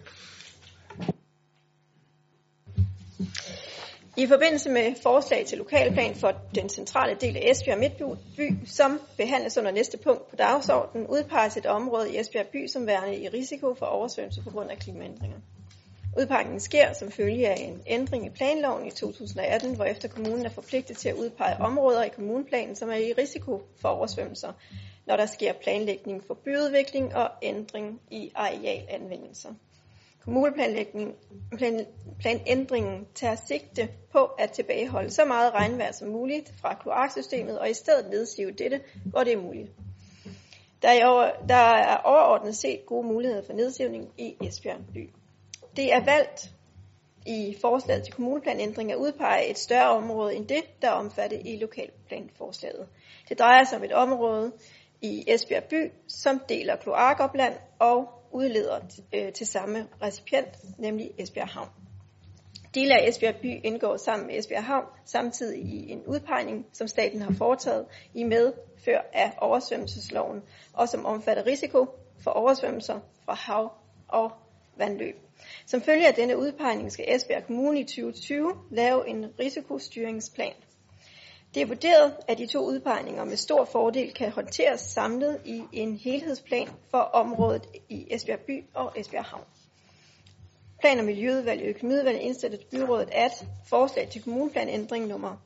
I 4.18 4.26
forbindelse 4.26 4.70
med 4.70 4.94
forslag 5.02 5.46
til 5.46 5.59
lokalplan 5.59 6.14
for 6.14 6.32
den 6.55 6.68
centrale 6.68 7.16
del 7.20 7.36
af 7.36 7.51
Esbjerg 7.51 7.78
Midtby, 7.78 8.53
som 8.66 9.01
behandles 9.16 9.59
under 9.59 9.70
næste 9.70 9.99
punkt 9.99 10.30
på 10.30 10.36
dagsordenen, 10.36 11.07
udpeges 11.07 11.57
et 11.57 11.66
område 11.66 12.12
i 12.12 12.18
Esbjerg 12.18 12.47
by 12.47 12.66
som 12.66 12.86
værende 12.86 13.16
i 13.16 13.28
risiko 13.28 13.74
for 13.74 13.86
oversvømmelse 13.86 14.43
på 14.43 14.51
grund 14.51 14.70
af 14.70 14.78
klimaændringer. 14.78 15.38
Udpegningen 16.18 16.61
sker 16.61 16.93
som 16.93 17.11
følge 17.11 17.49
af 17.49 17.61
en 17.61 17.82
ændring 17.86 18.26
i 18.26 18.30
planloven 18.30 18.86
i 18.86 18.90
2018, 18.90 19.76
hvor 19.76 19.84
efter 19.84 20.09
kommunen 20.09 20.47
er 20.47 20.51
forpligtet 20.51 20.97
til 20.97 21.09
at 21.09 21.14
udpege 21.14 21.57
områder 21.61 22.03
i 22.05 22.09
kommuneplanen, 22.09 22.76
som 22.76 22.90
er 22.90 22.95
i 22.95 23.12
risiko 23.12 23.62
for 23.80 23.88
oversvømmelser, 23.88 24.53
når 25.07 25.16
der 25.16 25.26
sker 25.26 25.53
planlægning 25.53 26.24
for 26.26 26.34
byudvikling 26.34 27.14
og 27.16 27.30
ændring 27.43 28.01
i 28.11 28.32
arealanvendelser. 28.34 29.51
Kommuneplanændringen 30.27 33.07
tager 33.14 33.37
sigte 33.47 33.89
på 34.12 34.24
at 34.24 34.51
tilbageholde 34.51 35.11
så 35.11 35.24
meget 35.24 35.55
regnvejr 35.55 35.93
som 35.93 36.09
muligt 36.09 36.55
fra 36.61 36.74
kloaksystemet 36.74 37.59
og 37.59 37.70
i 37.70 37.74
stedet 37.74 38.11
nedsive 38.11 38.51
dette, 38.51 38.81
hvor 39.05 39.24
det 39.24 39.33
er 39.33 39.43
muligt. 39.43 39.70
Der 40.83 40.89
er, 40.89 41.33
der 41.49 41.55
er 41.55 41.97
overordnet 41.97 42.57
set 42.57 42.87
gode 42.87 43.07
muligheder 43.07 43.43
for 43.47 43.53
nedsivning 43.53 44.09
i 44.18 44.37
Esbjerg 44.43 44.81
by. 44.95 45.11
Det 45.77 45.93
er 45.93 46.05
valgt 46.05 46.51
i 47.27 47.57
forslaget 47.61 48.05
til 48.05 48.14
kommuneplanændring 48.14 48.93
at 48.93 48.99
udpege 48.99 49.51
et 49.51 49.59
større 49.59 49.91
område 49.91 50.35
end 50.35 50.47
det, 50.47 50.62
der 50.83 50.89
er 50.89 50.93
omfattet 50.93 51.43
i 51.45 51.57
lokalplanforslaget. 51.57 52.87
Det 53.29 53.39
drejer 53.39 53.64
sig 53.64 53.79
om 53.79 53.85
et 53.85 53.93
område 53.93 54.53
i 55.03 55.24
Esbjerg 55.29 55.64
by, 55.64 55.93
som 56.09 56.41
deler 56.49 56.77
kloakopland 56.77 57.55
og 57.79 58.09
udleder 58.37 58.80
øh, 59.14 59.32
til 59.32 59.47
samme 59.47 59.89
recipient, 60.03 60.49
nemlig 60.78 61.11
Esbjerg 61.18 61.49
Havn. 61.49 61.68
Dele 62.74 62.95
af 62.95 63.09
Esbjerg 63.09 63.37
by 63.37 63.61
indgår 63.64 63.97
sammen 63.97 64.26
med 64.26 64.39
Esbjerg 64.39 64.64
Havn 64.64 64.84
samtidig 65.05 65.59
i 65.59 65.91
en 65.91 66.03
udpegning, 66.07 66.66
som 66.72 66.89
staten 66.89 67.22
har 67.22 67.34
foretaget 67.39 67.87
i 68.14 68.24
medfør 68.24 69.01
af 69.12 69.32
oversvømmelsesloven, 69.39 70.43
og 70.72 70.89
som 70.89 71.07
omfatter 71.07 71.47
risiko 71.47 71.87
for 72.24 72.30
oversvømmelser 72.30 73.01
fra 73.24 73.34
hav 73.34 73.72
og 74.09 74.32
vandløb. 74.76 75.16
Som 75.66 75.80
følge 75.82 76.09
af 76.09 76.14
denne 76.14 76.39
udpegning 76.39 76.93
skal 76.93 77.05
Esbjerg 77.09 77.47
Kommune 77.47 77.80
i 77.80 77.84
2020 77.84 78.53
lave 78.70 79.09
en 79.09 79.26
risikostyringsplan. 79.41 80.55
Det 81.57 81.62
er 81.62 81.66
vurderet, 81.66 82.14
at 82.28 82.38
de 82.38 82.46
to 82.46 82.66
udpegninger 82.66 83.24
med 83.24 83.36
stor 83.36 83.64
fordel 83.64 84.12
kan 84.12 84.30
håndteres 84.30 84.80
samlet 84.80 85.40
i 85.44 85.62
en 85.72 85.96
helhedsplan 85.96 86.68
for 86.90 86.98
området 86.98 87.66
i 87.88 88.07
Esbjerg 88.11 88.40
by 88.40 88.64
og 88.74 88.92
Esbjerg 88.96 89.24
Havn. 89.24 89.44
Plan- 90.80 90.98
og 90.98 91.04
Miljøudvalg 91.04 91.62
og 91.62 91.68
Økonomiudvalg 91.68 92.20
indstiller 92.20 92.59
til 92.59 92.66
byrådet, 92.70 93.09
at 93.12 93.46
forslag 93.66 94.09
til 94.09 94.22
kommuneplanændring 94.22 95.07
nummer 95.07 95.36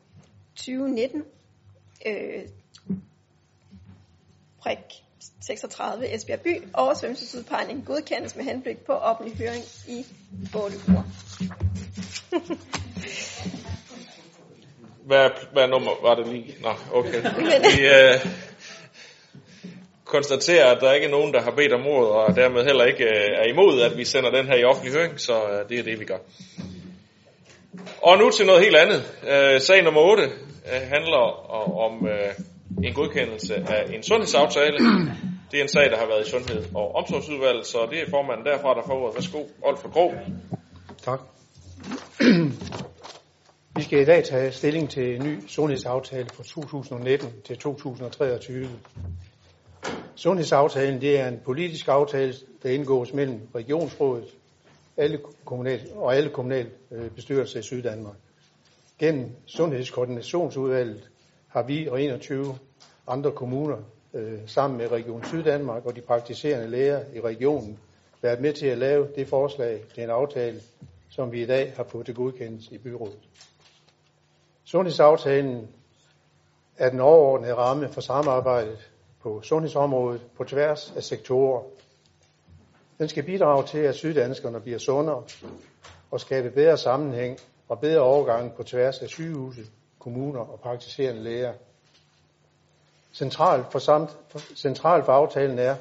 2019 0.57 1.25
øh, 2.07 2.43
prik 4.61 4.79
36 5.41 6.15
Esbjerg 6.15 6.41
by 6.41 6.63
oversvømmelsesudpegning 6.75 7.87
godkendes 7.87 8.37
med 8.37 8.45
henblik 8.45 8.79
på 8.79 8.93
offentlig 8.93 9.37
høring 9.37 9.65
i 9.89 10.07
8 10.57 10.77
uger. 10.89 11.03
Hvad, 15.07 15.31
hvad 15.53 15.69
nummer 15.69 15.91
var 16.03 16.15
det 16.15 16.29
lige? 16.29 16.55
Nå, 16.63 16.71
okay. 16.93 17.23
Vi 17.77 17.87
øh, 17.87 18.27
konstaterer, 20.05 20.67
at 20.75 20.81
der 20.81 20.93
ikke 20.93 21.07
er 21.07 21.11
nogen, 21.11 21.35
der 21.35 21.43
har 21.43 21.51
bedt 21.51 21.73
om 21.73 21.87
ordet, 21.87 22.11
og 22.11 22.37
dermed 22.37 22.65
heller 22.65 22.85
ikke 22.85 23.05
øh, 23.05 23.29
er 23.43 23.45
imod, 23.45 23.81
at 23.81 23.99
vi 23.99 24.05
sender 24.05 24.31
den 24.31 24.47
her 24.47 24.57
i 24.57 24.65
offentlig 24.65 24.93
høring, 24.95 25.21
så 25.21 25.33
øh, 25.33 25.69
det 25.69 25.79
er 25.79 25.83
det, 25.83 26.01
vi 26.01 26.05
gør. 26.05 26.19
Og 28.03 28.19
nu 28.19 28.31
til 28.31 28.47
noget 28.47 28.63
helt 28.63 28.77
andet. 28.77 29.03
Øh, 29.33 29.61
sag 29.61 29.85
nummer 29.85 30.01
8 30.01 30.23
øh, 30.23 30.29
handler 30.89 31.25
om 31.87 32.07
øh, 32.07 32.35
en 32.85 32.95
godkendelse 32.95 33.55
af 33.55 33.95
en 33.95 34.03
sundhedsaftale. 34.03 34.79
Det 35.51 35.59
er 35.59 35.63
en 35.63 35.69
sag, 35.69 35.91
der 35.91 35.99
har 35.99 36.07
været 36.07 36.27
i 36.27 36.31
Sundhed- 36.31 36.65
og 36.75 36.95
Omsorgsudvalget, 36.95 37.67
så 37.67 37.79
det 37.91 37.99
er 38.01 38.11
formanden 38.11 38.47
derfra, 38.47 38.75
der 38.75 38.83
får 38.87 38.95
ordet. 38.95 39.15
Værsgo, 39.15 39.45
Olf 39.63 39.81
for 39.81 39.89
Grå. 39.89 40.15
Tak. 41.03 41.21
Vi 43.77 43.83
skal 43.83 44.01
i 44.01 44.05
dag 44.05 44.25
tage 44.25 44.53
stilling 44.53 44.91
til 44.91 45.17
en 45.17 45.23
ny 45.23 45.49
sundhedsaftale 45.49 46.29
fra 46.29 46.43
2019 46.43 47.29
til 47.45 47.59
2023. 47.59 48.69
Sundhedsaftalen 50.15 51.01
det 51.01 51.21
er 51.21 51.29
en 51.29 51.41
politisk 51.45 51.89
aftale, 51.89 52.35
der 52.63 52.71
indgås 52.71 53.13
mellem 53.13 53.41
Regionsrådet 53.55 54.25
alle 54.97 55.21
kommunal, 55.45 55.81
og 55.95 56.17
alle 56.17 56.31
kommunalbestyrelser 56.31 57.59
i 57.61 57.63
Syddanmark. 57.63 58.17
Gennem 58.99 59.31
Sundhedskoordinationsudvalget 59.47 61.11
har 61.49 61.63
vi 61.63 61.89
og 61.89 62.03
21 62.03 62.59
andre 63.07 63.33
kommuner 63.33 63.79
øh, 64.15 64.39
sammen 64.47 64.79
med 64.79 64.93
Region 64.93 65.25
Syddanmark 65.25 65.87
og 65.87 65.97
de 65.97 66.01
praktiserende 66.01 66.71
læger 66.71 67.01
i 67.15 67.21
regionen 67.21 67.79
været 68.23 68.41
med 68.41 68.53
til 68.53 68.67
at 68.67 68.79
lave 68.79 69.09
det 69.17 69.29
forslag 69.29 69.81
til 69.95 70.03
en 70.03 70.11
aftale, 70.11 70.61
som 71.11 71.33
vi 71.33 71.43
i 71.43 71.47
dag 71.47 71.73
har 71.77 71.85
fået 71.85 72.07
til 72.07 72.15
godkendelse 72.15 72.75
i 72.75 72.79
byrådet. 72.79 73.19
Sundhedsaftalen 74.71 75.69
er 76.77 76.91
den 76.91 77.01
overordnede 77.01 77.55
ramme 77.55 77.89
for 77.89 78.01
samarbejdet 78.01 78.91
på 79.23 79.43
sundhedsområdet 79.43 80.23
på 80.37 80.45
tværs 80.45 80.93
af 80.97 81.03
sektorer. 81.03 81.63
Den 82.99 83.09
skal 83.09 83.25
bidrage 83.25 83.67
til, 83.67 83.79
at 83.79 83.95
syddanskerne 83.95 84.61
bliver 84.61 84.79
sundere 84.79 85.23
og 86.11 86.21
skabe 86.21 86.51
bedre 86.51 86.77
sammenhæng 86.77 87.39
og 87.69 87.81
bedre 87.81 88.01
overgang 88.01 88.55
på 88.55 88.63
tværs 88.63 88.99
af 88.99 89.09
sygehuse, 89.09 89.63
kommuner 89.99 90.41
og 90.41 90.61
praktiserende 90.61 91.23
læger. 91.23 91.53
Centralt 93.13 93.73
for, 93.73 93.79
samt, 93.79 94.17
centralt 94.57 95.05
for 95.05 95.13
aftalen 95.13 95.59
er, 95.59 95.77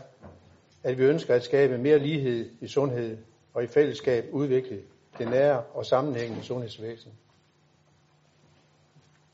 at 0.83 0.97
vi 0.97 1.03
ønsker 1.03 1.35
at 1.35 1.43
skabe 1.43 1.77
mere 1.77 1.99
lighed 1.99 2.49
i 2.61 2.67
sundhed 2.67 3.17
og 3.53 3.63
i 3.63 3.67
fællesskab 3.67 4.25
udvikle 4.31 4.81
det 5.17 5.29
nære 5.29 5.63
og 5.73 5.85
sammenhængende 5.85 6.43
sundhedsvæsen. 6.43 7.11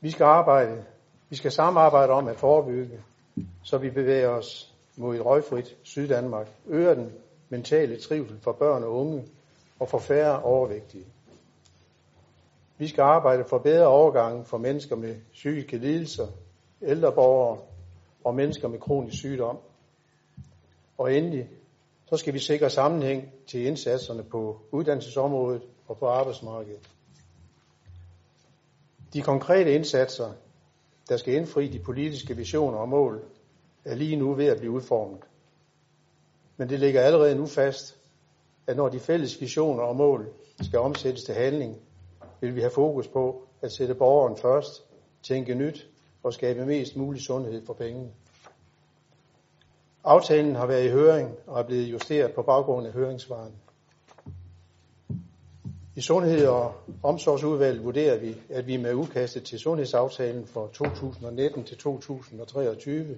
Vi 0.06 0.10
skal 0.10 0.24
arbejde, 0.24 0.84
vi 1.28 1.36
skal 1.36 1.52
samarbejde 1.52 2.12
om 2.12 2.28
at 2.28 2.36
forebygge, 2.36 3.00
så 3.62 3.78
vi 3.78 3.90
bevæger 3.90 4.28
os 4.28 4.74
mod 4.96 5.16
et 5.16 5.24
røgfrit 5.24 5.76
Syddanmark, 5.82 6.48
øger 6.66 6.94
den 6.94 7.12
mentale 7.48 8.00
trivsel 8.00 8.40
for 8.40 8.52
børn 8.52 8.82
og 8.82 8.92
unge 8.92 9.24
og 9.80 9.88
for 9.88 9.98
færre 9.98 10.42
overvægtige. 10.42 11.04
Vi 12.78 12.88
skal 12.88 13.02
arbejde 13.02 13.44
for 13.44 13.58
bedre 13.58 13.86
overgang 13.86 14.46
for 14.46 14.58
mennesker 14.58 14.96
med 14.96 15.16
psykiske 15.32 15.78
lidelser, 15.78 16.26
ældre 16.82 17.12
borgere 17.12 17.58
og 18.24 18.34
mennesker 18.34 18.68
med 18.68 18.78
kronisk 18.78 19.18
sygdom. 19.18 19.58
Og 20.98 21.14
endelig, 21.14 21.48
så 22.06 22.16
skal 22.16 22.34
vi 22.34 22.38
sikre 22.38 22.70
sammenhæng 22.70 23.32
til 23.46 23.66
indsatserne 23.66 24.22
på 24.22 24.60
uddannelsesområdet 24.72 25.62
og 25.88 25.98
på 25.98 26.06
arbejdsmarkedet. 26.06 26.95
De 29.12 29.22
konkrete 29.22 29.74
indsatser, 29.74 30.32
der 31.08 31.16
skal 31.16 31.34
indfri 31.34 31.68
de 31.68 31.78
politiske 31.78 32.36
visioner 32.36 32.78
og 32.78 32.88
mål, 32.88 33.22
er 33.84 33.94
lige 33.94 34.16
nu 34.16 34.34
ved 34.34 34.46
at 34.46 34.58
blive 34.58 34.72
udformet. 34.72 35.20
Men 36.56 36.68
det 36.68 36.80
ligger 36.80 37.00
allerede 37.02 37.34
nu 37.34 37.46
fast, 37.46 37.96
at 38.66 38.76
når 38.76 38.88
de 38.88 39.00
fælles 39.00 39.40
visioner 39.40 39.82
og 39.82 39.96
mål 39.96 40.28
skal 40.62 40.78
omsættes 40.78 41.24
til 41.24 41.34
handling, 41.34 41.76
vil 42.40 42.54
vi 42.54 42.60
have 42.60 42.70
fokus 42.70 43.08
på 43.08 43.42
at 43.62 43.72
sætte 43.72 43.94
borgeren 43.94 44.36
først, 44.36 44.82
tænke 45.22 45.54
nyt 45.54 45.88
og 46.22 46.32
skabe 46.32 46.66
mest 46.66 46.96
mulig 46.96 47.22
sundhed 47.22 47.66
for 47.66 47.74
pengene. 47.74 48.10
Aftalen 50.04 50.54
har 50.54 50.66
været 50.66 50.84
i 50.84 50.90
høring 50.90 51.34
og 51.46 51.60
er 51.60 51.64
blevet 51.64 51.92
justeret 51.92 52.34
på 52.34 52.42
baggrund 52.42 52.86
af 52.86 52.92
høringssvaren. 52.92 53.52
I 55.96 56.00
Sundhed- 56.00 56.46
og 56.46 56.74
Omsorgsudvalget 57.02 57.84
vurderer 57.84 58.18
vi, 58.18 58.36
at 58.50 58.66
vi 58.66 58.76
med 58.76 58.94
udkastet 58.94 59.44
til 59.44 59.58
sundhedsaftalen 59.58 60.46
for 60.46 60.66
2019 60.66 61.64
til 61.64 61.76
2023 61.78 63.16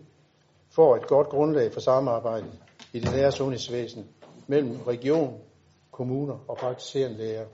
får 0.71 0.97
et 0.97 1.07
godt 1.07 1.29
grundlag 1.29 1.73
for 1.73 1.81
samarbejde 1.81 2.47
i 2.93 3.01
det 3.01 3.13
nære 3.13 3.33
sundhedsvæsen 3.33 4.07
mellem 4.47 4.77
region, 4.87 5.41
kommuner 5.91 6.45
og 6.49 6.57
praktiserende 6.57 7.19
læger. 7.19 7.47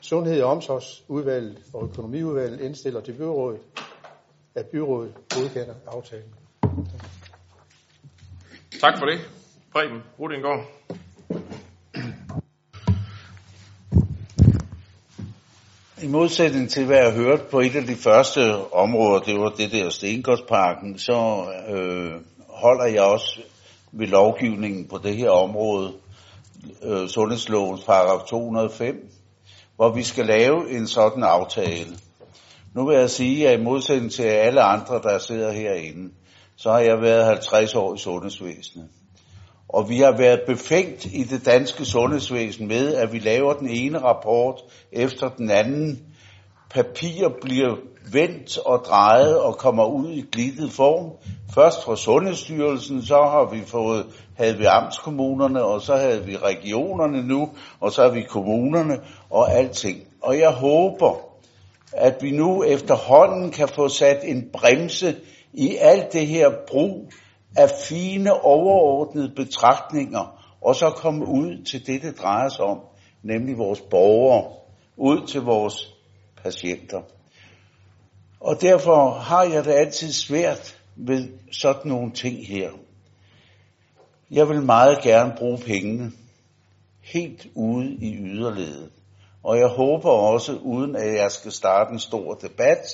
Sundhed- 0.00 0.42
og 0.42 0.50
Omsorgsudvalget 0.50 1.62
og 1.74 1.84
Økonomiudvalget 1.84 2.60
indstiller 2.60 3.00
til 3.00 3.12
byrådet, 3.12 3.60
at 4.54 4.66
byrådet 4.66 5.14
godkender 5.34 5.74
aftalen. 5.86 6.34
Tak 8.80 8.98
for 8.98 9.06
det. 9.06 9.18
Preben 9.72 10.02
Rudingård. 10.18 10.64
I 16.08 16.10
modsætning 16.10 16.70
til, 16.70 16.86
hvad 16.86 16.96
jeg 16.96 17.12
hørte 17.12 17.42
på 17.50 17.60
et 17.60 17.76
af 17.76 17.82
de 17.82 17.94
første 17.94 18.72
områder, 18.72 19.20
det 19.20 19.40
var 19.40 19.48
det 19.48 19.72
der 19.72 19.90
Stengårdsparken, 19.90 20.98
så 20.98 21.44
øh, 21.68 22.12
holder 22.48 22.84
jeg 22.84 23.02
også 23.02 23.40
ved 23.92 24.06
lovgivningen 24.06 24.88
på 24.88 24.98
det 24.98 25.16
her 25.16 25.30
område, 25.30 25.92
øh, 26.82 27.08
Sundhedslovens 27.08 27.84
paragraf 27.84 28.26
205, 28.28 29.10
hvor 29.76 29.94
vi 29.94 30.02
skal 30.02 30.26
lave 30.26 30.70
en 30.70 30.86
sådan 30.86 31.22
aftale. 31.22 31.98
Nu 32.74 32.86
vil 32.86 32.96
jeg 32.96 33.10
sige, 33.10 33.48
at 33.48 33.60
i 33.60 33.62
modsætning 33.62 34.12
til 34.12 34.22
alle 34.22 34.62
andre, 34.62 35.00
der 35.02 35.18
sidder 35.18 35.52
herinde, 35.52 36.12
så 36.56 36.70
har 36.70 36.80
jeg 36.80 37.00
været 37.00 37.24
50 37.24 37.74
år 37.74 37.94
i 37.94 37.98
sundhedsvæsenet. 37.98 38.88
Og 39.68 39.88
vi 39.88 39.98
har 39.98 40.16
været 40.16 40.40
befængt 40.46 41.04
i 41.04 41.24
det 41.24 41.46
danske 41.46 41.84
sundhedsvæsen 41.84 42.68
med, 42.68 42.94
at 42.94 43.12
vi 43.12 43.18
laver 43.18 43.52
den 43.52 43.68
ene 43.68 43.98
rapport 43.98 44.60
efter 44.92 45.28
den 45.28 45.50
anden. 45.50 46.02
Papir 46.70 47.28
bliver 47.42 47.76
vendt 48.12 48.58
og 48.58 48.84
drejet 48.86 49.38
og 49.40 49.56
kommer 49.56 49.84
ud 49.84 50.10
i 50.10 50.24
glittet 50.32 50.72
form. 50.72 51.12
Først 51.54 51.84
fra 51.84 51.96
Sundhedsstyrelsen, 51.96 53.02
så 53.02 53.14
har 53.14 53.50
vi 53.54 53.62
fået, 53.66 54.06
havde 54.34 54.58
vi 54.58 54.64
amtskommunerne, 54.64 55.64
og 55.64 55.82
så 55.82 55.96
havde 55.96 56.24
vi 56.24 56.36
regionerne 56.36 57.28
nu, 57.28 57.48
og 57.80 57.92
så 57.92 58.02
har 58.02 58.10
vi 58.10 58.22
kommunerne 58.22 59.00
og 59.30 59.52
alting. 59.52 59.98
Og 60.22 60.38
jeg 60.38 60.50
håber, 60.50 61.20
at 61.92 62.16
vi 62.20 62.30
nu 62.30 62.64
efterhånden 62.64 63.50
kan 63.50 63.68
få 63.68 63.88
sat 63.88 64.20
en 64.24 64.48
bremse 64.52 65.16
i 65.52 65.76
alt 65.76 66.12
det 66.12 66.26
her 66.26 66.50
brug 66.66 67.10
af 67.56 67.70
fine 67.88 68.32
overordnede 68.32 69.32
betragtninger, 69.36 70.54
og 70.60 70.74
så 70.74 70.90
komme 70.90 71.26
ud 71.26 71.64
til 71.64 71.86
det, 71.86 72.02
det 72.02 72.18
drejer 72.18 72.48
sig 72.48 72.64
om, 72.64 72.80
nemlig 73.22 73.58
vores 73.58 73.80
borgere, 73.80 74.52
ud 74.96 75.26
til 75.26 75.40
vores 75.40 75.94
patienter. 76.42 77.00
Og 78.40 78.60
derfor 78.60 79.10
har 79.10 79.42
jeg 79.42 79.64
det 79.64 79.72
altid 79.72 80.12
svært 80.12 80.80
ved 80.96 81.28
sådan 81.52 81.90
nogle 81.90 82.12
ting 82.12 82.46
her. 82.46 82.70
Jeg 84.30 84.48
vil 84.48 84.62
meget 84.62 85.02
gerne 85.02 85.34
bruge 85.38 85.58
pengene 85.58 86.12
helt 87.00 87.46
ude 87.54 87.94
i 87.94 88.16
yderledet. 88.16 88.90
Og 89.42 89.58
jeg 89.58 89.68
håber 89.68 90.10
også, 90.10 90.56
uden 90.56 90.96
at 90.96 91.14
jeg 91.14 91.32
skal 91.32 91.52
starte 91.52 91.92
en 91.92 91.98
stor 91.98 92.34
debat, 92.34 92.86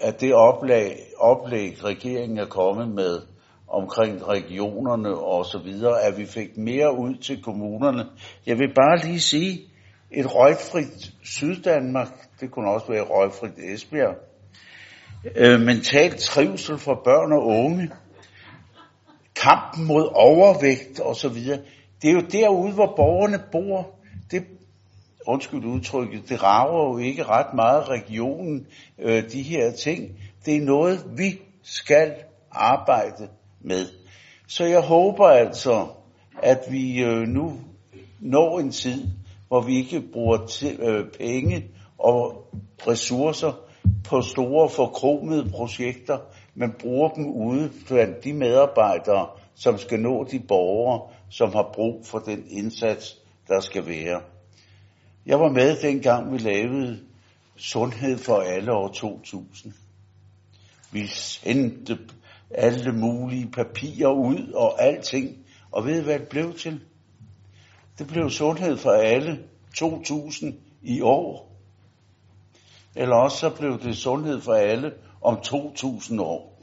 at 0.00 0.20
det 0.20 0.34
oplæg, 0.34 1.00
oplæg 1.18 1.84
regeringen 1.84 2.38
er 2.38 2.46
kommet 2.46 2.88
med 2.88 3.22
omkring 3.68 4.28
regionerne 4.28 5.14
og 5.18 5.46
så 5.46 5.58
videre, 5.58 6.02
at 6.02 6.18
vi 6.18 6.26
fik 6.26 6.56
mere 6.56 6.98
ud 6.98 7.14
til 7.14 7.42
kommunerne. 7.42 8.06
Jeg 8.46 8.58
vil 8.58 8.74
bare 8.74 8.98
lige 9.06 9.20
sige, 9.20 9.60
et 10.10 10.34
røgfrit 10.34 11.12
Syddanmark, 11.22 12.08
det 12.40 12.50
kunne 12.50 12.70
også 12.70 12.86
være 12.88 13.02
røgfrit 13.02 13.58
Esbjerg, 13.58 14.16
øh, 15.36 15.60
mental 15.60 16.18
trivsel 16.18 16.78
for 16.78 17.00
børn 17.04 17.32
og 17.32 17.46
unge, 17.46 17.90
kampen 19.42 19.86
mod 19.86 20.08
overvægt 20.14 21.00
og 21.00 21.16
så 21.16 21.28
videre. 21.28 21.58
Det 22.02 22.10
er 22.10 22.14
jo 22.14 22.20
derude, 22.32 22.72
hvor 22.72 22.92
borgerne 22.96 23.42
bor. 23.52 23.90
Det, 24.30 24.44
undskyld 25.30 25.64
udtrykket, 25.64 26.28
det 26.28 26.42
rager 26.42 26.88
jo 26.88 26.98
ikke 26.98 27.24
ret 27.24 27.54
meget 27.54 27.88
regionen, 27.88 28.66
øh, 28.98 29.30
de 29.32 29.42
her 29.42 29.72
ting. 29.72 30.10
Det 30.46 30.56
er 30.56 30.60
noget, 30.60 31.04
vi 31.16 31.38
skal 31.62 32.14
arbejde 32.52 33.28
med. 33.60 33.86
Så 34.48 34.64
jeg 34.64 34.80
håber 34.80 35.26
altså, 35.26 35.86
at 36.42 36.60
vi 36.70 37.02
øh, 37.02 37.28
nu 37.28 37.52
når 38.20 38.58
en 38.58 38.70
tid, 38.70 39.08
hvor 39.48 39.60
vi 39.60 39.76
ikke 39.76 40.02
bruger 40.12 40.46
til, 40.46 40.80
øh, 40.80 41.06
penge 41.18 41.64
og 41.98 42.44
ressourcer 42.86 43.52
på 44.04 44.22
store 44.22 44.68
forkromede 44.68 45.50
projekter, 45.50 46.18
men 46.54 46.74
bruger 46.80 47.08
dem 47.08 47.26
ude 47.26 47.70
blandt 47.88 48.24
de 48.24 48.32
medarbejdere, 48.32 49.28
som 49.54 49.78
skal 49.78 50.00
nå 50.00 50.24
de 50.24 50.40
borgere, 50.48 51.08
som 51.30 51.52
har 51.52 51.70
brug 51.74 52.06
for 52.06 52.18
den 52.18 52.44
indsats, 52.50 53.18
der 53.48 53.60
skal 53.60 53.86
være. 53.86 54.20
Jeg 55.26 55.40
var 55.40 55.48
med 55.48 55.76
dengang, 55.82 56.32
vi 56.32 56.38
lavede 56.38 57.00
Sundhed 57.56 58.18
for 58.18 58.40
alle 58.40 58.72
år 58.72 58.88
2000. 58.88 59.72
Vi 60.92 61.06
sendte 61.06 61.98
alle 62.50 62.92
mulige 62.92 63.50
papirer 63.50 64.12
ud 64.12 64.52
og 64.52 64.82
alting. 64.82 65.36
Og 65.72 65.86
ved 65.86 66.00
I, 66.00 66.04
hvad 66.04 66.18
det 66.18 66.28
blev 66.28 66.54
til? 66.54 66.80
Det 67.98 68.06
blev 68.06 68.30
Sundhed 68.30 68.76
for 68.76 68.90
alle 68.90 69.38
2000 69.76 70.54
i 70.82 71.00
år. 71.00 71.50
Eller 72.96 73.16
også 73.16 73.36
så 73.36 73.50
blev 73.50 73.80
det 73.80 73.96
Sundhed 73.96 74.40
for 74.40 74.52
alle 74.52 74.92
om 75.22 75.40
2000 75.40 76.20
år. 76.20 76.62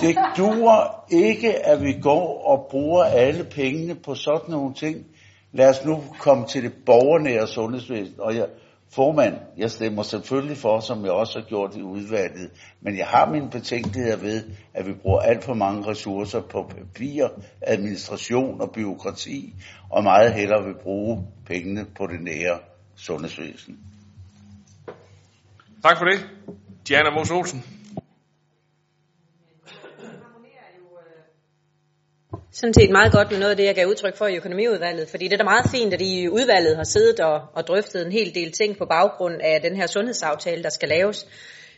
Det 0.00 0.16
duer 0.36 1.04
ikke, 1.10 1.66
at 1.66 1.82
vi 1.82 1.92
går 2.00 2.44
og 2.46 2.66
bruger 2.70 3.04
alle 3.04 3.44
pengene 3.44 3.94
på 3.94 4.14
sådan 4.14 4.50
nogle 4.50 4.74
ting. 4.74 5.06
Lad 5.54 5.68
os 5.68 5.84
nu 5.84 6.04
komme 6.18 6.46
til 6.46 6.62
det 6.62 6.72
borgernære 6.86 7.46
sundhedsvæsen. 7.46 8.14
Og 8.18 8.36
jeg, 8.36 8.46
formand, 8.94 9.34
jeg 9.56 9.70
stemmer 9.70 10.02
selvfølgelig 10.02 10.56
for, 10.56 10.80
som 10.80 11.04
jeg 11.04 11.12
også 11.12 11.38
har 11.38 11.46
gjort 11.46 11.76
i 11.76 11.82
udvalget. 11.82 12.50
Men 12.80 12.98
jeg 12.98 13.06
har 13.06 13.30
mine 13.30 13.50
betænkeligheder 13.50 14.16
ved, 14.16 14.44
at 14.74 14.86
vi 14.86 14.92
bruger 14.92 15.20
alt 15.20 15.44
for 15.44 15.54
mange 15.54 15.86
ressourcer 15.86 16.40
på 16.40 16.62
papir, 16.62 17.28
administration 17.60 18.60
og 18.60 18.70
byråkrati, 18.72 19.54
og 19.90 20.02
meget 20.02 20.32
hellere 20.32 20.64
vil 20.64 20.74
bruge 20.82 21.26
pengene 21.46 21.86
på 21.96 22.06
det 22.06 22.20
nære 22.20 22.58
sundhedsvæsen. 22.96 23.78
Tak 25.82 25.98
for 25.98 26.04
det. 26.04 26.28
Diana 26.88 27.10
Mos 27.10 27.30
Olsen. 27.30 27.83
Sådan 32.54 32.74
set 32.74 32.90
meget 32.90 33.12
godt 33.12 33.30
med 33.30 33.38
noget 33.38 33.50
af 33.50 33.56
det, 33.56 33.64
jeg 33.64 33.74
gav 33.74 33.86
udtryk 33.86 34.16
for 34.16 34.26
i 34.26 34.36
økonomiudvalget, 34.36 35.08
fordi 35.08 35.24
det 35.24 35.32
er 35.32 35.36
da 35.36 35.44
meget 35.44 35.70
fint, 35.70 35.94
at 35.94 36.00
I 36.00 36.20
i 36.20 36.28
udvalget 36.28 36.76
har 36.76 36.84
siddet 36.84 37.20
og, 37.20 37.40
og 37.54 37.66
drøftet 37.66 38.06
en 38.06 38.12
hel 38.12 38.34
del 38.34 38.52
ting 38.52 38.78
på 38.78 38.84
baggrund 38.84 39.34
af 39.40 39.60
den 39.60 39.76
her 39.76 39.86
sundhedsaftale, 39.86 40.62
der 40.62 40.70
skal 40.70 40.88
laves. 40.88 41.26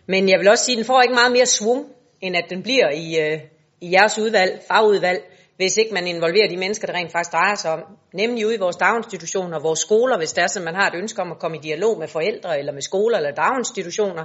Men 0.07 0.29
jeg 0.29 0.39
vil 0.39 0.49
også 0.49 0.64
sige, 0.64 0.74
at 0.74 0.77
den 0.77 0.85
får 0.85 1.03
ikke 1.03 1.14
meget 1.14 1.33
mere 1.33 1.47
svung, 1.47 1.87
end 2.20 2.37
at 2.37 2.45
den 2.51 2.62
bliver 2.62 2.91
i, 2.91 3.20
øh, 3.20 3.41
i 3.81 3.93
jeres 3.93 4.18
udvalg, 4.18 4.62
fagudvalg, 4.68 5.20
hvis 5.57 5.77
ikke 5.77 5.95
man 5.95 6.07
involverer 6.07 6.49
de 6.49 6.57
mennesker, 6.57 6.87
der 6.87 6.95
rent 6.95 7.12
faktisk 7.12 7.33
drejer 7.33 7.55
sig 7.55 7.70
om. 7.70 7.81
Nemlig 8.12 8.47
ude 8.47 8.55
i 8.55 8.59
vores 8.59 8.77
daginstitutioner, 8.77 9.61
vores 9.61 9.81
skoler, 9.81 10.18
hvis 10.18 10.33
det 10.33 10.45
er 10.45 10.47
sådan, 10.47 10.64
man 10.64 10.74
har 10.74 10.91
et 10.91 10.95
ønske 10.95 11.22
om 11.22 11.33
at 11.33 11.39
komme 11.39 11.57
i 11.57 11.61
dialog 11.61 11.99
med 11.99 12.09
forældre, 12.09 12.59
eller 12.59 12.72
med 12.72 12.83
skoler 12.83 13.16
eller 13.16 13.31
daginstitutioner. 13.31 14.24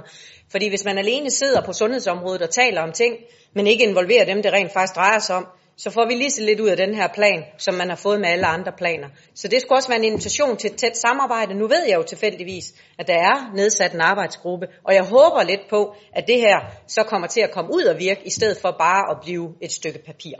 Fordi 0.50 0.68
hvis 0.68 0.84
man 0.84 0.98
alene 0.98 1.30
sidder 1.30 1.62
på 1.62 1.72
sundhedsområdet 1.72 2.42
og 2.42 2.50
taler 2.50 2.82
om 2.82 2.92
ting, 2.92 3.16
men 3.54 3.66
ikke 3.66 3.84
involverer 3.84 4.24
dem, 4.24 4.42
det 4.42 4.52
rent 4.52 4.72
faktisk 4.72 4.96
drejer 4.96 5.18
sig 5.18 5.36
om, 5.36 5.46
så 5.76 5.90
får 5.90 6.06
vi 6.06 6.14
lige 6.14 6.30
så 6.30 6.42
lidt 6.42 6.60
ud 6.60 6.68
af 6.68 6.76
den 6.76 6.94
her 6.94 7.08
plan, 7.14 7.44
som 7.58 7.74
man 7.74 7.88
har 7.88 7.96
fået 7.96 8.20
med 8.20 8.28
alle 8.28 8.46
andre 8.46 8.72
planer. 8.78 9.08
Så 9.34 9.48
det 9.48 9.60
skulle 9.60 9.78
også 9.78 9.88
være 9.88 9.98
en 9.98 10.04
invitation 10.04 10.56
til 10.56 10.70
et 10.70 10.76
tæt 10.76 10.96
samarbejde. 10.96 11.54
Nu 11.54 11.66
ved 11.68 11.84
jeg 11.88 11.96
jo 11.96 12.02
tilfældigvis, 12.02 12.74
at 12.98 13.06
der 13.06 13.14
er 13.14 13.54
nedsat 13.54 13.92
en 13.92 14.00
arbejdsgruppe, 14.00 14.66
og 14.84 14.94
jeg 14.94 15.04
håber 15.04 15.42
lidt 15.42 15.60
på, 15.70 15.94
at 16.12 16.24
det 16.26 16.38
her 16.38 16.60
så 16.86 17.02
kommer 17.02 17.26
til 17.26 17.40
at 17.40 17.50
komme 17.50 17.70
ud 17.74 17.82
og 17.82 17.98
virke, 17.98 18.20
i 18.26 18.30
stedet 18.30 18.58
for 18.62 18.70
bare 18.78 19.10
at 19.10 19.16
blive 19.22 19.54
et 19.60 19.72
stykke 19.72 19.98
papir. 20.06 20.34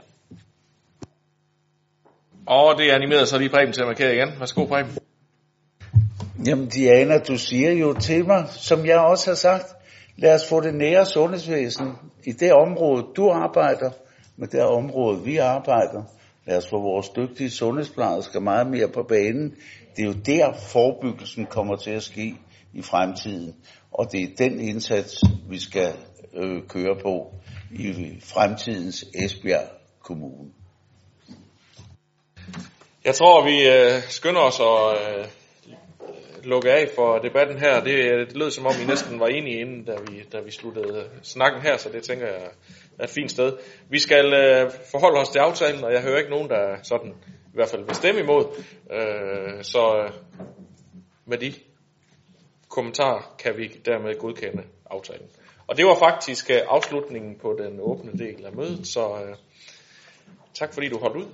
Og 2.47 2.77
det 2.77 2.91
er 2.91 2.95
animeret, 2.95 3.27
så 3.27 3.37
lige 3.37 3.49
Preben 3.49 3.73
til 3.73 3.81
at 3.81 3.87
markere 3.87 4.15
igen. 4.15 4.29
Værsgo, 4.39 4.65
Preben. 4.65 4.97
Jamen 6.45 6.67
Diana, 6.67 7.17
du 7.17 7.37
siger 7.37 7.71
jo 7.71 7.93
til 7.93 8.25
mig, 8.25 8.45
som 8.49 8.85
jeg 8.85 8.99
også 8.99 9.29
har 9.29 9.35
sagt, 9.35 9.65
lad 10.17 10.35
os 10.35 10.49
få 10.49 10.61
det 10.61 10.73
nære 10.73 11.05
sundhedsvæsen 11.05 11.87
i 12.23 12.31
det 12.31 12.53
område, 12.53 13.05
du 13.15 13.29
arbejder, 13.29 13.91
med 14.37 14.47
det 14.47 14.61
område, 14.61 15.23
vi 15.23 15.37
arbejder. 15.37 16.03
Lad 16.45 16.57
os 16.57 16.69
få 16.69 16.81
vores 16.81 17.09
dygtige 17.09 17.49
sundhedsplejersker 17.49 18.39
meget 18.39 18.67
mere 18.67 18.87
på 18.87 19.03
banen. 19.03 19.55
Det 19.95 20.03
er 20.03 20.07
jo 20.07 20.13
der, 20.25 20.53
forebyggelsen 20.53 21.45
kommer 21.45 21.75
til 21.75 21.91
at 21.91 22.03
ske 22.03 22.35
i 22.73 22.81
fremtiden. 22.81 23.55
Og 23.91 24.11
det 24.11 24.23
er 24.23 24.35
den 24.37 24.59
indsats, 24.59 25.23
vi 25.49 25.59
skal 25.59 25.93
øh, 26.33 26.67
køre 26.67 26.95
på 27.03 27.33
i 27.71 28.19
fremtidens 28.21 29.05
Esbjerg 29.15 29.69
Kommune. 29.99 30.49
Jeg 33.05 33.15
tror, 33.15 33.45
vi 33.45 33.67
øh, 33.67 34.01
skynder 34.09 34.41
os 34.41 34.59
at 34.59 35.19
øh, 35.19 35.25
lukke 36.43 36.71
af 36.71 36.89
for 36.95 37.17
debatten 37.17 37.59
her. 37.59 37.83
Det, 37.83 37.91
øh, 37.91 38.27
det 38.27 38.37
lød 38.37 38.51
som 38.51 38.65
om, 38.65 38.73
vi 38.79 38.85
næsten 38.85 39.19
var 39.19 39.27
enige 39.27 39.59
inden, 39.59 39.83
da 39.83 39.95
vi, 40.07 40.23
da 40.31 40.39
vi 40.39 40.51
sluttede 40.51 41.09
snakken 41.21 41.61
her, 41.61 41.77
så 41.77 41.89
det 41.89 42.03
tænker 42.03 42.27
jeg 42.27 42.47
er 42.99 43.03
et 43.03 43.09
fint 43.09 43.31
sted. 43.31 43.57
Vi 43.89 43.99
skal 43.99 44.25
øh, 44.33 44.71
forholde 44.91 45.19
os 45.19 45.29
til 45.29 45.39
aftalen, 45.39 45.83
og 45.83 45.93
jeg 45.93 46.01
hører 46.01 46.17
ikke 46.17 46.29
nogen, 46.29 46.49
der 46.49 46.77
sådan 46.83 47.15
i 47.27 47.55
hvert 47.55 47.69
fald 47.69 47.85
vil 47.85 47.95
stemme 47.95 48.21
imod. 48.21 48.45
Øh, 48.91 49.63
så 49.63 50.03
øh, 50.03 50.11
med 51.25 51.37
de 51.37 51.53
kommentarer 52.69 53.35
kan 53.39 53.57
vi 53.57 53.67
dermed 53.85 54.19
godkende 54.19 54.63
aftalen. 54.91 55.27
Og 55.67 55.77
det 55.77 55.85
var 55.85 55.95
faktisk 55.95 56.49
øh, 56.49 56.61
afslutningen 56.67 57.39
på 57.41 57.55
den 57.59 57.79
åbne 57.81 58.11
del 58.11 58.45
af 58.45 58.53
mødet, 58.53 58.87
så 58.87 59.23
øh, 59.25 59.35
tak 60.53 60.73
fordi 60.73 60.89
du 60.89 60.97
holdt 60.97 61.17
ud. 61.17 61.27